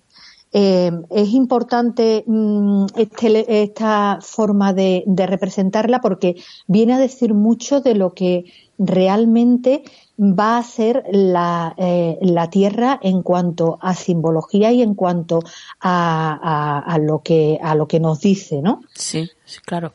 Eh, 0.54 0.92
es 1.10 1.30
importante 1.30 2.26
mm, 2.28 2.86
este, 2.98 3.64
esta 3.64 4.20
forma 4.22 4.74
de, 4.74 5.06
representarla 5.08 6.02
porque 6.02 6.36
viene 6.68 6.94
a 6.94 7.00
decir 7.00 7.34
mucho 7.34 7.80
de 7.80 7.96
lo 7.96 8.14
que 8.14 8.46
realmente 8.78 9.84
va 10.22 10.58
a 10.58 10.64
ser 10.64 11.04
la, 11.12 11.74
eh, 11.78 12.20
Tierra 12.52 13.00
en 13.02 13.24
cuanto 13.24 13.80
a 13.82 13.96
simbología 13.96 14.72
y 14.72 14.82
en 14.82 14.94
cuanto 14.94 15.40
a, 15.80 17.00
lo 17.02 17.22
que 17.24 17.60
a 17.62 17.76
lo 17.76 17.88
que 17.88 18.00
nos 18.00 18.20
dice, 18.20 18.62
¿no? 18.62 18.82
Sí, 18.94 19.30
sí, 19.46 19.60
claro. 19.66 19.94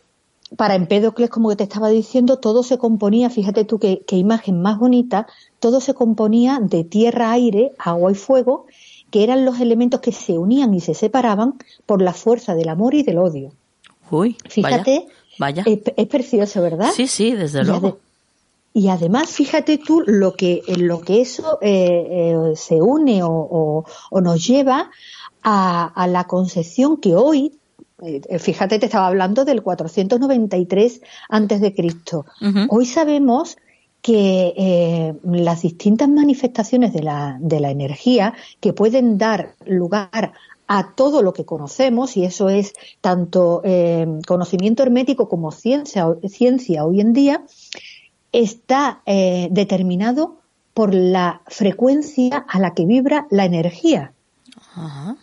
Para 0.56 0.74
Empédocles, 0.74 1.28
como 1.28 1.56
te 1.56 1.64
estaba 1.64 1.88
diciendo, 1.88 2.38
todo 2.38 2.62
se 2.62 2.78
componía, 2.78 3.30
fíjate 3.30 3.64
tú 3.64 3.78
qué 3.78 4.04
imagen 4.16 4.62
más 4.62 4.78
bonita, 4.78 5.26
todo 5.60 5.80
se 5.80 5.94
componía 5.94 6.60
de 6.60 6.84
tierra, 6.84 7.32
aire, 7.32 7.72
agua 7.78 8.12
y 8.12 8.14
fuego, 8.14 8.66
que 9.10 9.22
eran 9.24 9.44
los 9.44 9.60
elementos 9.60 10.00
que 10.00 10.12
se 10.12 10.38
unían 10.38 10.74
y 10.74 10.80
se 10.80 10.94
separaban 10.94 11.54
por 11.84 12.02
la 12.02 12.12
fuerza 12.12 12.54
del 12.54 12.68
amor 12.68 12.94
y 12.94 13.02
del 13.02 13.18
odio. 13.18 13.52
Uy, 14.10 14.36
fíjate, 14.48 15.06
vaya, 15.38 15.64
Es, 15.66 16.06
precioso, 16.06 16.62
¿verdad? 16.62 16.90
Sí, 16.94 17.06
sí, 17.06 17.32
desde 17.32 17.64
luego. 17.64 17.98
Y 18.76 18.88
además, 18.88 19.30
fíjate 19.30 19.78
tú 19.78 20.02
lo 20.06 20.34
que, 20.34 20.60
en 20.66 20.86
lo 20.86 21.00
que 21.00 21.22
eso 21.22 21.58
eh, 21.62 22.08
eh, 22.10 22.56
se 22.56 22.82
une 22.82 23.22
o, 23.22 23.86
nos 24.20 24.46
lleva 24.46 24.90
a, 25.42 26.06
la 26.06 26.24
concepción 26.24 26.98
que 26.98 27.16
hoy, 27.16 27.58
eh, 28.02 28.38
fíjate, 28.38 28.78
te 28.78 28.84
estaba 28.84 29.06
hablando 29.06 29.46
del 29.46 29.62
493 29.62 31.00
antes 31.30 31.62
de 31.62 31.74
Cristo. 31.74 32.26
Hoy 32.68 32.84
sabemos 32.84 33.56
que 34.02 34.52
eh, 34.58 35.14
las 35.24 35.62
distintas 35.62 36.10
manifestaciones 36.10 36.92
de 36.92 37.02
la, 37.02 37.38
de 37.40 37.60
la 37.60 37.70
energía 37.70 38.34
que 38.60 38.74
pueden 38.74 39.16
dar 39.16 39.54
lugar 39.64 40.34
a 40.68 40.94
todo 40.94 41.22
lo 41.22 41.32
que 41.32 41.44
conocemos, 41.44 42.16
y 42.16 42.24
eso 42.24 42.48
es 42.48 42.72
tanto 43.00 43.62
eh, 43.64 44.06
conocimiento 44.26 44.82
hermético 44.82 45.28
como 45.28 45.52
ciencia, 45.52 46.06
ciencia 46.28 46.84
hoy 46.84 47.00
en 47.00 47.12
día, 47.12 47.44
está 48.36 49.00
eh, 49.06 49.48
determinado 49.50 50.36
por 50.74 50.94
la 50.94 51.40
frecuencia 51.46 52.44
a 52.46 52.58
la 52.58 52.74
que 52.74 52.84
vibra 52.84 53.26
la 53.30 53.46
energía. 53.46 54.12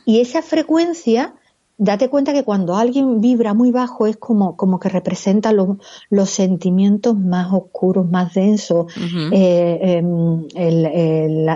Y 0.05 0.19
esa 0.19 0.41
frecuencia 0.41 1.35
date 1.77 2.09
cuenta 2.09 2.33
que 2.33 2.43
cuando 2.43 2.75
alguien 2.75 3.21
vibra 3.21 3.53
muy 3.53 3.71
bajo 3.71 4.07
es 4.07 4.17
como, 4.17 4.55
como 4.55 4.79
que 4.79 4.89
representa 4.89 5.51
los 5.53 6.29
sentimientos 6.29 7.15
más 7.17 7.53
oscuros, 7.53 8.09
más 8.09 8.33
densos, 8.33 8.91
eh, 9.31 9.79
em, 9.99 10.47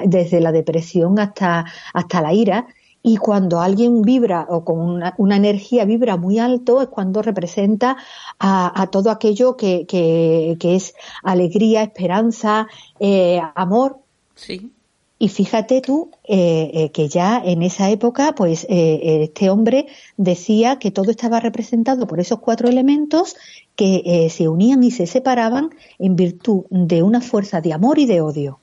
desde 0.05 0.41
la 0.41 0.51
depresión 0.51 1.17
hasta, 1.17 1.65
hasta 1.93 2.21
la 2.21 2.33
ira. 2.33 2.67
Y 3.03 3.17
cuando 3.17 3.61
alguien 3.61 4.01
vibra 4.01 4.45
o 4.49 4.65
con 4.65 4.79
una, 4.79 5.13
una 5.17 5.37
energía 5.37 5.85
vibra 5.85 6.17
muy 6.17 6.39
alto 6.39 6.81
es 6.81 6.87
cuando 6.89 7.21
representa 7.21 7.97
a, 8.39 8.81
a 8.81 8.87
todo 8.87 9.11
aquello 9.11 9.55
que, 9.55 9.85
que, 9.85 10.57
que, 10.59 10.75
es 10.75 10.93
alegría, 11.23 11.83
esperanza, 11.83 12.67
eh, 12.99 13.39
amor. 13.55 13.97
Sí. 14.35 14.71
Y 15.19 15.29
fíjate 15.29 15.81
tú 15.81 16.11
eh, 16.25 16.69
eh, 16.73 16.89
que 16.91 17.07
ya 17.07 17.41
en 17.43 17.63
esa 17.63 17.89
época, 17.89 18.35
pues 18.35 18.65
eh, 18.69 19.23
este 19.23 19.49
hombre 19.49 19.87
decía 20.15 20.77
que 20.77 20.91
todo 20.91 21.09
estaba 21.09 21.39
representado 21.39 22.05
por 22.05 22.19
esos 22.19 22.39
cuatro 22.39 22.69
elementos 22.69 23.35
que 23.75 24.27
se 24.31 24.47
unían 24.47 24.83
y 24.83 24.91
se 24.91 25.05
separaban 25.05 25.69
en 25.99 26.15
virtud 26.15 26.65
de 26.69 27.03
una 27.03 27.21
fuerza 27.21 27.61
de 27.61 27.73
amor 27.73 27.99
y 27.99 28.07
de 28.07 28.21
odio. 28.21 28.59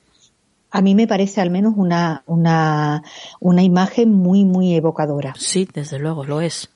A 0.75 0.83
mí 0.83 0.95
me 0.95 1.07
parece 1.07 1.41
al 1.41 1.51
menos 1.51 1.75
una, 1.77 2.25
una, 2.27 3.03
una 3.41 3.62
imagen 3.62 4.12
muy, 4.12 4.45
muy 4.45 4.75
evocadora. 4.75 5.35
Sí, 5.39 5.68
desde 5.72 5.99
luego, 5.99 6.25
lo 6.25 6.41
es. 6.41 6.68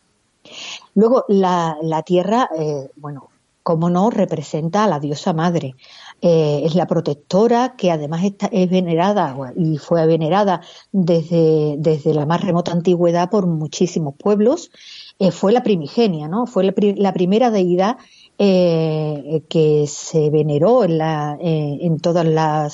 Luego, 0.95 1.25
la, 1.29 1.77
la 1.83 2.03
tierra, 2.03 2.49
bueno, 2.97 3.29
como 3.69 3.91
no, 3.91 4.09
representa 4.09 4.85
a 4.85 4.89
la 4.89 4.99
diosa 4.99 5.35
madre. 5.35 5.75
Eh, 6.23 6.63
es 6.65 6.75
la 6.75 6.87
protectora 6.87 7.75
que 7.77 7.91
además 7.91 8.23
es 8.51 8.71
venerada 8.71 9.37
y 9.57 9.77
fue 9.77 10.07
venerada 10.07 10.63
desde, 10.91 11.77
desde 11.77 12.15
la 12.15 12.25
más 12.25 12.41
remota 12.41 12.73
antigüedad 12.73 13.29
por 13.29 13.47
muchísimos 13.47 14.15
pueblos. 14.17 14.71
Eh, 15.19 15.33
fue 15.33 15.53
la 15.53 15.63
primigenia, 15.63 16.29
¿no? 16.29 16.47
Fue 16.47 16.65
la, 16.65 17.13
primera 17.13 17.51
deidad 17.51 17.99
eh, 18.39 19.43
que 19.49 19.87
se 19.89 20.31
veneró 20.31 20.85
en, 20.85 20.99
la, 20.99 21.37
en 21.41 21.99
todos 21.99 22.25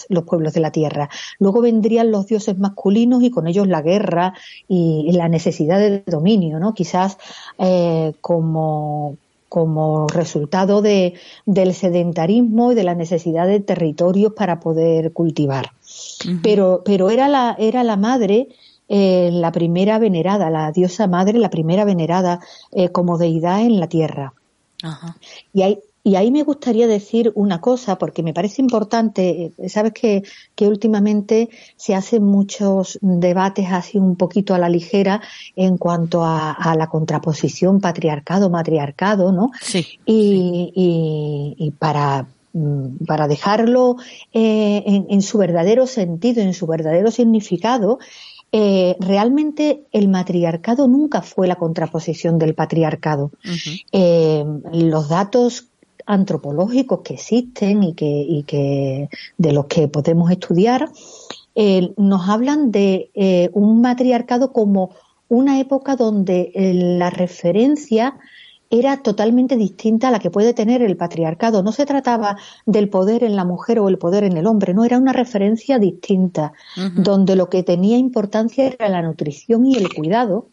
los 0.08 0.24
pueblos 0.24 0.52
de 0.52 0.60
la 0.60 0.70
tierra. 0.70 1.08
Luego 1.38 1.60
vendrían 1.60 2.10
los 2.10 2.26
dioses 2.26 2.58
masculinos 2.58 3.22
y 3.22 3.30
con 3.30 3.46
ellos 3.46 3.66
la 3.66 3.82
guerra 3.82 4.34
y, 4.68 5.10
la 5.12 5.28
necesidad 5.28 5.78
de 5.78 6.02
dominio, 6.06 6.58
¿no? 6.58 6.74
Quizás 6.74 7.16
como, 8.20 9.16
como 9.48 10.08
resultado 10.08 10.82
de, 10.82 11.14
del 11.46 11.74
sedentarismo 11.74 12.72
y 12.72 12.74
de 12.74 12.84
la 12.84 12.94
necesidad 12.94 13.46
de 13.46 13.60
territorios 13.60 14.32
para 14.32 14.58
poder 14.58 15.12
cultivar. 15.12 15.70
Pero, 16.42 16.82
pero 16.84 17.08
era 17.10 17.28
la, 17.28 17.54
era 17.58 17.84
la 17.84 17.96
madre 17.96 18.48
eh, 18.88 19.30
la 19.32 19.50
primera 19.50 19.98
venerada, 19.98 20.50
la 20.50 20.70
diosa 20.70 21.06
madre, 21.06 21.38
la 21.38 21.48
primera 21.48 21.84
venerada 21.84 22.40
eh, 22.72 22.90
como 22.90 23.16
deidad 23.16 23.60
en 23.60 23.80
la 23.80 23.88
tierra. 23.88 24.34
Y 25.52 25.62
hay, 25.62 25.78
y 26.06 26.16
ahí 26.16 26.30
me 26.30 26.42
gustaría 26.42 26.86
decir 26.86 27.32
una 27.34 27.62
cosa, 27.62 27.96
porque 27.96 28.22
me 28.22 28.34
parece 28.34 28.60
importante, 28.60 29.52
eh, 29.56 29.68
sabes 29.70 29.94
que, 29.94 30.22
que 30.54 30.68
últimamente 30.68 31.48
se 31.76 31.94
hacen 31.94 32.22
muchos 32.22 32.98
debates 33.00 33.68
así 33.72 33.96
un 33.96 34.16
poquito 34.16 34.54
a 34.54 34.58
la 34.58 34.68
ligera 34.68 35.22
en 35.56 35.78
cuanto 35.78 36.22
a, 36.22 36.74
la 36.76 36.88
contraposición 36.88 37.80
patriarcado-matriarcado, 37.80 39.32
¿no? 39.32 39.50
Sí. 39.62 39.98
Y, 40.04 41.56
y, 41.56 41.70
para, 41.70 42.26
mm, 42.52 43.06
para 43.06 43.26
dejarlo 43.26 43.96
eh, 44.34 44.82
en, 45.08 45.22
su 45.22 45.38
verdadero 45.38 45.86
sentido, 45.86 46.42
en 46.42 46.52
su 46.52 46.66
verdadero 46.66 47.10
significado, 47.10 47.98
eh, 48.56 48.96
realmente 49.00 49.82
el 49.90 50.06
matriarcado 50.06 50.86
nunca 50.86 51.22
fue 51.22 51.48
la 51.48 51.56
contraposición 51.56 52.38
del 52.38 52.54
patriarcado. 52.54 53.32
los 53.92 55.08
datos 55.08 55.66
antropológicos 56.06 57.00
que 57.00 57.14
existen 57.14 57.82
y 57.82 57.94
que, 57.94 58.06
y 58.06 58.44
que 58.44 59.08
de 59.38 59.52
los 59.52 59.66
que 59.66 59.88
podemos 59.88 60.30
estudiar 60.30 60.88
nos 61.96 62.28
hablan 62.28 62.70
de 62.70 63.10
un 63.54 63.80
matriarcado 63.80 64.52
como 64.52 64.90
una 65.28 65.58
época 65.58 65.96
donde 65.96 66.52
la 66.54 67.10
referencia 67.10 68.18
era 68.70 69.02
totalmente 69.02 69.56
distinta 69.56 70.08
a 70.08 70.10
la 70.10 70.18
que 70.18 70.30
puede 70.30 70.54
tener 70.54 70.82
el 70.82 70.96
patriarcado. 70.96 71.62
No 71.62 71.72
se 71.72 71.86
trataba 71.86 72.36
del 72.66 72.88
poder 72.88 73.22
en 73.22 73.36
la 73.36 73.44
mujer 73.44 73.78
o 73.78 73.88
el 73.88 73.98
poder 73.98 74.24
en 74.24 74.36
el 74.36 74.46
hombre, 74.46 74.74
no, 74.74 74.84
era 74.84 74.98
una 74.98 75.12
referencia 75.12 75.78
distinta, 75.78 76.52
donde 76.96 77.36
lo 77.36 77.48
que 77.48 77.62
tenía 77.62 77.96
importancia 77.96 78.66
era 78.66 78.88
la 78.88 79.02
nutrición 79.02 79.66
y 79.66 79.76
el 79.76 79.92
cuidado, 79.92 80.48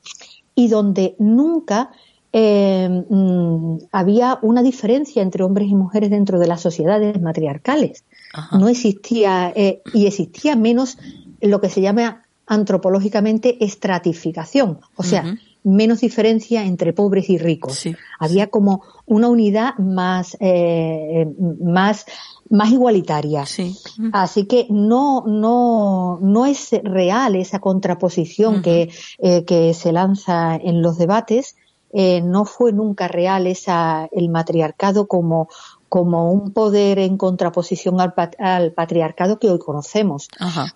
y 0.55 0.68
donde 0.68 1.16
nunca 1.18 1.91
eh, 2.34 3.03
mm, 3.09 3.78
había 3.91 4.39
una 4.41 4.64
diferencia 4.64 5.22
entre 5.22 5.43
hombres 5.43 5.70
y 5.70 5.76
mujeres 5.76 6.09
dentro 6.09 6.39
de 6.39 6.47
las 6.47 6.62
sociedades 6.62 7.20
matriarcales. 7.22 8.03
No 8.57 8.70
existía, 8.70 9.51
eh, 9.55 9.82
y 9.93 10.05
existía 10.05 10.55
menos 10.55 10.97
lo 11.41 11.59
que 11.59 11.70
se 11.70 11.82
llama 11.82 12.24
antropológicamente 12.45 13.64
estratificación, 13.64 14.80
o 14.95 15.03
sea, 15.03 15.38
menos 15.64 16.01
diferencia 16.01 16.64
entre 16.66 16.93
pobres 16.93 17.30
y 17.30 17.38
ricos. 17.38 17.86
Había 18.20 18.47
como 18.47 18.84
una 19.05 19.28
unidad 19.28 19.78
más, 19.78 20.36
eh, 20.39 21.28
más, 21.62 22.05
más 22.49 22.72
igualitaria. 22.72 23.45
Así 24.12 24.45
que 24.45 24.68
no, 24.70 25.24
no, 25.28 26.20
no 26.22 26.45
es 26.45 26.70
real 26.84 27.36
esa 27.36 27.59
contraposición 27.59 28.62
que, 28.62 28.89
eh, 29.20 29.45
que 29.45 29.74
se 29.74 29.91
lanza 29.91 30.55
en 30.55 30.82
los 30.82 30.97
debates. 30.97 31.55
Eh, 31.93 32.22
no 32.22 32.45
fue 32.45 32.72
nunca 32.72 33.07
real 33.07 33.47
esa, 33.47 34.07
el 34.14 34.30
matriarcado 34.30 35.07
como, 35.07 35.49
como 35.91 36.31
un 36.31 36.53
poder 36.53 36.99
en 36.99 37.17
contraposición 37.17 37.97
al, 37.99 38.71
patriarcado 38.71 39.39
que 39.39 39.49
hoy 39.49 39.59
conocemos. 39.59 40.29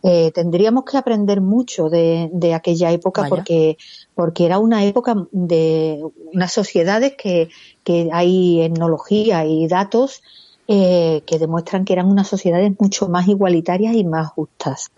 Eh, 0.03 0.33
tendríamos 0.33 0.83
que 0.83 0.97
aprender 0.97 1.39
mucho 1.39 1.87
de, 1.87 2.53
aquella 2.53 2.91
época 2.91 3.27
porque, 3.29 3.77
porque 4.13 4.45
era 4.45 4.59
una 4.59 4.83
época 4.83 5.15
de 5.31 6.03
unas 6.33 6.51
sociedades 6.51 7.13
que, 7.17 7.47
que 7.85 8.09
hay 8.11 8.61
etnología 8.61 9.45
y 9.45 9.67
datos 9.67 10.21
eh, 10.67 11.23
que 11.25 11.39
demuestran 11.39 11.85
que 11.85 11.93
eran 11.93 12.07
unas 12.07 12.27
sociedades 12.27 12.73
mucho 12.77 13.07
más 13.07 13.29
igualitarias 13.29 13.95
y 13.95 14.03
más 14.03 14.27
justas. 14.31 14.91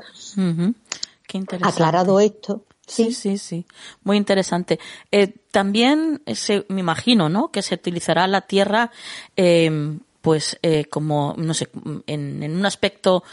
Qué 1.27 1.37
interesante. 1.37 1.75
Aclarado 1.75 2.19
esto, 2.19 2.63
Sí, 2.87 3.11
sí, 3.11 3.37
sí. 3.37 3.65
Muy 4.05 4.15
interesante. 4.15 4.79
Eh, 5.11 5.35
también 5.51 6.21
se, 6.33 6.65
me 6.69 6.79
imagino, 6.79 7.27
¿no? 7.27 7.51
Que 7.51 7.61
se 7.61 7.75
utilizará 7.75 8.27
la 8.27 8.41
tierra 8.41 8.91
eh, 9.35 9.97
pues 10.27 10.59
eh, 10.61 10.83
como, 10.89 11.35
no 11.37 11.53
sé, 11.53 11.69
en, 12.05 12.43
en 12.43 12.53
un 12.57 12.65
aspecto 12.65 13.23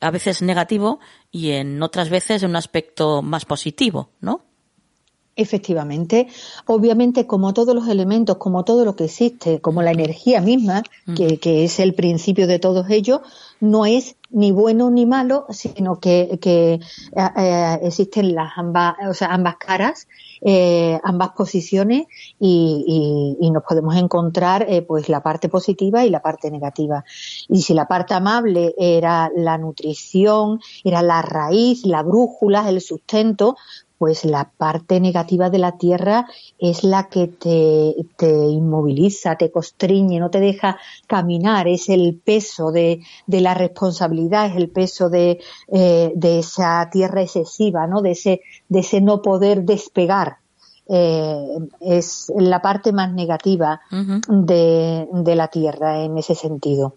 a 0.00 0.10
veces 0.10 0.42
negativo 0.42 1.00
y 1.30 1.52
en 1.52 1.82
otras 1.82 2.10
veces 2.10 2.42
en 2.42 2.50
un 2.50 2.56
aspecto 2.56 3.22
más 3.22 3.46
positivo, 3.46 4.10
¿no? 4.20 4.42
Efectivamente, 5.34 6.28
obviamente 6.66 7.26
como 7.26 7.54
todos 7.54 7.74
los 7.74 7.88
elementos, 7.88 8.36
como 8.36 8.64
todo 8.66 8.84
lo 8.84 8.96
que 8.96 9.04
existe, 9.04 9.62
como 9.62 9.80
la 9.80 9.92
energía 9.92 10.42
misma, 10.42 10.82
que, 11.16 11.38
que, 11.38 11.64
es 11.64 11.80
el 11.80 11.94
principio 11.94 12.46
de 12.46 12.58
todos 12.58 12.90
ellos, 12.90 13.22
no 13.58 13.86
es 13.86 14.16
ni 14.28 14.52
bueno 14.52 14.90
ni 14.90 15.06
malo, 15.06 15.46
sino 15.48 16.00
que, 16.00 16.38
que 16.38 16.74
eh, 16.74 16.80
eh, 17.38 17.78
existen 17.82 18.34
las 18.34 18.52
ambas, 18.56 18.96
o 19.08 19.14
sea, 19.14 19.28
ambas 19.28 19.56
caras, 19.56 20.06
eh, 20.44 20.98
ambas 21.04 21.30
posiciones 21.30 22.06
y, 22.40 23.36
y, 23.40 23.50
nos 23.52 23.62
podemos 23.62 23.94
encontrar 23.96 24.66
eh, 24.68 24.82
pues 24.82 25.08
la 25.08 25.22
parte 25.22 25.48
positiva 25.48 26.04
y 26.04 26.10
la 26.10 26.20
parte 26.20 26.50
negativa. 26.50 27.04
Y 27.48 27.62
si 27.62 27.74
la 27.74 27.86
parte 27.86 28.14
amable 28.14 28.74
era 28.76 29.30
la 29.36 29.56
nutrición, 29.58 30.60
era 30.82 31.02
la 31.02 31.22
raíz, 31.22 31.86
la 31.86 32.02
brújula, 32.02 32.68
el 32.68 32.80
sustento, 32.80 33.56
pues 34.02 34.24
la 34.24 34.50
parte 34.50 34.98
negativa 34.98 35.48
de 35.48 35.58
la 35.58 35.78
tierra 35.78 36.26
es 36.58 36.82
la 36.82 37.04
que 37.08 37.28
te, 37.28 37.94
te 38.16 38.26
inmoviliza, 38.26 39.36
te 39.36 39.52
constriñe, 39.52 40.18
no 40.18 40.28
te 40.28 40.40
deja 40.40 40.76
caminar, 41.06 41.68
es 41.68 41.88
el 41.88 42.20
peso 42.24 42.72
de, 42.72 42.98
de 43.28 43.40
la 43.40 43.54
responsabilidad, 43.54 44.46
es 44.46 44.56
el 44.56 44.70
peso 44.70 45.08
de, 45.08 45.38
eh, 45.68 46.12
de 46.16 46.40
esa 46.40 46.90
tierra 46.90 47.22
excesiva, 47.22 47.86
¿no? 47.86 48.02
de, 48.02 48.10
ese, 48.10 48.40
de 48.68 48.80
ese 48.80 49.00
no 49.00 49.22
poder 49.22 49.62
despegar. 49.62 50.38
Eh, 50.88 51.58
es 51.78 52.32
la 52.36 52.60
parte 52.60 52.90
más 52.92 53.12
negativa 53.12 53.82
de, 54.26 55.06
de 55.12 55.36
la 55.36 55.46
tierra 55.46 56.02
en 56.02 56.18
ese 56.18 56.34
sentido. 56.34 56.96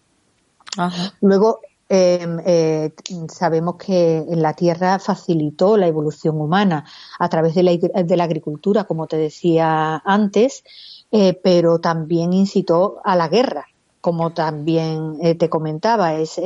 Luego, 1.22 1.60
Em, 1.88 2.40
eh, 2.44 2.94
sabemos 3.32 3.76
que 3.76 4.26
la 4.30 4.54
Tierra 4.54 4.98
facilitó 4.98 5.78
la 5.78 5.86
evolución 5.88 6.42
humana 6.42 6.84
a 7.20 7.30
través 7.30 7.54
de 7.54 7.62
la, 7.64 8.24
agricultura, 8.24 8.86
como 8.86 9.06
te 9.06 9.18
decía 9.18 10.02
antes, 10.04 10.64
eh, 11.12 11.40
pero 11.44 11.80
también 11.80 12.34
incitó 12.34 13.02
a 13.04 13.16
la 13.16 13.28
guerra, 13.28 13.68
como 14.02 14.34
también 14.34 15.18
eh, 15.22 15.36
te 15.36 15.48
comentaba. 15.48 16.16
Es 16.16 16.40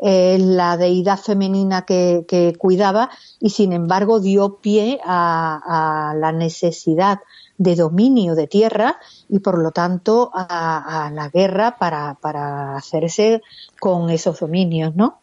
la 0.00 0.76
deidad 0.76 1.18
femenina 1.18 1.84
que, 1.84 2.54
cuidaba 2.58 3.10
y, 3.38 3.50
sin 3.50 3.72
embargo, 3.72 4.18
dio 4.18 4.56
pie 4.56 4.98
a 5.04 6.12
la 6.16 6.32
necesidad 6.32 7.20
de 7.58 7.76
dominio 7.76 8.34
de 8.34 8.46
tierra 8.46 8.98
y 9.28 9.40
por 9.40 9.58
lo 9.58 9.72
tanto 9.72 10.30
a, 10.32 11.10
la 11.12 11.28
guerra 11.28 11.76
para, 11.78 12.14
para 12.14 12.76
hacerse 12.76 13.42
con 13.78 14.10
esos 14.10 14.40
dominios, 14.40 14.94
¿no? 14.96 15.18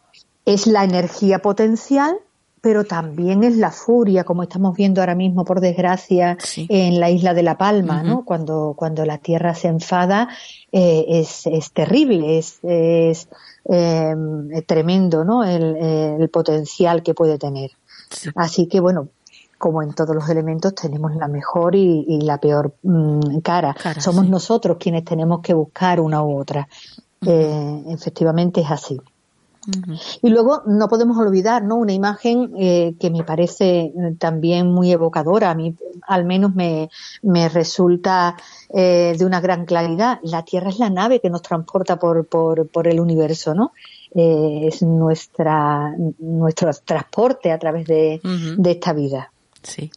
Es 0.45 0.67
la 0.67 0.83
energía 0.83 1.39
potencial 1.39 2.19
pero 2.65 2.83
también 2.83 3.43
es 3.43 3.57
la 3.57 3.69
furia, 3.69 4.23
como 4.23 4.41
estamos 4.41 4.75
viendo 4.75 4.99
ahora 4.99 5.13
mismo, 5.13 5.45
por 5.45 5.61
desgracia, 5.61 6.36
en 6.57 6.99
la 6.99 7.11
isla 7.11 7.36
de 7.36 7.43
La 7.43 7.59
Palma, 7.59 8.01
¿no? 8.01 8.25
Cuando, 8.25 8.73
cuando 8.75 9.05
la 9.05 9.19
tierra 9.19 9.53
se 9.53 9.67
enfada, 9.67 10.29
eh, 10.71 11.05
es, 11.07 11.45
es, 11.45 11.71
terrible, 11.73 12.39
es, 12.39 12.57
es 12.63 13.29
em, 13.65 14.49
tremendo, 14.65 15.23
¿no? 15.23 15.43
El, 15.43 15.75
el, 16.19 16.29
potencial 16.29 17.03
que 17.03 17.13
puede 17.13 17.38
tener. 17.38 17.69
Así 18.33 18.65
que, 18.65 18.79
bueno, 18.79 19.09
como 19.57 19.81
en 19.81 19.93
todos 19.93 20.15
los 20.15 20.29
elementos, 20.29 20.75
tenemos 20.75 21.15
la 21.15 21.27
mejor 21.27 21.75
y, 21.75 22.21
la 22.21 22.37
peor 22.37 22.73
mm, 22.83 23.39
cara. 23.39 23.75
Somos 23.99 24.27
nosotros 24.27 24.77
quienes 24.79 25.05
tenemos 25.05 25.41
que 25.41 25.53
buscar 25.53 25.99
una 25.99 26.23
u 26.23 26.37
otra. 26.37 26.67
Eh, 27.25 27.83
efectivamente 27.87 28.61
es 28.61 28.71
así. 28.71 28.99
Y 30.21 30.29
luego 30.29 30.61
no 30.67 30.87
podemos 30.87 31.17
olvidar 31.17 31.63
¿no? 31.63 31.77
una 31.77 31.91
imagen 31.91 32.53
eh, 32.55 32.93
que 32.99 33.09
me 33.09 33.23
parece 33.23 33.91
también 34.19 34.71
muy 34.71 34.91
evocadora, 34.91 35.49
a 35.49 35.55
mí 35.55 35.75
al 36.05 36.23
menos 36.23 36.53
me, 36.53 36.91
me 37.23 37.49
resulta 37.49 38.35
eh, 38.69 39.15
de 39.17 39.25
una 39.25 39.41
gran 39.41 39.65
claridad. 39.65 40.19
La 40.21 40.43
Tierra 40.43 40.69
es 40.69 40.77
la 40.77 40.91
nave 40.91 41.19
que 41.19 41.31
nos 41.31 41.41
transporta 41.41 41.97
por, 41.97 42.27
por, 42.27 42.67
por 42.67 42.87
el 42.87 42.99
universo, 42.99 43.55
¿no? 43.55 43.71
es 44.17 44.81
nuestra, 44.81 45.93
nuestro 46.19 46.71
transporte 46.85 47.51
a 47.51 47.59
través 47.59 47.85
de, 47.85 48.21
de 48.57 48.71
esta 48.71 48.93
vida. 48.93 49.31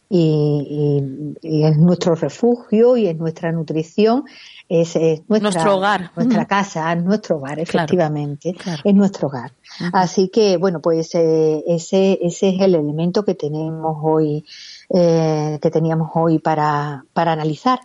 Y, 0.09 1.35
es 1.41 1.77
nuestro 1.77 2.15
refugio 2.15 2.97
y 2.97 3.07
es 3.07 3.17
nuestra 3.17 3.51
nutrición, 3.51 4.25
es, 4.67 4.95
nuestro 5.27 5.77
hogar, 5.77 6.11
nuestra 6.15 6.45
casa, 6.45 6.91
es 6.93 7.03
nuestro 7.03 7.37
hogar, 7.37 7.59
efectivamente, 7.59 8.55
es 8.83 8.93
nuestro 8.93 9.27
hogar. 9.27 9.53
Así 9.93 10.29
que, 10.29 10.57
bueno, 10.57 10.81
pues 10.81 11.13
eh, 11.15 11.63
ese, 11.67 12.19
ese 12.21 12.49
es 12.49 12.61
el 12.61 12.75
elemento 12.75 13.23
que 13.23 13.35
tenemos 13.35 13.97
hoy, 14.01 14.45
eh, 14.89 15.59
que 15.61 15.71
teníamos 15.71 16.09
hoy 16.15 16.39
para, 16.39 17.05
para 17.13 17.33
analizar. 17.33 17.79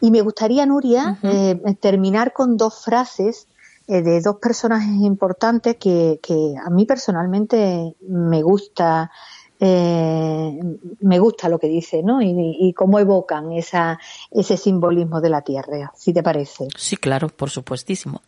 Y 0.00 0.10
me 0.10 0.20
gustaría, 0.20 0.66
Nuria, 0.66 1.18
eh, 1.22 1.60
terminar 1.80 2.32
con 2.32 2.56
dos 2.56 2.84
frases 2.84 3.48
de 3.86 4.20
dos 4.20 4.36
personajes 4.36 4.94
importantes 5.02 5.76
que, 5.76 6.18
que 6.22 6.54
a 6.64 6.70
mí 6.70 6.86
personalmente 6.86 7.94
me 8.08 8.40
gusta 8.40 9.10
eh, 9.64 10.58
me 11.02 11.18
gusta 11.20 11.48
lo 11.48 11.60
que 11.60 11.68
dice, 11.68 12.02
¿no? 12.02 12.20
Y, 12.20 12.72
cómo 12.72 12.98
evocan 12.98 13.52
esa, 13.52 13.96
ese 14.32 14.56
simbolismo 14.56 15.20
de 15.20 15.30
la 15.30 15.42
tierra, 15.42 15.92
si 15.96 16.12
te 16.12 16.20
parece. 16.20 16.66
Sí, 16.76 16.96
claro, 16.96 17.28
por 17.28 17.48
supuestísimo. 17.48 18.22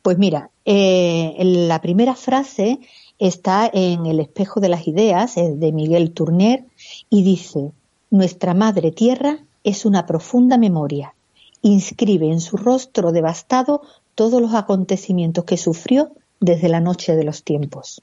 Pues 0.00 0.16
mira, 0.16 0.48
eh, 0.64 1.36
la 1.38 1.82
primera 1.82 2.14
frase 2.14 2.78
está 3.18 3.70
en 3.70 4.06
El 4.06 4.20
espejo 4.20 4.58
de 4.58 4.70
las 4.70 4.88
ideas, 4.88 5.36
es 5.36 5.60
de 5.60 5.70
Miguel 5.70 6.12
Turner, 6.12 6.64
y 7.10 7.22
dice, 7.22 7.72
Nuestra 8.08 8.54
madre 8.54 8.90
tierra 8.90 9.40
es 9.64 9.84
una 9.84 10.06
profunda 10.06 10.56
memoria. 10.56 11.14
Inscribe 11.60 12.30
en 12.30 12.40
su 12.40 12.56
rostro 12.56 13.12
devastado 13.12 13.82
todos 14.14 14.40
los 14.40 14.54
acontecimientos 14.54 15.44
que 15.44 15.58
sufrió 15.58 16.12
desde 16.40 16.70
la 16.70 16.80
noche 16.80 17.16
de 17.16 17.24
los 17.24 17.42
tiempos. 17.42 18.00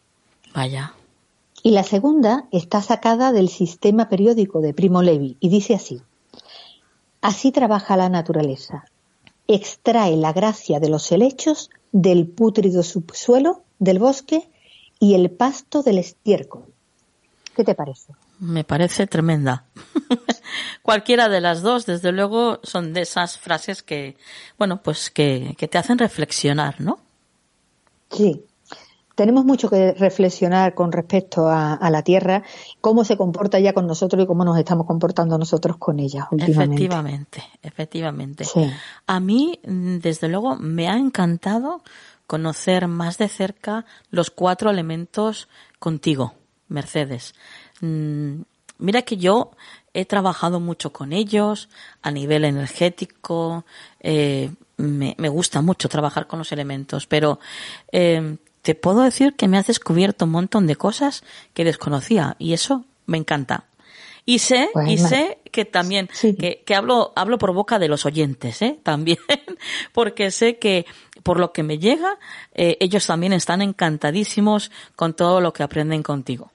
Vaya. 0.54 0.94
Y 1.64 1.72
la 1.72 1.84
segunda 1.84 2.48
está 2.52 2.82
sacada 2.82 3.32
del 3.32 3.50
sistema 3.50 4.10
periódico 4.10 4.62
de 4.62 4.74
Primo 4.74 5.04
Levi 5.04 5.38
y 5.40 5.50
dice 5.50 5.76
así. 5.76 6.02
Así 7.22 7.52
trabaja 7.52 7.96
la 7.98 8.10
naturaleza. 8.10 8.86
Extrae 9.48 10.16
la 10.18 10.34
gracia 10.34 10.80
de 10.80 10.90
los 10.90 11.12
helechos 11.12 11.70
del 11.92 12.28
pútrido 12.28 12.82
subsuelo 12.84 13.64
del 13.78 14.00
bosque 14.00 14.50
y 15.00 15.14
el 15.14 15.30
pasto 15.30 15.84
del 15.84 16.00
estiércol. 16.00 16.66
¿Qué 17.56 17.64
te 17.64 17.76
parece? 17.76 18.14
Me 18.40 18.64
parece 18.64 19.06
tremenda. 19.06 19.66
Cualquiera 20.82 21.30
de 21.30 21.42
las 21.42 21.62
dos, 21.62 21.86
desde 21.86 22.12
luego, 22.12 22.60
son 22.64 22.94
de 22.94 23.02
esas 23.02 23.38
frases 23.38 23.84
que, 23.84 24.18
bueno, 24.58 24.82
pues 24.82 25.12
que, 25.12 25.56
que 25.58 25.68
te 25.68 25.78
hacen 25.78 26.00
reflexionar, 26.00 26.82
¿no? 26.82 27.00
Sí, 28.10 28.46
tenemos 29.16 29.46
mucho 29.46 29.70
que 29.70 29.94
reflexionar 29.94 30.74
con 30.74 30.92
respecto 30.92 31.48
a, 31.50 31.90
la 31.90 32.02
Tierra, 32.04 32.44
cómo 32.80 33.04
se 33.04 33.18
comporta 33.18 33.60
ya 33.60 33.74
con 33.74 33.88
nosotros 33.88 34.24
y 34.24 34.28
cómo 34.28 34.46
nos 34.46 34.58
estamos 34.58 34.88
comportando 34.88 35.38
nosotros 35.38 35.78
con 35.78 36.00
ella 36.00 36.28
últimamente. 36.32 36.76
Efectivamente, 36.76 37.44
efectivamente. 37.62 38.46
A 39.08 39.20
mí, 39.20 39.60
desde 39.64 40.28
luego, 40.28 40.56
me 40.56 40.88
ha 40.88 40.96
encantado 40.98 41.82
conocer 42.28 42.88
más 42.88 43.18
de 43.18 43.28
cerca 43.28 43.86
los 44.10 44.32
cuatro 44.32 44.70
elementos 44.70 45.50
contigo, 45.80 46.34
Mercedes. 46.70 47.36
Mm, 47.82 48.42
mira 48.78 49.02
que 49.02 49.18
yo 49.18 49.52
he 49.94 50.06
trabajado 50.06 50.60
mucho 50.60 50.94
con 50.94 51.12
ellos 51.12 51.68
a 52.02 52.12
nivel 52.12 52.46
energético. 52.46 53.66
Eh, 54.00 54.52
me, 54.78 55.30
gusta 55.30 55.62
mucho 55.62 55.90
trabajar 55.90 56.28
con 56.28 56.40
los 56.40 56.52
elementos, 56.52 57.06
pero 57.06 57.40
eh, 57.92 58.38
te 58.62 58.76
puedo 58.76 59.02
decir 59.02 59.36
que 59.36 59.48
me 59.48 59.58
has 59.58 59.68
descubierto 59.68 60.26
un 60.26 60.32
montón 60.32 60.68
de 60.68 60.76
cosas 60.76 61.24
que 61.54 61.64
desconocía 61.64 62.36
y 62.40 62.54
eso 62.54 62.86
me 63.06 63.18
encanta. 63.18 63.66
Y 64.24 64.40
sé, 64.40 64.70
y 64.88 65.00
sé 65.00 65.40
que 65.52 65.66
también, 65.66 66.08
que, 66.22 66.64
que, 66.64 66.76
hablo, 66.76 67.12
hablo 67.16 67.40
por 67.40 67.54
boca 67.54 67.80
de 67.80 67.88
los 67.88 68.06
oyentes, 68.06 68.62
¿eh? 68.62 68.80
También, 68.84 69.18
porque 69.94 70.30
sé 70.30 70.60
que 70.60 70.86
por 71.24 71.40
lo 71.40 71.52
que 71.52 71.64
me 71.64 71.80
llega, 71.80 72.20
eh, 72.54 72.78
ellos 72.80 73.08
también 73.08 73.34
están 73.34 73.62
encantadísimos 73.62 74.72
con 74.96 75.16
todo 75.16 75.42
lo 75.42 75.54
que 75.54 75.64
aprenden 75.64 76.04
contigo. 76.04 76.52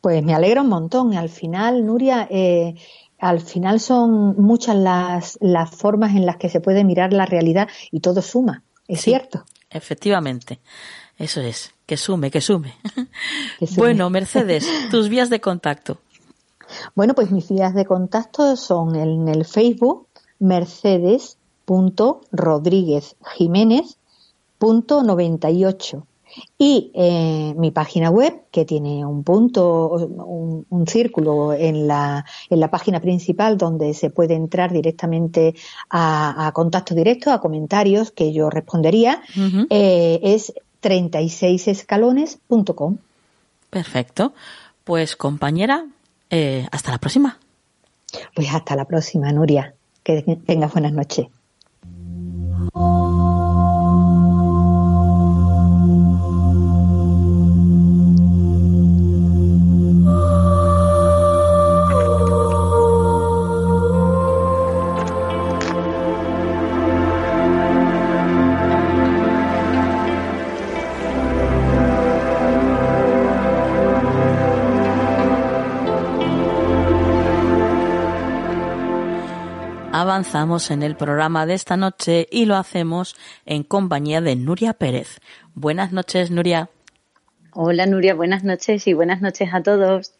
Pues 0.00 0.22
me 0.22 0.34
alegra 0.34 0.62
un 0.62 0.68
montón. 0.68 1.14
Al 1.14 1.30
final, 1.30 1.86
Nuria, 1.86 2.28
eh, 2.30 2.74
al 3.18 3.40
final 3.40 3.80
son 3.80 4.36
muchas 4.36 4.76
las, 4.76 5.38
las 5.40 5.70
formas 5.70 6.14
en 6.14 6.26
las 6.26 6.36
que 6.36 6.48
se 6.48 6.60
puede 6.60 6.84
mirar 6.84 7.12
la 7.12 7.26
realidad 7.26 7.68
y 7.90 8.00
todo 8.00 8.20
suma. 8.20 8.64
Es 8.86 9.00
cierto. 9.00 9.44
Efectivamente. 9.70 10.60
Eso 11.16 11.40
es. 11.40 11.72
Que 11.86 11.96
sume, 11.96 12.30
que 12.30 12.40
sume. 12.40 12.74
Bueno, 13.76 14.10
Mercedes, 14.10 14.66
tus 14.90 15.08
vías 15.08 15.30
de 15.30 15.40
contacto. 15.40 15.98
Bueno, 16.94 17.14
pues 17.14 17.30
mis 17.30 17.48
vías 17.48 17.74
de 17.74 17.84
contacto 17.84 18.56
son 18.56 18.96
en 18.96 19.28
el 19.28 19.44
Facebook 19.44 20.08
mercedes.rodríguez 20.38 23.16
y 26.58 26.90
eh, 26.94 27.54
mi 27.56 27.70
página 27.70 28.10
web 28.10 28.42
que 28.50 28.64
tiene 28.64 29.04
un 29.04 29.22
punto, 29.24 29.90
un, 29.90 30.86
círculo 30.86 31.52
en 31.52 31.86
la, 31.86 32.24
en 32.48 32.60
la 32.60 32.70
página 32.70 33.00
principal 33.00 33.58
donde 33.58 33.92
se 33.94 34.10
puede 34.10 34.34
entrar 34.34 34.72
directamente 34.72 35.54
a, 35.90 36.50
contacto 36.54 36.94
directo, 36.94 37.32
a 37.32 37.40
comentarios 37.40 38.10
que 38.10 38.32
yo 38.32 38.50
respondería, 38.50 39.22
eh, 39.70 40.20
es 40.22 40.52
36escalones.com. 40.82 42.98
Perfecto. 43.70 44.34
Pues 44.84 45.16
compañera, 45.16 45.86
eh, 46.30 46.66
hasta 46.72 46.90
la 46.90 46.98
próxima. 46.98 47.38
Pues 48.34 48.52
hasta 48.52 48.74
la 48.76 48.86
próxima, 48.86 49.32
Nuria. 49.32 49.74
Que 50.02 50.22
tengas 50.46 50.72
buenas 50.72 50.92
noches. 50.92 51.26
Avanzamos 79.92 80.70
en 80.70 80.82
el 80.82 80.96
programa 80.96 81.46
de 81.46 81.54
esta 81.54 81.76
noche 81.76 82.28
y 82.30 82.44
lo 82.46 82.56
hacemos 82.56 83.16
en 83.44 83.64
compañía 83.64 84.20
de 84.20 84.36
Nuria 84.36 84.74
Pérez. 84.74 85.20
Buenas 85.54 85.92
noches, 85.92 86.30
Nuria. 86.30 86.70
Hola, 87.52 87.86
Nuria, 87.86 88.14
buenas 88.14 88.44
noches 88.44 88.86
y 88.86 88.92
buenas 88.92 89.20
noches 89.20 89.52
a 89.52 89.62
todos. 89.62 90.12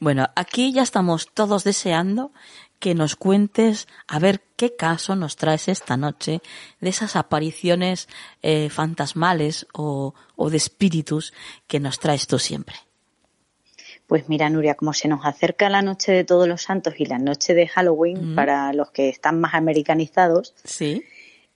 Bueno, 0.00 0.28
aquí 0.34 0.72
ya 0.72 0.82
estamos 0.82 1.28
todos 1.34 1.64
deseando 1.64 2.32
que 2.78 2.94
nos 2.94 3.14
cuentes 3.14 3.86
a 4.08 4.18
ver 4.18 4.42
qué 4.56 4.74
caso 4.74 5.14
nos 5.14 5.36
traes 5.36 5.68
esta 5.68 5.96
noche 5.96 6.40
de 6.80 6.88
esas 6.88 7.14
apariciones 7.14 8.08
eh, 8.40 8.70
fantasmales 8.70 9.66
o 9.74 10.14
de 10.38 10.56
espíritus 10.56 11.32
que 11.66 11.80
nos 11.80 11.98
traes 11.98 12.26
tú 12.26 12.38
siempre. 12.38 12.76
Pues 14.12 14.28
mira, 14.28 14.50
Nuria, 14.50 14.74
como 14.74 14.92
se 14.92 15.08
nos 15.08 15.24
acerca 15.24 15.70
la 15.70 15.80
noche 15.80 16.12
de 16.12 16.22
Todos 16.22 16.46
los 16.46 16.60
Santos 16.60 16.92
y 16.98 17.06
la 17.06 17.18
noche 17.18 17.54
de 17.54 17.66
Halloween, 17.66 18.34
para 18.34 18.74
los 18.74 18.90
que 18.90 19.08
están 19.08 19.40
más 19.40 19.54
americanizados, 19.54 20.52
sí. 20.64 21.02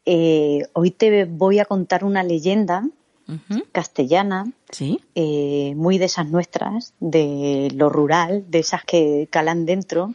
Eh, 0.07 0.63
hoy 0.73 0.91
te 0.91 1.27
voy 1.27 1.59
a 1.59 1.67
contar 1.67 2.03
una 2.03 2.23
leyenda 2.23 2.89
castellana, 3.73 4.51
¿Sí? 4.71 5.03
Eh, 5.15 5.75
muy 5.77 5.99
de 5.99 6.07
esas 6.07 6.31
nuestras, 6.31 6.95
de 6.99 7.71
lo 7.75 7.91
rural, 7.91 8.47
de 8.49 8.61
esas 8.61 8.85
que 8.85 9.29
calan 9.31 9.67
dentro. 9.67 10.15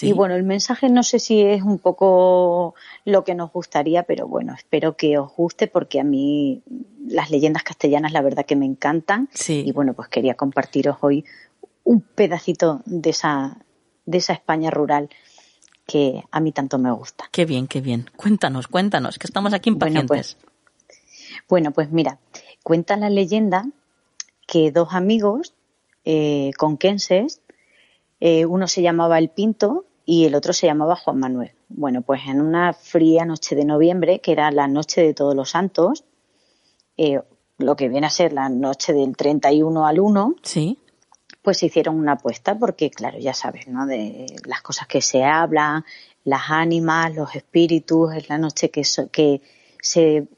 Y 0.00 0.12
bueno, 0.12 0.36
el 0.36 0.44
mensaje 0.44 0.88
no 0.88 1.02
sé 1.02 1.18
si 1.18 1.42
es 1.42 1.62
un 1.62 1.80
poco 1.80 2.76
lo 3.04 3.24
que 3.24 3.34
nos 3.34 3.52
gustaría, 3.52 4.04
pero 4.04 4.28
bueno, 4.28 4.54
espero 4.54 4.96
que 4.96 5.18
os 5.18 5.34
guste 5.34 5.66
porque 5.66 5.98
a 5.98 6.04
mí 6.04 6.62
las 7.08 7.32
leyendas 7.32 7.64
castellanas 7.64 8.12
la 8.12 8.22
verdad 8.22 8.46
que 8.46 8.54
me 8.54 8.66
encantan. 8.66 9.28
Sí. 9.34 9.64
Y 9.66 9.72
bueno, 9.72 9.94
pues 9.94 10.08
quería 10.08 10.34
compartiros 10.34 10.98
hoy 11.00 11.24
un 11.84 12.00
pedacito 12.00 12.82
de 12.86 13.10
esa, 13.10 13.58
de 14.06 14.18
esa 14.18 14.32
España 14.32 14.70
rural 14.70 15.10
que 15.86 16.22
a 16.30 16.40
mí 16.40 16.52
tanto 16.52 16.78
me 16.78 16.92
gusta. 16.92 17.24
Qué 17.32 17.44
bien, 17.44 17.66
qué 17.66 17.80
bien. 17.80 18.08
Cuéntanos, 18.16 18.68
cuéntanos, 18.68 19.18
que 19.18 19.26
estamos 19.26 19.52
aquí 19.52 19.70
impacientes. 19.70 20.36
Bueno, 20.38 20.46
pues, 20.46 21.46
bueno, 21.48 21.70
pues 21.72 21.90
mira, 21.90 22.18
cuenta 22.62 22.96
la 22.96 23.10
leyenda 23.10 23.66
que 24.46 24.70
dos 24.70 24.90
amigos 24.92 25.54
eh, 26.04 26.52
conquenses, 26.56 27.40
eh, 28.20 28.46
uno 28.46 28.68
se 28.68 28.82
llamaba 28.82 29.18
El 29.18 29.30
Pinto 29.30 29.84
y 30.04 30.26
el 30.26 30.34
otro 30.34 30.52
se 30.52 30.66
llamaba 30.66 30.96
Juan 30.96 31.18
Manuel. 31.18 31.52
Bueno, 31.68 32.02
pues 32.02 32.22
en 32.26 32.40
una 32.40 32.72
fría 32.72 33.24
noche 33.24 33.56
de 33.56 33.64
noviembre, 33.64 34.20
que 34.20 34.32
era 34.32 34.50
la 34.50 34.68
noche 34.68 35.02
de 35.02 35.14
todos 35.14 35.34
los 35.34 35.50
santos, 35.50 36.04
eh, 36.96 37.20
lo 37.58 37.76
que 37.76 37.88
viene 37.88 38.06
a 38.06 38.10
ser 38.10 38.32
la 38.32 38.48
noche 38.48 38.92
del 38.92 39.16
31 39.16 39.86
al 39.86 40.00
1, 40.00 40.36
sí 40.42 40.78
pues 41.42 41.62
hicieron 41.62 41.98
una 41.98 42.12
apuesta 42.12 42.58
porque, 42.58 42.90
claro, 42.90 43.18
ya 43.18 43.34
sabes, 43.34 43.66
¿no? 43.68 43.86
De 43.86 44.26
las 44.44 44.62
cosas 44.62 44.86
que 44.86 45.00
se 45.00 45.24
hablan, 45.24 45.84
las 46.24 46.50
ánimas, 46.50 47.14
los 47.14 47.34
espíritus, 47.34 48.14
es 48.14 48.28
la 48.28 48.38
noche 48.38 48.70
que, 48.70 48.82
que 49.10 49.40
se, 49.80 50.28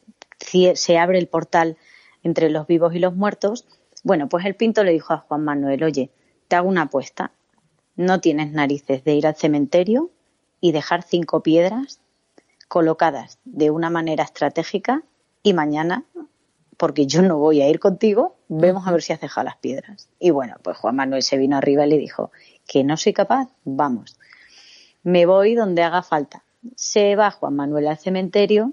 se 0.74 0.98
abre 0.98 1.18
el 1.18 1.28
portal 1.28 1.76
entre 2.22 2.50
los 2.50 2.66
vivos 2.66 2.94
y 2.94 2.98
los 2.98 3.14
muertos. 3.16 3.66
Bueno, 4.04 4.28
pues 4.28 4.44
el 4.44 4.54
pinto 4.54 4.84
le 4.84 4.92
dijo 4.92 5.12
a 5.12 5.18
Juan 5.18 5.44
Manuel, 5.44 5.82
oye, 5.82 6.10
te 6.48 6.56
hago 6.56 6.68
una 6.68 6.82
apuesta. 6.82 7.32
No 7.96 8.20
tienes 8.20 8.52
narices 8.52 9.04
de 9.04 9.14
ir 9.14 9.26
al 9.26 9.36
cementerio 9.36 10.10
y 10.60 10.72
dejar 10.72 11.02
cinco 11.02 11.42
piedras 11.42 12.00
colocadas 12.68 13.38
de 13.44 13.70
una 13.70 13.90
manera 13.90 14.24
estratégica 14.24 15.02
y 15.42 15.52
mañana 15.52 16.04
porque 16.76 17.06
yo 17.06 17.22
no 17.22 17.38
voy 17.38 17.60
a 17.60 17.68
ir 17.68 17.78
contigo, 17.78 18.36
vemos 18.48 18.86
a 18.86 18.92
ver 18.92 19.02
si 19.02 19.12
has 19.12 19.20
dejado 19.20 19.44
las 19.44 19.56
piedras. 19.56 20.08
Y 20.18 20.30
bueno, 20.30 20.56
pues 20.62 20.76
Juan 20.76 20.96
Manuel 20.96 21.22
se 21.22 21.36
vino 21.36 21.56
arriba 21.56 21.86
y 21.86 21.90
le 21.90 21.98
dijo, 21.98 22.30
que 22.66 22.84
no 22.84 22.96
soy 22.96 23.12
capaz, 23.12 23.48
vamos. 23.64 24.18
Me 25.02 25.26
voy 25.26 25.54
donde 25.54 25.82
haga 25.82 26.02
falta. 26.02 26.44
Se 26.76 27.16
va 27.16 27.30
Juan 27.30 27.56
Manuel 27.56 27.88
al 27.88 27.98
cementerio 27.98 28.72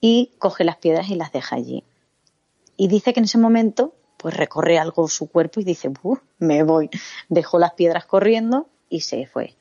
y 0.00 0.32
coge 0.38 0.64
las 0.64 0.76
piedras 0.76 1.08
y 1.10 1.14
las 1.14 1.32
deja 1.32 1.56
allí. 1.56 1.84
Y 2.76 2.88
dice 2.88 3.12
que 3.12 3.20
en 3.20 3.24
ese 3.24 3.38
momento, 3.38 3.94
pues 4.16 4.36
recorre 4.36 4.78
algo 4.78 5.08
su 5.08 5.30
cuerpo 5.30 5.60
y 5.60 5.64
dice, 5.64 5.90
me 6.38 6.62
voy. 6.62 6.90
Dejó 7.28 7.58
las 7.58 7.74
piedras 7.74 8.04
corriendo 8.04 8.68
y 8.88 9.00
se 9.00 9.26
fue. 9.26 9.56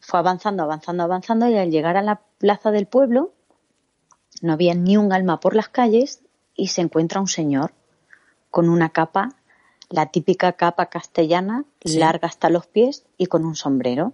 Fue 0.00 0.18
avanzando, 0.18 0.62
avanzando, 0.62 1.02
avanzando 1.02 1.48
y 1.48 1.56
al 1.56 1.70
llegar 1.70 1.96
a 1.96 2.02
la 2.02 2.20
plaza 2.38 2.70
del 2.70 2.86
pueblo, 2.86 3.32
no 4.42 4.52
había 4.52 4.74
ni 4.74 4.96
un 4.96 5.12
alma 5.12 5.40
por 5.40 5.54
las 5.54 5.68
calles 5.68 6.23
y 6.56 6.68
se 6.68 6.80
encuentra 6.80 7.20
un 7.20 7.28
señor 7.28 7.72
con 8.50 8.68
una 8.68 8.90
capa, 8.90 9.30
la 9.90 10.06
típica 10.06 10.52
capa 10.52 10.86
castellana, 10.86 11.64
larga 11.82 12.28
hasta 12.28 12.50
los 12.50 12.66
pies 12.66 13.04
y 13.18 13.26
con 13.26 13.44
un 13.44 13.56
sombrero. 13.56 14.12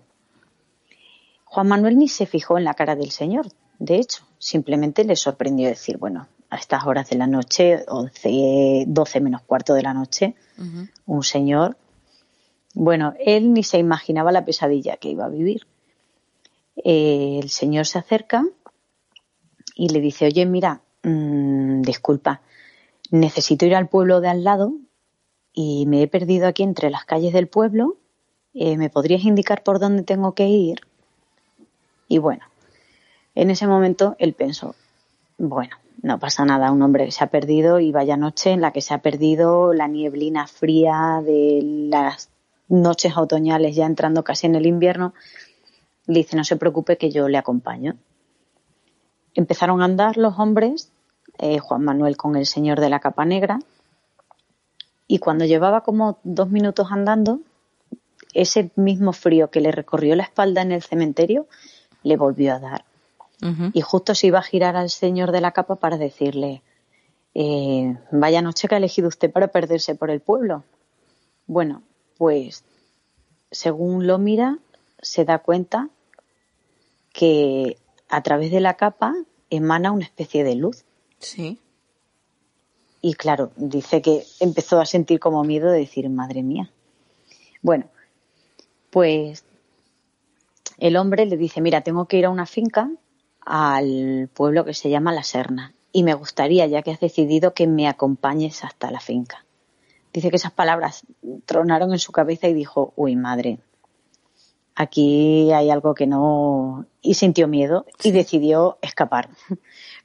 Juan 1.45 1.69
Manuel 1.69 1.99
ni 1.99 2.09
se 2.09 2.27
fijó 2.27 2.59
en 2.59 2.65
la 2.65 2.75
cara 2.75 2.97
del 2.97 3.11
señor, 3.11 3.47
de 3.81 3.97
hecho, 3.97 4.25
simplemente 4.39 5.05
le 5.05 5.17
sorprendió 5.17 5.67
decir, 5.67 5.97
bueno, 5.97 6.29
a 6.51 6.57
estas 6.57 6.85
horas 6.87 7.09
de 7.09 7.17
la 7.17 7.27
noche, 7.27 7.83
11, 7.89 8.85
12 8.87 9.21
menos 9.21 9.41
cuarto 9.43 9.73
de 9.73 9.83
la 9.83 9.95
noche, 9.95 10.35
un 11.07 11.23
señor. 11.23 11.79
Bueno, 12.75 13.15
él 13.19 13.55
ni 13.55 13.65
se 13.65 13.79
imaginaba 13.79 14.33
la 14.33 14.45
pesadilla 14.45 14.99
que 14.99 15.09
iba 15.09 15.25
a 15.25 15.31
vivir. 15.31 15.67
Eh, 16.77 17.41
el 17.43 17.49
señor 17.49 17.87
se 17.87 17.99
acerca 17.99 18.45
y 19.75 19.89
le 19.89 20.01
dice, 20.01 20.27
oye, 20.27 20.45
mira, 20.45 20.83
mm, 21.03 21.83
disculpa, 21.83 22.43
necesito 23.11 23.67
ir 23.67 23.75
al 23.75 23.89
pueblo 23.89 24.21
de 24.21 24.29
al 24.29 24.45
lado 24.45 24.75
y 25.53 25.87
me 25.87 26.03
he 26.03 26.09
perdido 26.09 26.47
aquí 26.47 26.63
entre 26.63 26.91
las 26.91 27.05
calles 27.05 27.33
del 27.33 27.49
pueblo. 27.49 27.97
Eh, 28.55 28.77
¿Me 28.77 28.91
podrías 28.91 29.25
indicar 29.25 29.63
por 29.63 29.79
dónde 29.79 30.03
tengo 30.03 30.35
que 30.35 30.49
ir? 30.49 30.81
Y 32.09 32.19
bueno, 32.19 32.45
en 33.35 33.51
ese 33.51 33.67
momento 33.67 34.17
él 34.19 34.35
pensó, 34.35 34.75
bueno, 35.39 35.77
no 36.03 36.19
pasa 36.19 36.45
nada, 36.45 36.73
un 36.73 36.83
hombre 36.83 37.11
se 37.11 37.23
ha 37.23 37.29
perdido 37.29 37.79
y 37.79 37.93
vaya 37.93 38.17
noche 38.17 38.51
en 38.51 38.61
la 38.61 38.73
que 38.73 38.81
se 38.81 38.95
ha 38.95 38.99
perdido 38.99 39.73
la 39.73 39.87
nieblina 39.87 40.47
fría 40.47 41.23
de 41.25 41.61
las 41.91 42.31
noches 42.69 43.17
otoñales 43.17 43.77
ya 43.77 43.87
entrando 43.87 44.25
casi 44.25 44.47
en 44.47 44.55
el 44.55 44.67
invierno, 44.67 45.13
le 46.07 46.21
dice 46.21 46.37
no 46.37 46.45
se 46.45 46.57
preocupe 46.57 46.97
que 46.97 47.11
yo 47.11 47.29
le 47.29 47.39
acompaño. 47.39 47.97
Empezaron 49.35 49.83
a 49.83 49.85
andar 49.85 50.17
los 50.17 50.39
hombres, 50.39 50.93
eh, 51.39 51.59
Juan 51.59 51.85
Manuel 51.85 52.17
con 52.17 52.37
el 52.37 52.47
señor 52.47 52.81
de 52.81 52.91
la 52.91 53.01
capa 53.01 53.25
negra, 53.25 53.59
y 55.07 55.19
cuando 55.19 55.45
llevaba 55.45 55.83
como 55.83 56.19
dos 56.23 56.51
minutos 56.51 56.89
andando, 56.91 57.41
ese 58.33 58.71
mismo 58.77 59.13
frío 59.13 59.51
que 59.51 59.61
le 59.61 59.73
recorrió 59.73 60.15
la 60.15 60.23
espalda 60.23 60.63
en 60.63 60.73
el 60.73 60.83
cementerio 60.83 61.49
le 62.03 62.17
volvió 62.17 62.55
a 62.55 62.61
dar. 62.61 62.85
Y 63.73 63.81
justo 63.81 64.15
se 64.15 64.27
iba 64.27 64.39
a 64.39 64.43
girar 64.43 64.77
al 64.77 64.91
señor 64.91 65.33
de 65.33 65.41
la 65.41 65.53
capa 65.53 65.77
para 65.77 65.97
decirle, 65.97 66.63
eh, 67.35 67.97
vaya 68.13 68.43
noche 68.43 68.69
que 68.69 68.75
ha 68.75 68.79
elegido 68.79 69.09
usted 69.09 69.33
para 69.33 69.49
perderse 69.49 69.95
por 69.95 70.11
el 70.11 70.21
pueblo. 70.21 70.63
Bueno, 71.47 71.83
pues 72.19 72.65
según 73.51 74.07
lo 74.07 74.19
mira, 74.19 74.59
se 75.01 75.25
da 75.25 75.39
cuenta 75.39 75.89
que 77.15 77.79
a 78.11 78.23
través 78.23 78.51
de 78.51 78.61
la 78.61 78.75
capa 78.75 79.15
emana 79.49 79.93
una 79.93 80.05
especie 80.05 80.45
de 80.45 80.57
luz. 80.57 80.85
Sí. 81.19 81.59
Y 83.01 83.15
claro, 83.15 83.51
dice 83.57 84.03
que 84.03 84.25
empezó 84.41 84.81
a 84.81 84.87
sentir 84.87 85.21
como 85.21 85.43
miedo 85.45 85.71
de 85.71 85.79
decir, 85.79 86.09
madre 86.11 86.43
mía. 86.43 86.71
Bueno, 87.63 87.87
pues 88.91 89.45
el 90.79 90.97
hombre 90.97 91.27
le 91.27 91.37
dice, 91.37 91.61
mira, 91.61 91.83
tengo 91.83 92.07
que 92.07 92.19
ir 92.19 92.27
a 92.27 92.31
una 92.31 92.47
finca 92.47 92.91
al 93.41 94.29
pueblo 94.35 94.65
que 94.65 94.75
se 94.75 94.91
llama 94.91 95.13
La 95.13 95.23
Serna 95.23 95.75
y 95.93 96.03
me 96.03 96.15
gustaría, 96.15 96.67
ya 96.67 96.83
que 96.83 96.91
has 96.91 97.01
decidido, 97.01 97.55
que 97.55 97.67
me 97.67 97.89
acompañes 97.89 98.65
hasta 98.65 98.91
la 98.91 99.01
finca. 99.01 99.45
Dice 100.13 100.31
que 100.31 100.37
esas 100.37 100.53
palabras 100.53 101.07
tronaron 101.47 101.93
en 101.93 101.99
su 101.99 102.13
cabeza 102.13 102.49
y 102.49 102.55
dijo, 102.55 102.93
uy, 102.97 103.17
madre, 103.17 103.59
aquí 104.81 105.53
hay 105.53 105.69
algo 105.69 105.95
que 105.95 106.07
no... 106.07 106.87
y 107.03 107.15
sintió 107.15 107.49
miedo 107.49 107.85
y 108.03 108.13
decidió 108.13 108.79
escapar. 108.81 109.29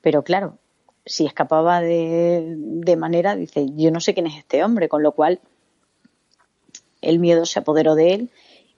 Pero 0.01 0.23
claro, 0.23 0.57
si 1.05 1.25
escapaba 1.25 1.79
de, 1.79 2.55
de 2.57 2.95
manera, 2.97 3.35
dice, 3.35 3.67
yo 3.75 3.91
no 3.91 4.01
sé 4.01 4.13
quién 4.13 4.27
es 4.27 4.37
este 4.37 4.63
hombre, 4.63 4.89
con 4.89 5.01
lo 5.01 5.13
cual 5.13 5.39
el 7.01 7.19
miedo 7.19 7.45
se 7.45 7.59
apoderó 7.59 7.95
de 7.95 8.13
él 8.13 8.29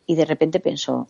y 0.06 0.16
de 0.16 0.26
repente 0.26 0.60
pensó, 0.60 1.08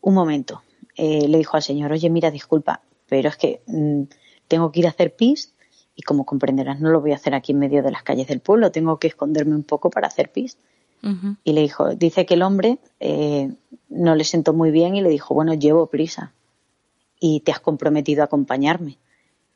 un 0.00 0.14
momento, 0.14 0.62
eh, 0.96 1.28
le 1.28 1.38
dijo 1.38 1.56
al 1.56 1.62
señor, 1.62 1.92
oye, 1.92 2.10
mira, 2.10 2.32
disculpa, 2.32 2.82
pero 3.08 3.28
es 3.28 3.36
que 3.36 3.62
mm, 3.66 4.02
tengo 4.48 4.72
que 4.72 4.80
ir 4.80 4.86
a 4.86 4.90
hacer 4.90 5.14
pis 5.14 5.54
y 5.94 6.02
como 6.02 6.26
comprenderás 6.26 6.80
no 6.80 6.90
lo 6.90 7.00
voy 7.00 7.12
a 7.12 7.16
hacer 7.16 7.34
aquí 7.34 7.52
en 7.52 7.60
medio 7.60 7.82
de 7.84 7.92
las 7.92 8.02
calles 8.02 8.26
del 8.26 8.40
pueblo, 8.40 8.72
tengo 8.72 8.98
que 8.98 9.06
esconderme 9.06 9.54
un 9.54 9.62
poco 9.62 9.88
para 9.88 10.08
hacer 10.08 10.32
pis. 10.32 10.58
Y 11.42 11.52
le 11.52 11.62
dijo, 11.62 11.96
dice 11.96 12.26
que 12.26 12.34
el 12.34 12.42
hombre 12.42 12.78
eh, 13.00 13.52
no 13.88 14.14
le 14.14 14.22
sentó 14.22 14.52
muy 14.52 14.70
bien 14.70 14.94
y 14.94 15.00
le 15.00 15.08
dijo, 15.08 15.34
bueno, 15.34 15.52
llevo 15.52 15.88
prisa 15.88 16.32
y 17.18 17.40
te 17.40 17.50
has 17.50 17.58
comprometido 17.58 18.22
a 18.22 18.26
acompañarme. 18.26 18.98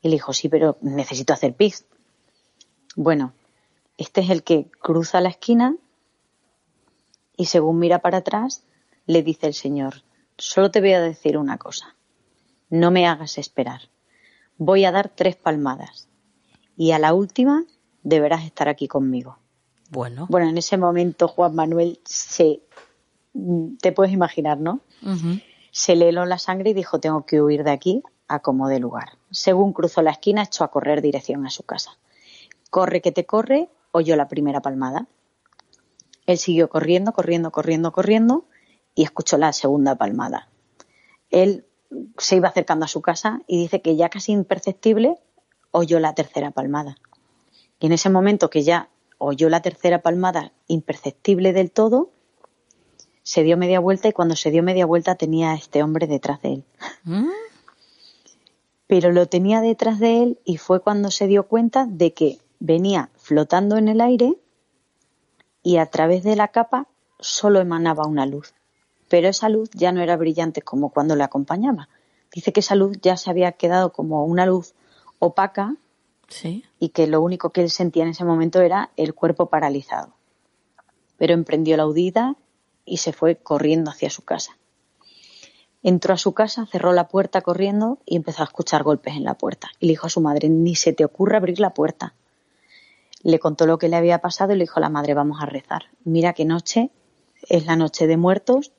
Y 0.01 0.09
le 0.09 0.15
dijo, 0.15 0.33
sí, 0.33 0.49
pero 0.49 0.77
necesito 0.81 1.31
hacer 1.31 1.53
pis. 1.53 1.85
Bueno, 2.97 3.31
este 3.97 4.19
es 4.19 4.29
el 4.29 4.43
que 4.43 4.69
cruza 4.81 5.21
la 5.21 5.29
esquina 5.29 5.77
y 7.37 7.45
según 7.45 7.79
mira 7.79 7.99
para 7.99 8.17
atrás, 8.17 8.63
le 9.05 9.23
dice 9.23 9.47
el 9.47 9.53
Señor, 9.53 10.03
Solo 10.39 10.69
te 10.69 10.81
voy 10.81 10.93
a 10.93 11.01
decir 11.01 11.35
una 11.35 11.57
cosa. 11.57 11.95
No 12.69 12.91
me 12.91 13.07
hagas 13.07 13.39
esperar. 13.39 13.89
Voy 14.57 14.85
a 14.85 14.91
dar 14.91 15.09
tres 15.09 15.35
palmadas. 15.35 16.09
Y 16.75 16.91
a 16.91 16.99
la 16.99 17.13
última 17.15 17.65
deberás 18.03 18.43
estar 18.45 18.69
aquí 18.69 18.87
conmigo. 18.87 19.39
Bueno. 19.89 20.27
Bueno, 20.29 20.49
en 20.49 20.57
ese 20.57 20.77
momento 20.77 21.27
Juan 21.27 21.55
Manuel 21.55 21.99
se... 22.05 22.61
Te 23.81 23.91
puedes 23.91 24.11
imaginar, 24.11 24.59
¿no? 24.59 24.81
Se 25.71 25.95
le 25.95 26.09
heló 26.09 26.25
la 26.25 26.39
sangre 26.39 26.71
y 26.71 26.73
dijo, 26.73 26.99
tengo 26.99 27.25
que 27.25 27.41
huir 27.41 27.63
de 27.63 27.71
aquí 27.71 28.03
a 28.27 28.39
como 28.39 28.67
de 28.67 28.79
lugar. 28.79 29.17
Según 29.29 29.73
cruzó 29.73 30.01
la 30.01 30.11
esquina, 30.11 30.43
echó 30.43 30.63
a 30.63 30.71
correr 30.71 31.01
dirección 31.01 31.45
a 31.45 31.49
su 31.51 31.63
casa. 31.63 31.97
Corre 32.71 33.01
que 33.01 33.11
te 33.11 33.25
corre, 33.25 33.69
oyó 33.91 34.15
la 34.15 34.27
primera 34.27 34.61
palmada. 34.61 35.07
Él 36.25 36.37
siguió 36.37 36.67
corriendo, 36.69 37.13
corriendo, 37.13 37.51
corriendo, 37.51 37.91
corriendo 37.91 38.45
y 38.95 39.03
escuchó 39.03 39.37
la 39.37 39.53
segunda 39.53 39.95
palmada. 39.95 40.49
Él 41.29 41.65
se 42.17 42.35
iba 42.35 42.49
acercando 42.49 42.85
a 42.85 42.89
su 42.89 43.01
casa 43.01 43.41
y 43.47 43.59
dice 43.61 43.81
que 43.81 43.95
ya 43.95 44.09
casi 44.09 44.31
imperceptible 44.31 45.17
oyó 45.71 45.99
la 45.99 46.15
tercera 46.15 46.51
palmada. 46.51 46.97
Y 47.79 47.85
en 47.85 47.93
ese 47.93 48.09
momento 48.09 48.49
que 48.49 48.63
ya 48.63 48.89
oyó 49.17 49.49
la 49.49 49.61
tercera 49.61 50.01
palmada 50.01 50.51
imperceptible 50.67 51.53
del 51.53 51.71
todo, 51.71 52.11
se 53.23 53.43
dio 53.43 53.57
media 53.57 53.79
vuelta 53.79 54.07
y 54.07 54.13
cuando 54.13 54.35
se 54.35 54.51
dio 54.51 54.63
media 54.63 54.85
vuelta 54.85 55.15
tenía 55.15 55.51
a 55.51 55.55
este 55.55 55.83
hombre 55.83 56.07
detrás 56.07 56.41
de 56.41 56.53
él. 56.53 56.63
¿Mm? 57.03 57.29
Pero 58.87 59.11
lo 59.11 59.27
tenía 59.27 59.59
detrás 59.61 59.99
de 59.99 60.23
él 60.23 60.39
y 60.45 60.57
fue 60.57 60.79
cuando 60.79 61.11
se 61.11 61.27
dio 61.27 61.47
cuenta 61.47 61.85
de 61.85 62.13
que 62.13 62.37
venía 62.59 63.09
flotando 63.17 63.77
en 63.77 63.89
el 63.89 64.01
aire 64.01 64.37
y 65.61 65.77
a 65.77 65.87
través 65.87 66.23
de 66.23 66.35
la 66.35 66.47
capa 66.49 66.87
solo 67.19 67.59
emanaba 67.59 68.07
una 68.07 68.25
luz 68.25 68.53
pero 69.09 69.27
esa 69.27 69.49
luz 69.49 69.69
ya 69.73 69.91
no 69.91 70.01
era 70.01 70.17
brillante 70.17 70.61
como 70.61 70.89
cuando 70.89 71.15
le 71.15 71.23
acompañaba. 71.23 71.89
Dice 72.33 72.51
que 72.51 72.59
esa 72.59 72.75
luz 72.75 72.97
ya 73.01 73.17
se 73.17 73.29
había 73.29 73.53
quedado 73.53 73.91
como 73.91 74.25
una 74.25 74.45
luz 74.45 74.73
opaca 75.19 75.75
y 76.79 76.89
que 76.89 77.07
lo 77.07 77.21
único 77.21 77.51
que 77.51 77.61
él 77.61 77.69
sentía 77.69 78.03
en 78.03 78.09
ese 78.09 78.25
momento 78.25 78.61
era 78.61 78.91
el 78.97 79.13
cuerpo 79.13 79.47
paralizado. 79.47 80.13
Pero 81.17 81.33
emprendió 81.33 81.77
la 81.77 81.87
huida 81.87 82.35
y 82.85 82.97
se 82.97 83.13
fue 83.13 83.35
corriendo 83.37 83.91
hacia 83.91 84.09
su 84.09 84.23
casa. 84.23 84.57
Entró 85.83 86.13
a 86.13 86.17
su 86.17 86.33
casa, 86.33 86.65
cerró 86.65 86.91
la 86.93 87.07
puerta 87.07 87.41
corriendo 87.41 87.99
y 88.05 88.15
empezó 88.15 88.41
a 88.41 88.45
escuchar 88.45 88.83
golpes 88.83 89.15
en 89.15 89.23
la 89.23 89.35
puerta. 89.35 89.69
Y 89.79 89.87
le 89.87 89.93
dijo 89.93 90.07
a 90.07 90.09
su 90.09 90.21
madre, 90.21 90.49
ni 90.49 90.75
se 90.75 90.93
te 90.93 91.05
ocurra 91.05 91.37
abrir 91.37 91.59
la 91.59 91.73
puerta. 91.73 92.13
Le 93.23 93.39
contó 93.39 93.65
lo 93.65 93.77
que 93.77 93.89
le 93.89 93.95
había 93.95 94.19
pasado 94.19 94.53
y 94.53 94.57
le 94.57 94.63
dijo 94.63 94.79
a 94.79 94.81
la 94.81 94.89
madre, 94.89 95.13
vamos 95.13 95.41
a 95.41 95.45
rezar. 95.45 95.83
Mira 96.03 96.33
qué 96.33 96.45
noche, 96.45 96.91
es 97.49 97.65
la 97.65 97.75
noche 97.75 98.07
de 98.07 98.17
muertos 98.17 98.71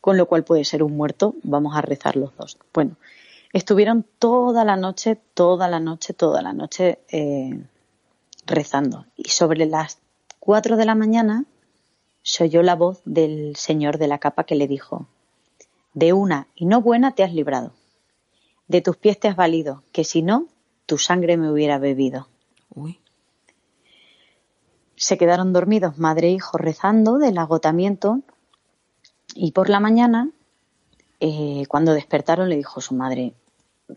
con 0.00 0.16
lo 0.16 0.26
cual 0.26 0.44
puede 0.44 0.64
ser 0.64 0.82
un 0.82 0.96
muerto, 0.96 1.34
vamos 1.42 1.76
a 1.76 1.82
rezar 1.82 2.16
los 2.16 2.36
dos. 2.36 2.58
Bueno, 2.72 2.96
estuvieron 3.58 4.04
toda 4.18 4.64
la 4.64 4.76
noche, 4.76 5.16
toda 5.34 5.68
la 5.68 5.80
noche, 5.80 6.14
toda 6.14 6.42
la 6.42 6.52
noche 6.52 7.00
eh, 7.10 7.64
rezando. 8.46 9.06
Y 9.16 9.30
sobre 9.30 9.66
las 9.66 9.98
cuatro 10.38 10.76
de 10.76 10.86
la 10.86 10.94
mañana 10.94 11.44
se 12.22 12.44
oyó 12.44 12.62
la 12.62 12.74
voz 12.74 13.00
del 13.04 13.56
señor 13.56 13.98
de 13.98 14.08
la 14.08 14.18
capa 14.18 14.44
que 14.44 14.54
le 14.54 14.68
dijo, 14.68 15.06
de 15.94 16.12
una 16.12 16.48
y 16.54 16.66
no 16.66 16.80
buena 16.80 17.14
te 17.14 17.22
has 17.22 17.32
librado, 17.32 17.72
de 18.66 18.80
tus 18.80 18.96
pies 18.96 19.18
te 19.18 19.28
has 19.28 19.36
valido, 19.36 19.82
que 19.92 20.04
si 20.04 20.22
no, 20.22 20.46
tu 20.86 20.98
sangre 20.98 21.36
me 21.36 21.50
hubiera 21.50 21.78
bebido. 21.78 22.28
Se 24.96 25.16
quedaron 25.16 25.52
dormidos 25.52 25.98
madre 25.98 26.28
e 26.28 26.32
hijo 26.32 26.58
rezando 26.58 27.18
del 27.18 27.38
agotamiento 27.38 28.20
y 29.34 29.52
por 29.52 29.68
la 29.68 29.80
mañana, 29.80 30.30
eh, 31.20 31.64
cuando 31.68 31.92
despertaron, 31.92 32.48
le 32.48 32.56
dijo 32.56 32.80
su 32.80 32.94
madre, 32.94 33.34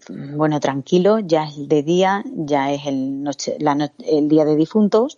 bueno, 0.09 0.59
tranquilo, 0.59 1.19
ya 1.19 1.43
es 1.45 1.67
de 1.67 1.83
día, 1.83 2.23
ya 2.25 2.71
es 2.71 2.85
el, 2.85 3.23
noche, 3.23 3.57
el 4.05 4.27
día 4.29 4.45
de 4.45 4.55
difuntos 4.55 5.17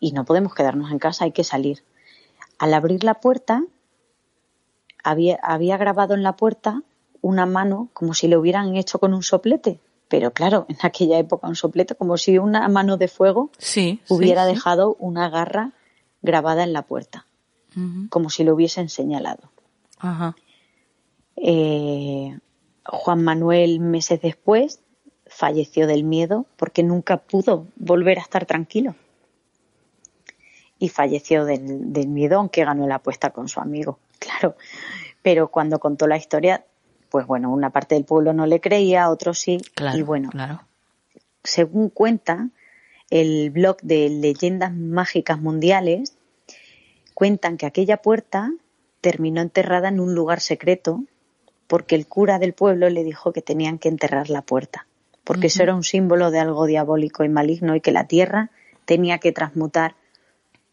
y 0.00 0.12
no 0.12 0.24
podemos 0.24 0.54
quedarnos 0.54 0.90
en 0.90 0.98
casa, 0.98 1.24
hay 1.24 1.32
que 1.32 1.44
salir. 1.44 1.84
Al 2.58 2.72
abrir 2.74 3.04
la 3.04 3.14
puerta, 3.14 3.64
había, 5.02 5.38
había 5.42 5.76
grabado 5.76 6.14
en 6.14 6.22
la 6.22 6.36
puerta 6.36 6.82
una 7.20 7.46
mano 7.46 7.88
como 7.92 8.14
si 8.14 8.28
le 8.28 8.36
hubieran 8.36 8.76
hecho 8.76 8.98
con 8.98 9.14
un 9.14 9.22
soplete. 9.22 9.80
Pero 10.08 10.32
claro, 10.32 10.66
en 10.68 10.76
aquella 10.82 11.18
época 11.18 11.48
un 11.48 11.56
soplete, 11.56 11.94
como 11.94 12.16
si 12.18 12.38
una 12.38 12.68
mano 12.68 12.96
de 12.96 13.08
fuego 13.08 13.50
Sí. 13.58 14.00
hubiera 14.08 14.44
sí, 14.44 14.50
sí. 14.50 14.54
dejado 14.54 14.96
una 14.98 15.28
garra 15.30 15.72
grabada 16.22 16.62
en 16.62 16.72
la 16.72 16.82
puerta, 16.82 17.26
como 18.10 18.30
si 18.30 18.44
lo 18.44 18.54
hubiesen 18.54 18.88
señalado. 18.88 19.50
Ajá. 19.98 20.36
Eh, 21.36 22.38
Juan 22.84 23.22
Manuel, 23.24 23.80
meses 23.80 24.20
después, 24.20 24.80
falleció 25.26 25.86
del 25.86 26.04
miedo 26.04 26.46
porque 26.56 26.82
nunca 26.82 27.16
pudo 27.18 27.66
volver 27.76 28.18
a 28.18 28.22
estar 28.22 28.46
tranquilo. 28.46 28.94
Y 30.78 30.88
falleció 30.88 31.44
del, 31.44 31.92
del 31.92 32.08
miedo, 32.08 32.38
aunque 32.38 32.64
ganó 32.64 32.86
la 32.86 32.96
apuesta 32.96 33.30
con 33.30 33.48
su 33.48 33.60
amigo, 33.60 33.98
claro. 34.18 34.56
Pero 35.22 35.48
cuando 35.48 35.78
contó 35.78 36.06
la 36.06 36.16
historia, 36.16 36.64
pues 37.08 37.26
bueno, 37.26 37.50
una 37.50 37.70
parte 37.70 37.94
del 37.94 38.04
pueblo 38.04 38.32
no 38.32 38.46
le 38.46 38.60
creía, 38.60 39.08
otros 39.08 39.38
sí. 39.38 39.58
Claro. 39.74 39.96
y 39.98 40.02
bueno, 40.02 40.30
Claro. 40.30 40.60
según 41.42 41.88
cuenta 41.88 42.50
el 43.10 43.50
blog 43.50 43.78
de 43.82 44.08
Leyendas 44.10 44.74
Mágicas 44.74 45.40
Mundiales, 45.40 46.16
cuentan 47.14 47.56
que 47.56 47.66
aquella 47.66 47.98
puerta 47.98 48.50
terminó 49.00 49.40
enterrada 49.40 49.88
en 49.88 50.00
un 50.00 50.14
lugar 50.14 50.40
secreto 50.40 51.04
porque 51.66 51.94
el 51.94 52.06
cura 52.06 52.38
del 52.38 52.52
pueblo 52.52 52.88
le 52.90 53.04
dijo 53.04 53.32
que 53.32 53.42
tenían 53.42 53.78
que 53.78 53.88
enterrar 53.88 54.30
la 54.30 54.42
puerta, 54.42 54.86
porque 55.24 55.46
eso 55.48 55.62
era 55.62 55.74
un 55.74 55.84
símbolo 55.84 56.30
de 56.30 56.38
algo 56.38 56.66
diabólico 56.66 57.24
y 57.24 57.28
maligno 57.28 57.74
y 57.74 57.80
que 57.80 57.92
la 57.92 58.06
tierra 58.06 58.50
tenía 58.84 59.18
que 59.18 59.32
transmutar 59.32 59.94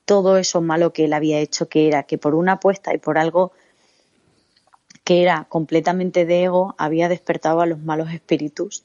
todo 0.06 0.38
eso 0.38 0.62
malo 0.62 0.92
que 0.94 1.06
él 1.06 1.14
había 1.14 1.39
hecho, 1.39 1.70
que 1.70 1.88
era 1.88 2.04
que 2.04 2.18
por 2.18 2.36
una 2.36 2.54
apuesta 2.54 2.94
y 2.94 2.98
por 2.98 3.18
algo 3.18 3.54
que 5.04 5.22
era 5.22 5.46
completamente 5.50 6.26
de 6.26 6.44
ego, 6.44 6.76
había 6.78 7.10
despertado 7.10 7.62
a 7.62 7.66
los 7.66 7.80
malos 7.80 8.12
espíritus 8.12 8.84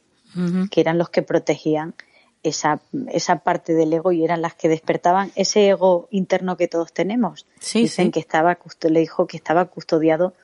que 0.71 0.83
eran 0.83 0.99
los 0.99 1.09
que 1.09 1.23
protegían 1.23 1.95
esa, 2.43 2.81
esa 3.09 3.39
parte 3.39 3.73
del 3.73 3.93
ego 3.93 4.13
y 4.13 4.23
eran 4.23 4.43
las 4.43 4.55
que 4.55 4.69
despertaban 4.69 5.33
ese 5.35 5.69
ego 5.69 6.09
interno 6.11 6.59
que 6.59 6.69
todos 6.69 6.93
tenemos. 6.93 7.47
Sí, 7.59 7.83
Dicen 7.83 8.07
sí. 8.07 8.11
que 8.13 8.21
estaba 8.21 8.59
le 8.89 9.01
dijo 9.01 9.27
que 9.27 9.39
estaba 9.39 9.65
custodiado 9.65 10.35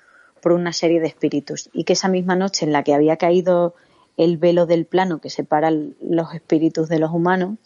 por 0.43 0.53
una 0.53 0.73
serie 0.73 1.01
de 1.01 1.07
espíritus 1.07 1.71
y 1.73 1.85
que 1.85 1.95
esa 1.95 2.09
misma 2.09 2.35
noche 2.35 2.67
en 2.67 2.73
la 2.73 2.83
que 2.83 2.93
había 2.93 3.17
caído 3.17 3.75
el 4.17 4.37
velo 4.37 4.67
del 4.67 4.85
plano 4.85 5.21
que 5.21 5.31
separa 5.31 5.71
los 5.71 6.35
espíritus 6.35 6.89
de 6.89 6.99
los 6.99 7.13
humanos, 7.13 7.59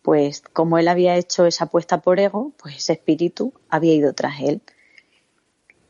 pues 0.00 0.42
como 0.52 0.78
él 0.78 0.88
había 0.88 1.16
hecho 1.16 1.44
esa 1.44 1.64
apuesta 1.64 2.00
por 2.00 2.20
ego, 2.20 2.52
pues 2.56 2.76
ese 2.76 2.94
espíritu 2.94 3.52
había 3.68 3.94
ido 3.94 4.12
tras 4.14 4.40
él. 4.40 4.62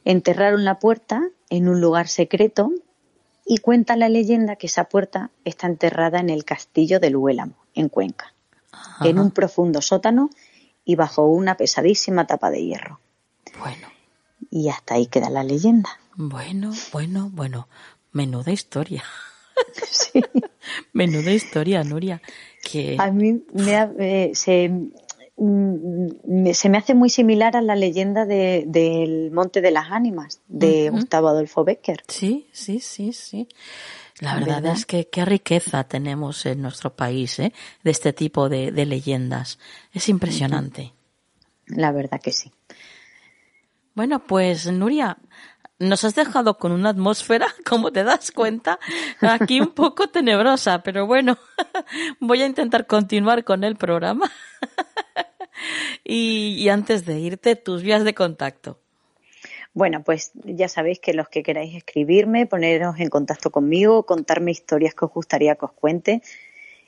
Enterraron 0.04 0.64
la 0.64 0.78
puerta 0.78 1.22
en 1.50 1.68
un 1.68 1.80
lugar 1.80 2.08
secreto 2.08 2.72
y 3.44 3.58
cuenta 3.58 3.94
la 3.94 4.08
leyenda 4.08 4.56
que 4.56 4.68
esa 4.68 4.84
puerta 4.84 5.30
está 5.44 5.66
enterrada 5.66 6.20
en 6.20 6.30
el 6.30 6.44
castillo 6.44 7.00
del 7.00 7.16
Huélamo, 7.16 7.54
en 7.74 7.88
Cuenca, 7.90 8.34
en 9.02 9.18
un 9.18 9.30
profundo 9.30 9.82
sótano 9.82 10.30
y 10.84 10.96
bajo 10.96 11.26
una 11.26 11.56
pesadísima 11.56 12.26
tapa 12.26 12.50
de 12.50 12.64
hierro. 12.64 13.00
Bueno, 13.58 13.91
Y 14.54 14.68
hasta 14.68 14.94
ahí 14.94 15.06
queda 15.06 15.30
la 15.30 15.42
leyenda. 15.42 15.88
bueno, 16.14 16.72
bueno, 16.92 17.30
bueno. 17.32 17.68
Menuda 18.12 18.52
historia. 18.52 19.02
Sí. 19.90 20.20
Menuda 20.92 21.30
historia, 21.32 21.82
Nuria. 21.84 22.20
Que 22.62 22.96
A 22.98 23.10
mí 23.10 23.42
me 23.54 23.76
ha- 23.76 23.92
eh, 23.98 24.32
se, 24.34 24.68
mm, 24.68 26.06
me- 26.26 26.54
se 26.54 26.68
me 26.68 26.78
hace 26.78 26.94
muy 26.94 27.08
similar 27.10 27.56
a 27.56 27.62
la 27.62 27.74
leyenda 27.76 28.26
de- 28.26 28.64
del 28.66 29.30
Monte 29.30 29.60
de 29.62 29.70
las 29.70 29.90
Ánimas 29.90 30.40
de. 30.48 30.90
Gustavo 30.90 31.28
Adolfo 31.28 31.64
Becker. 31.64 32.02
sí, 32.08 32.48
sí, 32.52 32.80
sí, 32.80 33.12
sí. 33.12 33.48
La 34.20 34.34
verdad, 34.34 34.56
¿Verdad? 34.62 34.72
es 34.76 34.84
que 34.86 35.08
qué 35.08 35.24
riqueza 35.24 35.84
tenemos 35.84 36.44
en 36.46 36.60
nuestro 36.62 36.94
país, 36.94 37.38
¿eh? 37.38 37.52
De 37.82 37.90
este 37.90 38.12
tipo 38.12 38.48
de, 38.48 38.72
de 38.72 38.84
leyendas. 38.86 39.58
Es 39.92 40.08
impresionante. 40.08 40.92
La 41.66 41.92
verdad 41.92 42.20
que 42.20 42.32
sí. 42.32 42.52
Bueno, 43.94 44.20
pues 44.20 44.70
Nuria, 44.72 45.18
nos 45.78 46.04
has 46.04 46.14
dejado 46.14 46.58
con 46.58 46.72
una 46.72 46.90
atmósfera, 46.90 47.48
como 47.68 47.92
te 47.92 48.04
das 48.04 48.30
cuenta, 48.30 48.78
aquí 49.20 49.60
un 49.60 49.74
poco 49.74 50.08
tenebrosa, 50.08 50.82
pero 50.82 51.06
bueno, 51.06 51.36
voy 52.20 52.42
a 52.42 52.46
intentar 52.46 52.86
continuar 52.86 53.44
con 53.44 53.64
el 53.64 53.76
programa. 53.76 54.30
y, 56.04 56.68
antes 56.68 57.04
de 57.04 57.18
irte, 57.18 57.56
tus 57.56 57.82
vías 57.82 58.04
de 58.04 58.14
contacto. 58.14 58.78
Bueno, 59.74 60.02
pues 60.02 60.32
ya 60.34 60.68
sabéis 60.68 61.00
que 61.00 61.14
los 61.14 61.28
que 61.28 61.42
queráis 61.42 61.74
escribirme, 61.74 62.46
poneros 62.46 63.00
en 63.00 63.08
contacto 63.08 63.50
conmigo, 63.50 64.04
contarme 64.04 64.50
historias 64.50 64.94
que 64.94 65.06
os 65.06 65.12
gustaría 65.12 65.54
que 65.56 65.64
os 65.64 65.72
cuente 65.72 66.22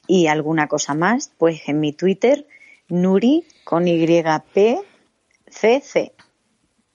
y 0.06 0.26
alguna 0.26 0.68
cosa 0.68 0.94
más, 0.94 1.32
pues 1.38 1.66
en 1.66 1.80
mi 1.80 1.94
Twitter, 1.94 2.46
Nuri 2.88 3.44
con 3.64 3.86
YPCC. 3.86 4.84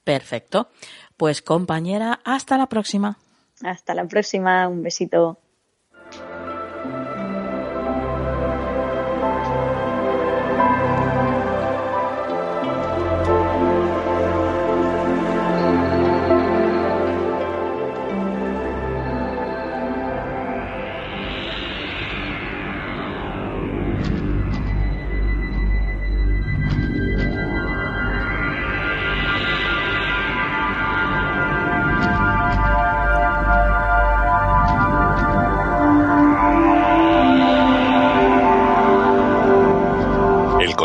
Perfecto. 0.04 0.70
Pues 1.18 1.42
compañera, 1.42 2.20
hasta 2.24 2.58
la 2.58 2.68
próxima. 2.68 3.18
Hasta 3.64 3.94
la 3.94 4.06
próxima, 4.06 4.68
un 4.68 4.84
besito. 4.84 5.40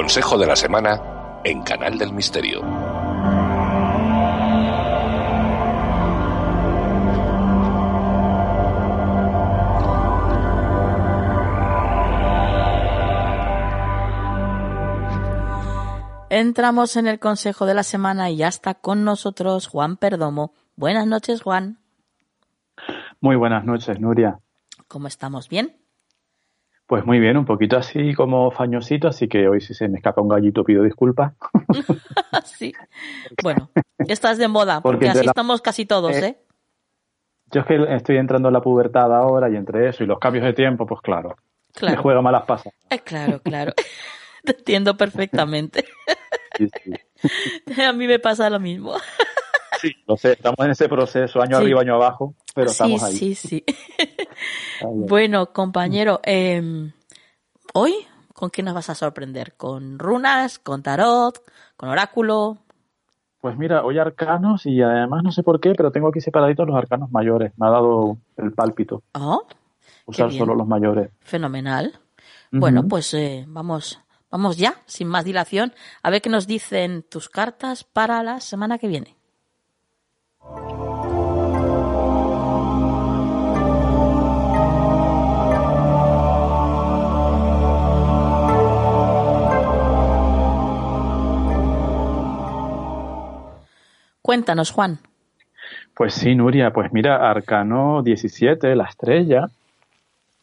Consejo 0.05 0.37
de 0.37 0.47
la 0.47 0.55
semana 0.55 1.01
en 1.45 1.63
Canal 1.63 1.97
del 1.97 2.13
Misterio. 2.13 2.61
Entramos 16.29 16.97
en 16.97 17.07
el 17.07 17.19
consejo 17.19 17.65
de 17.65 17.73
la 17.73 17.83
semana 17.83 18.29
y 18.29 18.37
ya 18.37 18.49
está 18.49 18.75
con 18.75 19.05
nosotros 19.05 19.69
Juan 19.69 19.97
Perdomo. 19.97 20.53
Buenas 20.77 21.07
noches, 21.07 21.41
Juan. 21.41 21.79
Muy 23.23 23.37
buenas 23.37 23.65
noches, 23.65 23.99
Nuria. 23.99 24.39
¿Cómo 24.87 25.09
estamos? 25.09 25.49
¿Bien? 25.49 25.79
Pues 26.87 27.05
muy 27.07 27.18
bien, 27.18 27.37
un 27.39 27.47
poquito 27.47 27.78
así 27.78 28.12
como 28.14 28.51
fañosito, 28.51 29.09
así 29.09 29.26
que 29.26 29.49
hoy 29.49 29.61
si 29.62 29.72
se 29.72 29.89
me 29.89 29.97
escapa 29.99 30.20
un 30.20 30.28
gallito 30.28 30.64
pido 30.64 30.82
disculpas. 30.82 31.32
sí. 32.45 32.72
Bueno, 33.43 33.70
estás 34.07 34.37
de 34.39 34.49
moda, 34.49 34.80
porque, 34.82 35.07
Porque 35.07 35.09
así 35.09 35.24
la- 35.24 35.30
estamos 35.30 35.62
casi 35.62 35.87
todos, 35.87 36.14
Eh, 36.16 36.26
¿eh? 36.26 36.39
Yo 37.51 37.61
es 37.61 37.66
que 37.66 37.95
estoy 37.95 38.16
entrando 38.16 38.49
en 38.49 38.55
la 38.55 38.61
pubertad 38.61 39.14
ahora 39.14 39.49
y 39.49 39.57
entre 39.57 39.89
eso 39.89 40.03
y 40.05 40.07
los 40.07 40.18
cambios 40.18 40.45
de 40.45 40.53
tiempo, 40.53 40.87
pues 40.87 41.01
claro, 41.01 41.30
me 41.30 41.72
Claro. 41.80 42.03
juega 42.03 42.20
malas 42.20 42.45
pasas. 42.45 42.72
Eh, 42.91 42.99
claro, 43.01 43.41
claro. 43.41 43.72
Te 44.45 44.53
entiendo 44.53 44.97
perfectamente. 44.97 45.85
Sí, 46.59 46.68
sí. 46.82 46.93
A 47.82 47.93
mí 47.95 48.07
me 48.07 48.18
pasa 48.18 48.51
lo 48.51 48.61
mismo. 48.61 48.93
Sí, 49.85 49.95
lo 50.07 50.16
sé, 50.16 50.32
estamos 50.32 50.59
en 50.61 50.70
ese 50.70 50.89
proceso, 50.89 51.43
año 51.43 51.59
Sí. 51.59 51.62
arriba, 51.64 51.80
año 51.82 51.95
abajo, 51.97 52.35
pero 52.55 52.68
sí, 52.68 52.72
estamos 52.72 53.03
ahí. 53.03 53.12
sí, 53.16 53.35
sí. 53.35 53.64
Bueno, 54.82 55.53
compañero, 55.53 56.20
eh, 56.24 56.91
hoy, 57.74 57.95
¿con 58.32 58.49
qué 58.51 58.62
nos 58.62 58.72
vas 58.74 58.89
a 58.89 58.95
sorprender? 58.95 59.55
¿Con 59.57 59.99
runas? 59.99 60.59
¿Con 60.59 60.82
tarot? 60.82 61.39
¿Con 61.76 61.91
oráculo? 61.91 62.59
Pues 63.43 63.59
mira, 63.59 63.85
hoy 63.85 63.99
arcanos 63.99 64.64
y 64.64 64.80
además 64.80 65.22
no 65.22 65.30
sé 65.30 65.43
por 65.43 65.61
qué, 65.61 65.74
pero 65.76 65.91
tengo 65.93 66.09
aquí 66.09 66.20
separaditos 66.22 66.66
los 66.66 66.77
arcanos 66.77 67.11
mayores. 67.11 67.52
Me 67.59 67.66
ha 67.66 67.70
dado 67.70 68.16
el 68.39 68.52
pálpito 68.52 69.02
Oh, 69.12 69.47
usar 70.06 70.32
solo 70.32 70.55
los 70.55 70.66
mayores. 70.66 71.11
fenomenal. 71.20 71.93
Bueno, 72.52 72.89
pues 72.89 73.12
eh, 73.12 73.44
vamos, 73.48 74.01
vamos 74.31 74.56
ya, 74.56 74.77
sin 74.86 75.09
más 75.09 75.24
dilación, 75.27 75.74
a 76.02 76.09
ver 76.09 76.23
qué 76.23 76.31
nos 76.31 76.47
dicen 76.47 77.02
tus 77.02 77.28
cartas 77.28 77.85
para 77.85 78.23
la 78.23 78.40
semana 78.40 78.78
que 78.78 78.89
viene. 78.89 79.16
Cuéntanos, 94.25 94.71
Juan. 94.71 94.99
Pues 95.95 96.15
sí, 96.15 96.35
Nuria, 96.35 96.73
pues 96.73 96.93
mira, 96.93 97.31
Arcano 97.31 98.03
17, 98.03 98.75
la 98.75 98.85
estrella. 98.85 99.49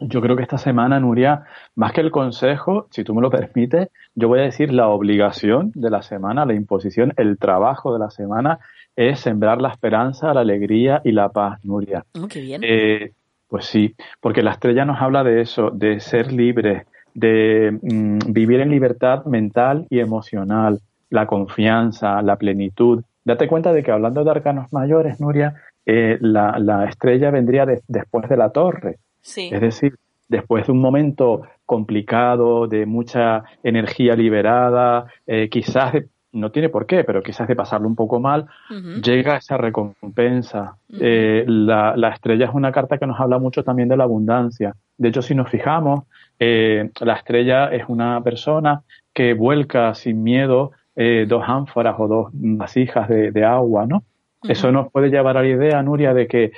Yo 0.02 0.20
creo 0.20 0.36
que 0.36 0.42
esta 0.42 0.58
semana, 0.58 1.00
Nuria, 1.00 1.44
más 1.76 1.94
que 1.94 2.02
el 2.02 2.10
consejo, 2.10 2.88
si 2.90 3.04
tú 3.04 3.14
me 3.14 3.22
lo 3.22 3.30
permites, 3.30 3.90
yo 4.16 4.28
voy 4.28 4.40
a 4.40 4.44
decir 4.44 4.74
la 4.74 4.88
obligación 4.88 5.72
de 5.76 5.92
la 5.92 6.02
semana, 6.02 6.46
la 6.46 6.56
imposición, 6.56 7.14
el 7.18 7.38
trabajo 7.38 7.94
de 7.94 8.00
la 8.00 8.10
semana 8.10 8.60
es 8.96 9.20
sembrar 9.20 9.62
la 9.62 9.70
esperanza, 9.70 10.34
la 10.34 10.42
alegría 10.42 11.02
y 11.04 11.12
la 11.12 11.30
paz, 11.30 11.64
Nuria. 11.64 12.04
Oh, 12.20 12.28
qué 12.28 12.42
bien. 12.42 12.62
Eh, 12.64 13.12
pues 13.48 13.66
sí, 13.66 13.96
porque 14.20 14.42
la 14.42 14.52
estrella 14.52 14.86
nos 14.86 15.02
habla 15.02 15.24
de 15.24 15.42
eso, 15.42 15.70
de 15.72 16.00
ser 16.00 16.32
libres, 16.32 16.88
de 17.14 17.78
mm, 17.82 18.32
vivir 18.32 18.62
en 18.62 18.70
libertad 18.70 19.26
mental 19.26 19.86
y 19.90 20.00
emocional, 20.00 20.80
la 21.10 21.28
confianza, 21.28 22.22
la 22.22 22.38
plenitud. 22.38 23.04
Date 23.24 23.48
cuenta 23.48 23.72
de 23.72 23.84
que 23.84 23.92
hablando 23.92 24.24
de 24.24 24.32
arcanos 24.32 24.72
mayores, 24.74 25.20
Nuria, 25.20 25.54
eh, 25.86 26.18
la, 26.22 26.58
la, 26.60 26.86
estrella 26.86 27.30
vendría 27.32 27.66
de, 27.66 27.82
después 27.88 28.28
de 28.30 28.38
la 28.38 28.50
torre. 28.50 28.98
Sí. 29.22 29.50
Es 29.52 29.62
decir, 29.62 29.96
después 30.28 30.66
de 30.66 30.72
un 30.72 30.82
momento 30.82 31.42
complicado, 31.66 32.68
de 32.68 32.86
mucha 32.86 33.44
energía 33.64 34.16
liberada, 34.16 35.06
eh, 35.28 35.50
quizás 35.50 35.94
de, 35.94 36.08
no 36.34 36.52
tiene 36.52 36.70
por 36.70 36.86
qué, 36.86 37.04
pero 37.04 37.22
quizás 37.22 37.48
de 37.48 37.56
pasarlo 37.56 37.88
un 37.88 37.96
poco 37.96 38.20
mal, 38.20 38.48
uh 38.70 38.74
-huh. 38.74 39.02
llega 39.02 39.38
esa 39.38 39.58
recompensa. 39.58 40.76
Uh 40.90 40.96
-huh. 40.96 41.00
eh, 41.02 41.44
la, 41.48 41.96
la, 41.96 42.10
estrella 42.10 42.46
es 42.46 42.54
una 42.54 42.72
carta 42.72 42.98
que 42.98 43.08
nos 43.08 43.20
habla 43.20 43.40
mucho 43.40 43.64
también 43.64 43.90
de 43.90 43.98
la 43.98 44.06
abundancia. 44.06 44.76
De 44.98 45.10
hecho, 45.10 45.22
si 45.22 45.36
nos 45.36 45.50
fijamos, 45.50 46.06
eh, 46.40 46.90
la 47.02 47.14
estrella 47.14 47.68
es 47.72 47.84
una 47.88 48.22
persona 48.22 48.82
que 49.14 49.34
vuelca 49.34 49.94
sin 49.94 50.24
miedo 50.24 50.72
eh, 50.96 51.26
dos 51.28 51.44
ánforas 51.48 51.96
o 52.00 52.08
dos 52.08 52.30
vasijas 52.34 53.08
de, 53.10 53.32
de 53.32 53.44
agua, 53.44 53.86
¿no? 53.86 53.98
Uh 53.98 54.48
-huh. 54.48 54.52
Eso 54.52 54.72
nos 54.72 54.92
puede 54.92 55.10
llevar 55.10 55.38
a 55.38 55.42
la 55.42 55.48
idea, 55.48 55.84
Nuria, 55.84 56.14
de 56.14 56.28
que 56.28 56.52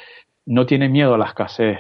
no 0.46 0.66
tiene 0.66 0.90
miedo 0.90 1.14
a 1.16 1.18
la 1.18 1.26
escasez. 1.26 1.80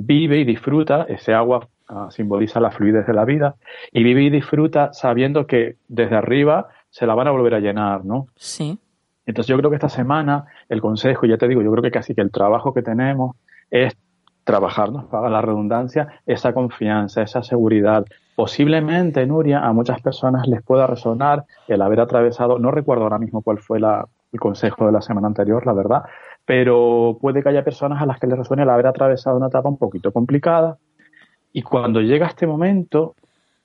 Vive 0.00 0.38
y 0.38 0.44
disfruta, 0.44 1.06
ese 1.08 1.34
agua 1.34 1.68
uh, 1.90 2.08
simboliza 2.10 2.60
la 2.60 2.70
fluidez 2.70 3.04
de 3.04 3.12
la 3.12 3.24
vida, 3.24 3.56
y 3.90 4.04
vive 4.04 4.22
y 4.22 4.30
disfruta 4.30 4.92
sabiendo 4.92 5.46
que 5.46 5.76
desde 5.88 6.14
arriba 6.14 6.68
se 6.88 7.04
la 7.04 7.16
van 7.16 7.26
a 7.26 7.32
volver 7.32 7.54
a 7.54 7.58
llenar, 7.58 8.04
¿no? 8.04 8.28
Sí. 8.36 8.78
Entonces 9.26 9.48
yo 9.48 9.58
creo 9.58 9.70
que 9.70 9.76
esta 9.76 9.88
semana 9.88 10.44
el 10.68 10.80
consejo, 10.80 11.26
ya 11.26 11.36
te 11.36 11.48
digo, 11.48 11.62
yo 11.62 11.72
creo 11.72 11.82
que 11.82 11.90
casi 11.90 12.14
que 12.14 12.20
el 12.20 12.30
trabajo 12.30 12.72
que 12.72 12.82
tenemos 12.82 13.34
es 13.72 13.96
trabajarnos, 14.44 15.06
para 15.06 15.28
la 15.28 15.42
redundancia, 15.42 16.22
esa 16.24 16.52
confianza, 16.52 17.20
esa 17.20 17.42
seguridad. 17.42 18.04
Posiblemente, 18.36 19.26
Nuria, 19.26 19.66
a 19.66 19.72
muchas 19.72 20.00
personas 20.00 20.46
les 20.46 20.62
pueda 20.62 20.86
resonar 20.86 21.44
el 21.66 21.82
haber 21.82 22.00
atravesado, 22.00 22.60
no 22.60 22.70
recuerdo 22.70 23.02
ahora 23.02 23.18
mismo 23.18 23.42
cuál 23.42 23.58
fue 23.58 23.80
la, 23.80 24.06
el 24.32 24.38
consejo 24.38 24.86
de 24.86 24.92
la 24.92 25.02
semana 25.02 25.26
anterior, 25.26 25.66
la 25.66 25.72
verdad, 25.72 26.02
pero 26.48 27.18
puede 27.20 27.42
que 27.42 27.50
haya 27.50 27.62
personas 27.62 28.02
a 28.02 28.06
las 28.06 28.18
que 28.18 28.26
les 28.26 28.38
resuene 28.38 28.64
el 28.64 28.70
haber 28.70 28.88
atravesado 28.88 29.36
una 29.36 29.46
etapa 29.46 29.68
un 29.68 29.78
poquito 29.78 30.10
complicada 30.10 30.78
y 31.52 31.62
cuando 31.62 32.00
llega 32.00 32.26
este 32.26 32.46
momento 32.46 33.14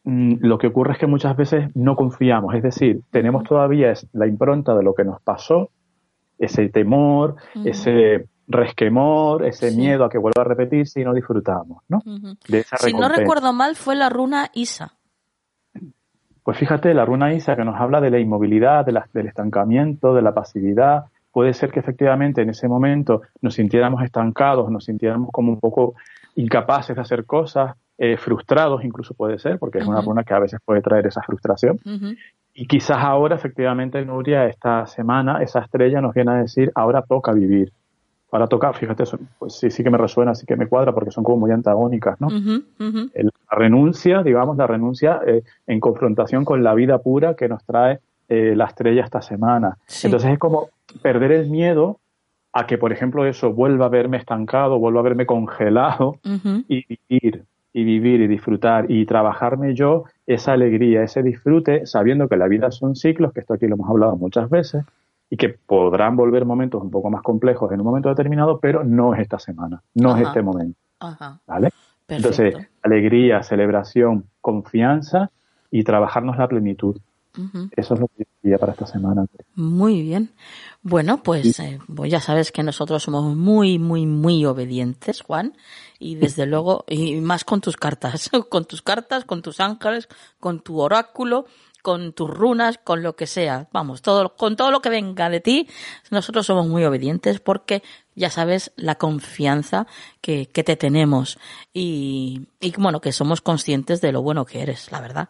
Mm, 0.05 0.35
lo 0.41 0.57
que 0.57 0.67
ocurre 0.67 0.93
es 0.93 0.99
que 0.99 1.07
muchas 1.07 1.35
veces 1.37 1.73
no 1.75 1.95
confiamos, 1.95 2.53
es 2.55 2.63
decir, 2.63 3.01
tenemos 3.09 3.43
todavía 3.43 3.93
la 4.11 4.27
impronta 4.27 4.75
de 4.75 4.83
lo 4.83 4.93
que 4.93 5.05
nos 5.05 5.21
pasó, 5.21 5.69
ese 6.37 6.67
temor, 6.69 7.35
uh 7.55 7.59
-huh. 7.59 7.69
ese 7.69 8.27
resquemor, 8.47 9.45
ese 9.45 9.71
sí. 9.71 9.77
miedo 9.77 10.03
a 10.03 10.09
que 10.09 10.17
vuelva 10.17 10.41
a 10.41 10.43
repetirse 10.43 10.99
y 10.99 11.05
no 11.05 11.13
disfrutamos, 11.13 11.83
¿no? 11.87 12.01
Uh 12.05 12.17
-huh. 12.17 12.37
De 12.49 12.59
esa 12.59 12.77
si 12.77 12.91
no 12.91 13.07
recuerdo 13.07 13.53
mal, 13.53 13.75
fue 13.75 13.95
la 13.95 14.09
runa 14.09 14.49
Isa. 14.53 14.97
Pues 16.43 16.57
fíjate, 16.57 16.93
la 16.93 17.05
runa 17.05 17.33
Isa 17.33 17.55
que 17.55 17.63
nos 17.63 17.79
habla 17.79 18.01
de 18.01 18.09
la 18.09 18.19
inmovilidad, 18.19 18.85
de 18.85 18.91
la, 18.91 19.07
del 19.13 19.27
estancamiento, 19.27 20.13
de 20.13 20.21
la 20.21 20.33
pasividad. 20.33 21.05
Puede 21.33 21.53
ser 21.53 21.71
que 21.71 21.79
efectivamente 21.79 22.43
en 22.43 22.51
ese 22.51 22.67
momento 22.67 23.23
nos 23.41 23.55
sintiéramos 23.55 24.03
estancados, 24.03 24.69
nos 24.69 24.85
sintiéramos 24.85 25.29
como 25.31 25.51
un 25.51 25.59
poco 25.59 25.95
incapaces 26.35 26.95
de 26.95 27.01
hacer 27.01 27.25
cosas, 27.25 27.75
eh, 27.97 28.17
frustrados 28.17 28.83
incluso 28.83 29.15
puede 29.15 29.39
ser, 29.39 29.57
porque 29.57 29.79
es 29.79 29.85
uh 29.85 29.87
-huh. 29.87 29.93
una 29.93 30.01
runa 30.01 30.23
que 30.23 30.33
a 30.33 30.39
veces 30.39 30.59
puede 30.63 30.81
traer 30.81 31.07
esa 31.07 31.21
frustración. 31.23 31.79
Uh 31.85 31.89
-huh. 31.89 32.17
Y 32.53 32.67
quizás 32.67 32.97
ahora, 32.99 33.35
efectivamente, 33.35 34.05
Nuria, 34.05 34.45
esta 34.45 34.85
semana, 34.85 35.41
esa 35.41 35.59
estrella 35.59 36.01
nos 36.01 36.13
viene 36.13 36.31
a 36.31 36.35
decir, 36.35 36.71
ahora 36.75 37.01
toca 37.01 37.31
vivir. 37.31 37.71
Ahora 38.31 38.47
toca, 38.47 38.71
fíjate, 38.73 39.03
eso, 39.03 39.17
pues 39.39 39.53
sí, 39.53 39.71
sí 39.71 39.83
que 39.83 39.89
me 39.89 39.97
resuena, 39.97 40.35
sí 40.35 40.45
que 40.45 40.55
me 40.55 40.67
cuadra, 40.67 40.91
porque 40.91 41.11
son 41.11 41.23
como 41.23 41.37
muy 41.37 41.51
antagónicas, 41.51 42.19
¿no? 42.21 42.27
Uh 42.27 42.31
-huh. 42.31 43.11
La 43.51 43.57
renuncia, 43.57 44.21
digamos, 44.21 44.55
la 44.57 44.67
renuncia 44.67 45.19
eh, 45.25 45.43
en 45.65 45.79
confrontación 45.79 46.45
con 46.45 46.63
la 46.63 46.75
vida 46.75 46.99
pura 46.99 47.35
que 47.35 47.47
nos 47.47 47.63
trae 47.63 47.99
eh, 48.29 48.55
la 48.55 48.65
estrella 48.65 49.03
esta 49.03 49.21
semana. 49.21 49.77
Sí. 49.85 50.07
Entonces 50.07 50.31
es 50.31 50.39
como 50.39 50.69
perder 51.01 51.31
el 51.31 51.49
miedo 51.49 51.99
a 52.53 52.67
que, 52.67 52.77
por 52.77 52.91
ejemplo, 52.93 53.25
eso 53.25 53.51
vuelva 53.51 53.87
a 53.87 53.89
verme 53.89 54.17
estancado, 54.17 54.79
vuelva 54.79 54.99
a 54.99 55.03
verme 55.03 55.25
congelado 55.25 56.19
y 56.67 56.85
vivir 56.85 57.45
y 57.73 57.83
vivir 57.83 58.21
y 58.21 58.27
disfrutar 58.27 58.89
y 58.89 59.05
trabajarme 59.05 59.73
yo 59.73 60.03
esa 60.27 60.53
alegría, 60.53 61.01
ese 61.01 61.23
disfrute, 61.23 61.87
sabiendo 61.87 62.29
que 62.29 62.37
la 62.37 62.47
vida 62.47 62.69
son 62.71 62.95
ciclos, 62.95 63.33
que 63.33 63.39
esto 63.39 63.55
aquí 63.55 63.67
lo 63.67 63.75
hemos 63.75 63.89
hablado 63.89 64.15
muchas 64.15 64.47
veces, 64.49 64.85
y 65.29 65.37
que 65.37 65.49
podrán 65.49 66.15
volver 66.15 66.45
momentos 66.45 66.83
un 66.83 66.91
poco 66.91 67.09
más 67.09 67.23
complejos 67.23 67.71
en 67.71 67.79
un 67.79 67.87
momento 67.87 68.09
determinado, 68.09 68.59
pero 68.59 68.83
no 68.83 69.15
es 69.15 69.21
esta 69.21 69.39
semana, 69.39 69.81
no 69.95 70.11
Ajá. 70.11 70.21
es 70.21 70.27
este 70.27 70.43
momento. 70.43 70.77
Ajá. 70.99 71.39
¿Vale? 71.47 71.69
Entonces, 72.07 72.55
alegría, 72.83 73.41
celebración, 73.41 74.25
confianza 74.41 75.31
y 75.71 75.83
trabajarnos 75.83 76.37
la 76.37 76.47
plenitud. 76.47 76.97
Uh 77.35 77.41
-huh. 77.41 77.69
Eso 77.75 77.93
es 77.95 77.99
lo 77.99 78.07
que 78.07 78.27
diría 78.41 78.57
para 78.57 78.73
esta 78.73 78.85
semana. 78.85 79.25
Muy 79.55 80.01
bien. 80.01 80.33
Bueno, 80.81 81.23
pues, 81.23 81.55
sí. 81.55 81.63
eh, 81.63 81.79
pues 81.95 82.11
ya 82.11 82.19
sabes 82.19 82.51
que 82.51 82.61
nosotros 82.61 83.01
somos 83.01 83.35
muy, 83.35 83.79
muy, 83.79 84.05
muy 84.05 84.45
obedientes, 84.45 85.21
Juan, 85.21 85.55
y 85.97 86.15
desde 86.15 86.45
luego, 86.45 86.85
y 86.87 87.21
más 87.21 87.43
con 87.43 87.61
tus 87.61 87.77
cartas, 87.77 88.29
con 88.49 88.65
tus 88.65 88.81
cartas, 88.81 89.25
con 89.25 89.41
tus 89.41 89.59
ángeles, 89.59 90.07
con 90.39 90.59
tu 90.59 90.79
oráculo, 90.79 91.45
con 91.81 92.13
tus 92.13 92.29
runas, 92.29 92.79
con 92.81 93.03
lo 93.03 93.15
que 93.15 93.27
sea, 93.27 93.67
vamos, 93.73 94.01
todo, 94.01 94.35
con 94.35 94.55
todo 94.55 94.71
lo 94.71 94.81
que 94.81 94.89
venga 94.89 95.29
de 95.29 95.41
ti, 95.41 95.67
nosotros 96.11 96.45
somos 96.45 96.65
muy 96.67 96.85
obedientes 96.85 97.41
porque 97.41 97.83
ya 98.15 98.29
sabes 98.29 98.71
la 98.77 98.95
confianza 98.95 99.85
que, 100.21 100.47
que 100.47 100.63
te 100.63 100.77
tenemos 100.77 101.37
y, 101.73 102.47
y 102.61 102.71
bueno, 102.77 103.01
que 103.01 103.11
somos 103.11 103.41
conscientes 103.41 103.99
de 103.99 104.13
lo 104.13 104.21
bueno 104.21 104.45
que 104.45 104.61
eres, 104.61 104.91
la 104.91 105.01
verdad. 105.01 105.29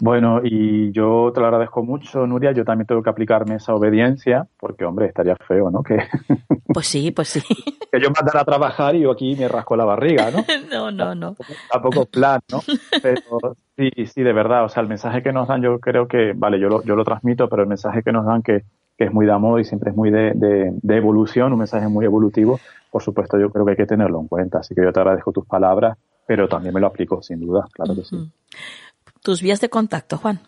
Bueno, 0.00 0.40
y 0.42 0.90
yo 0.92 1.30
te 1.32 1.40
lo 1.40 1.46
agradezco 1.46 1.82
mucho, 1.82 2.26
Nuria. 2.26 2.52
Yo 2.52 2.64
también 2.64 2.86
tengo 2.86 3.02
que 3.02 3.10
aplicarme 3.10 3.56
esa 3.56 3.74
obediencia, 3.74 4.46
porque, 4.58 4.84
hombre, 4.84 5.06
estaría 5.06 5.36
feo, 5.36 5.70
¿no? 5.70 5.82
Que, 5.82 5.98
pues 6.66 6.86
sí, 6.86 7.10
pues 7.10 7.28
sí. 7.28 7.42
que 7.92 8.00
yo 8.00 8.10
mandara 8.10 8.40
a 8.40 8.44
trabajar 8.44 8.96
y 8.96 9.02
yo 9.02 9.12
aquí 9.12 9.36
me 9.36 9.48
rasco 9.48 9.76
la 9.76 9.84
barriga, 9.84 10.30
¿no? 10.30 10.44
no, 10.70 10.90
no, 10.90 11.14
no. 11.14 11.36
Tampoco 11.70 12.06
plan, 12.06 12.40
¿no? 12.50 12.60
Pero 13.02 13.56
sí, 13.76 13.90
sí, 14.06 14.22
de 14.22 14.32
verdad. 14.32 14.64
O 14.64 14.68
sea, 14.68 14.82
el 14.82 14.88
mensaje 14.88 15.22
que 15.22 15.32
nos 15.32 15.48
dan, 15.48 15.62
yo 15.62 15.78
creo 15.78 16.08
que, 16.08 16.32
vale, 16.34 16.58
yo 16.58 16.68
lo, 16.68 16.82
yo 16.82 16.96
lo 16.96 17.04
transmito, 17.04 17.48
pero 17.48 17.62
el 17.62 17.68
mensaje 17.68 18.02
que 18.02 18.12
nos 18.12 18.26
dan 18.26 18.42
que, 18.42 18.64
que 18.98 19.04
es 19.04 19.12
muy 19.12 19.26
de 19.26 19.32
amor 19.32 19.60
y 19.60 19.64
siempre 19.64 19.90
es 19.90 19.96
muy 19.96 20.10
de, 20.10 20.32
de, 20.34 20.72
de 20.72 20.96
evolución, 20.96 21.52
un 21.52 21.58
mensaje 21.58 21.88
muy 21.88 22.04
evolutivo, 22.04 22.60
por 22.90 23.02
supuesto, 23.02 23.38
yo 23.38 23.50
creo 23.50 23.64
que 23.64 23.72
hay 23.72 23.76
que 23.76 23.86
tenerlo 23.86 24.20
en 24.20 24.28
cuenta. 24.28 24.58
Así 24.58 24.74
que 24.74 24.82
yo 24.82 24.92
te 24.92 25.00
agradezco 25.00 25.32
tus 25.32 25.46
palabras, 25.46 25.98
pero 26.26 26.48
también 26.48 26.74
me 26.74 26.80
lo 26.80 26.86
aplico, 26.86 27.22
sin 27.22 27.40
duda, 27.40 27.66
claro 27.72 27.94
que 27.94 28.04
sí. 28.04 28.30
Tus 29.24 29.40
vías 29.40 29.60
de 29.62 29.70
contacto, 29.70 30.18
Juan. 30.18 30.40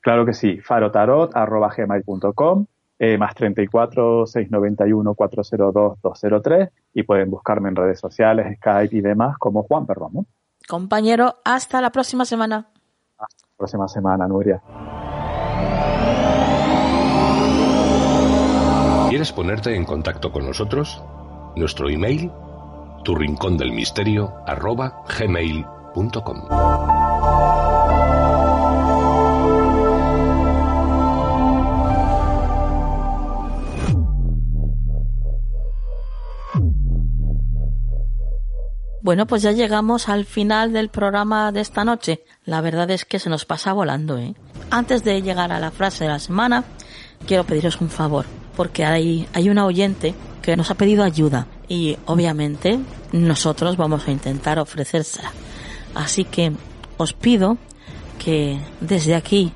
Claro 0.00 0.24
que 0.24 0.32
sí, 0.32 0.58
farotarot.gmail.com, 0.62 2.64
eh, 2.98 3.18
más 3.18 3.34
34 3.34 4.26
691 4.26 5.14
402 5.14 6.00
203 6.00 6.70
y 6.94 7.02
pueden 7.02 7.30
buscarme 7.30 7.68
en 7.68 7.76
redes 7.76 8.00
sociales, 8.00 8.56
Skype 8.56 8.96
y 8.96 9.02
demás 9.02 9.36
como 9.38 9.64
Juan 9.64 9.84
Perromo. 9.84 10.24
Compañero, 10.66 11.34
hasta 11.44 11.82
la 11.82 11.92
próxima 11.92 12.24
semana. 12.24 12.68
Hasta 13.18 13.46
la 13.46 13.56
próxima 13.58 13.86
semana, 13.86 14.26
Nuria. 14.26 14.62
¿Quieres 19.10 19.30
ponerte 19.32 19.76
en 19.76 19.84
contacto 19.84 20.32
con 20.32 20.46
nosotros? 20.46 21.04
Nuestro 21.56 21.90
email, 21.90 22.32
tu 23.04 23.14
rincón 23.14 23.58
del 23.58 23.72
misterio, 23.72 24.32
arroba 24.46 25.04
gmail.com. 25.18 27.01
Bueno, 39.02 39.26
pues 39.26 39.42
ya 39.42 39.50
llegamos 39.50 40.08
al 40.08 40.24
final 40.24 40.72
del 40.72 40.88
programa 40.88 41.50
de 41.50 41.60
esta 41.60 41.84
noche. 41.84 42.22
La 42.44 42.60
verdad 42.60 42.88
es 42.92 43.04
que 43.04 43.18
se 43.18 43.28
nos 43.28 43.44
pasa 43.44 43.72
volando, 43.72 44.16
¿eh? 44.16 44.34
Antes 44.70 45.02
de 45.02 45.20
llegar 45.22 45.50
a 45.50 45.58
la 45.58 45.72
frase 45.72 46.04
de 46.04 46.10
la 46.10 46.20
semana, 46.20 46.62
quiero 47.26 47.42
pediros 47.42 47.80
un 47.80 47.90
favor, 47.90 48.26
porque 48.56 48.84
hay, 48.84 49.26
hay 49.32 49.50
una 49.50 49.66
oyente 49.66 50.14
que 50.40 50.56
nos 50.56 50.70
ha 50.70 50.76
pedido 50.76 51.02
ayuda 51.02 51.48
y 51.68 51.98
obviamente 52.06 52.78
nosotros 53.10 53.76
vamos 53.76 54.06
a 54.06 54.12
intentar 54.12 54.60
ofrecérsela. 54.60 55.32
Así 55.96 56.24
que 56.24 56.52
os 56.96 57.12
pido 57.12 57.58
que 58.24 58.60
desde 58.80 59.16
aquí 59.16 59.52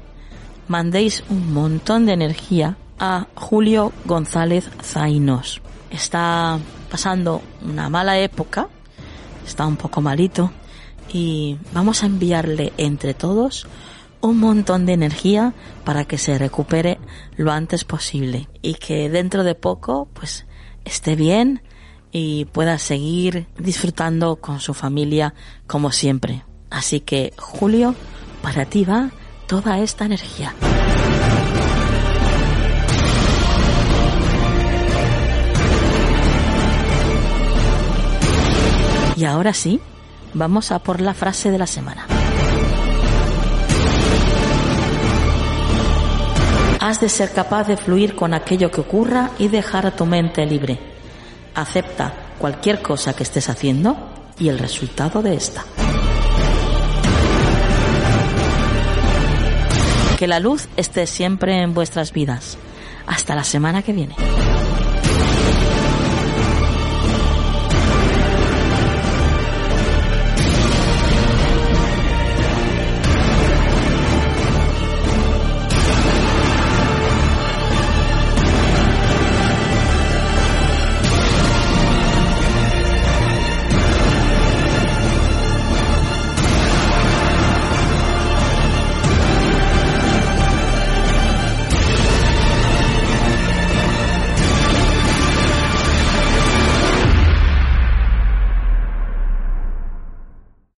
mandéis 0.66 1.22
un 1.30 1.54
montón 1.54 2.04
de 2.04 2.14
energía 2.14 2.76
a 2.98 3.28
Julio 3.36 3.92
González 4.06 4.68
Zainos. 4.82 5.62
Está 5.92 6.58
pasando 6.90 7.42
una 7.62 7.88
mala 7.88 8.18
época, 8.18 8.68
está 9.46 9.66
un 9.66 9.76
poco 9.76 10.00
malito 10.00 10.50
y 11.12 11.58
vamos 11.72 12.02
a 12.02 12.06
enviarle 12.06 12.72
entre 12.76 13.14
todos 13.14 13.66
un 14.20 14.38
montón 14.38 14.86
de 14.86 14.92
energía 14.92 15.54
para 15.84 16.04
que 16.04 16.18
se 16.18 16.38
recupere 16.38 16.98
lo 17.36 17.52
antes 17.52 17.84
posible 17.84 18.48
y 18.62 18.74
que 18.74 19.08
dentro 19.08 19.44
de 19.44 19.54
poco 19.54 20.08
pues 20.12 20.46
esté 20.84 21.14
bien 21.16 21.62
y 22.12 22.46
pueda 22.46 22.78
seguir 22.78 23.46
disfrutando 23.58 24.36
con 24.36 24.60
su 24.60 24.74
familia 24.74 25.34
como 25.66 25.92
siempre. 25.92 26.44
Así 26.70 27.00
que 27.00 27.32
Julio, 27.36 27.94
para 28.42 28.64
ti 28.64 28.84
va 28.84 29.10
toda 29.46 29.78
esta 29.78 30.06
energía. 30.06 30.54
Y 39.16 39.24
ahora 39.24 39.54
sí, 39.54 39.80
vamos 40.34 40.70
a 40.70 40.78
por 40.78 41.00
la 41.00 41.14
frase 41.14 41.50
de 41.50 41.58
la 41.58 41.66
semana. 41.66 42.06
Has 46.80 47.00
de 47.00 47.08
ser 47.08 47.32
capaz 47.32 47.66
de 47.66 47.76
fluir 47.76 48.14
con 48.14 48.34
aquello 48.34 48.70
que 48.70 48.82
ocurra 48.82 49.30
y 49.38 49.48
dejar 49.48 49.86
a 49.86 49.96
tu 49.96 50.04
mente 50.06 50.44
libre. 50.44 50.78
Acepta 51.54 52.12
cualquier 52.38 52.82
cosa 52.82 53.16
que 53.16 53.22
estés 53.22 53.48
haciendo 53.48 53.96
y 54.38 54.50
el 54.50 54.58
resultado 54.58 55.22
de 55.22 55.34
esta. 55.34 55.64
Que 60.18 60.26
la 60.26 60.38
luz 60.38 60.68
esté 60.76 61.06
siempre 61.06 61.60
en 61.62 61.74
vuestras 61.74 62.12
vidas. 62.12 62.58
Hasta 63.06 63.34
la 63.34 63.44
semana 63.44 63.82
que 63.82 63.92
viene. 63.92 64.14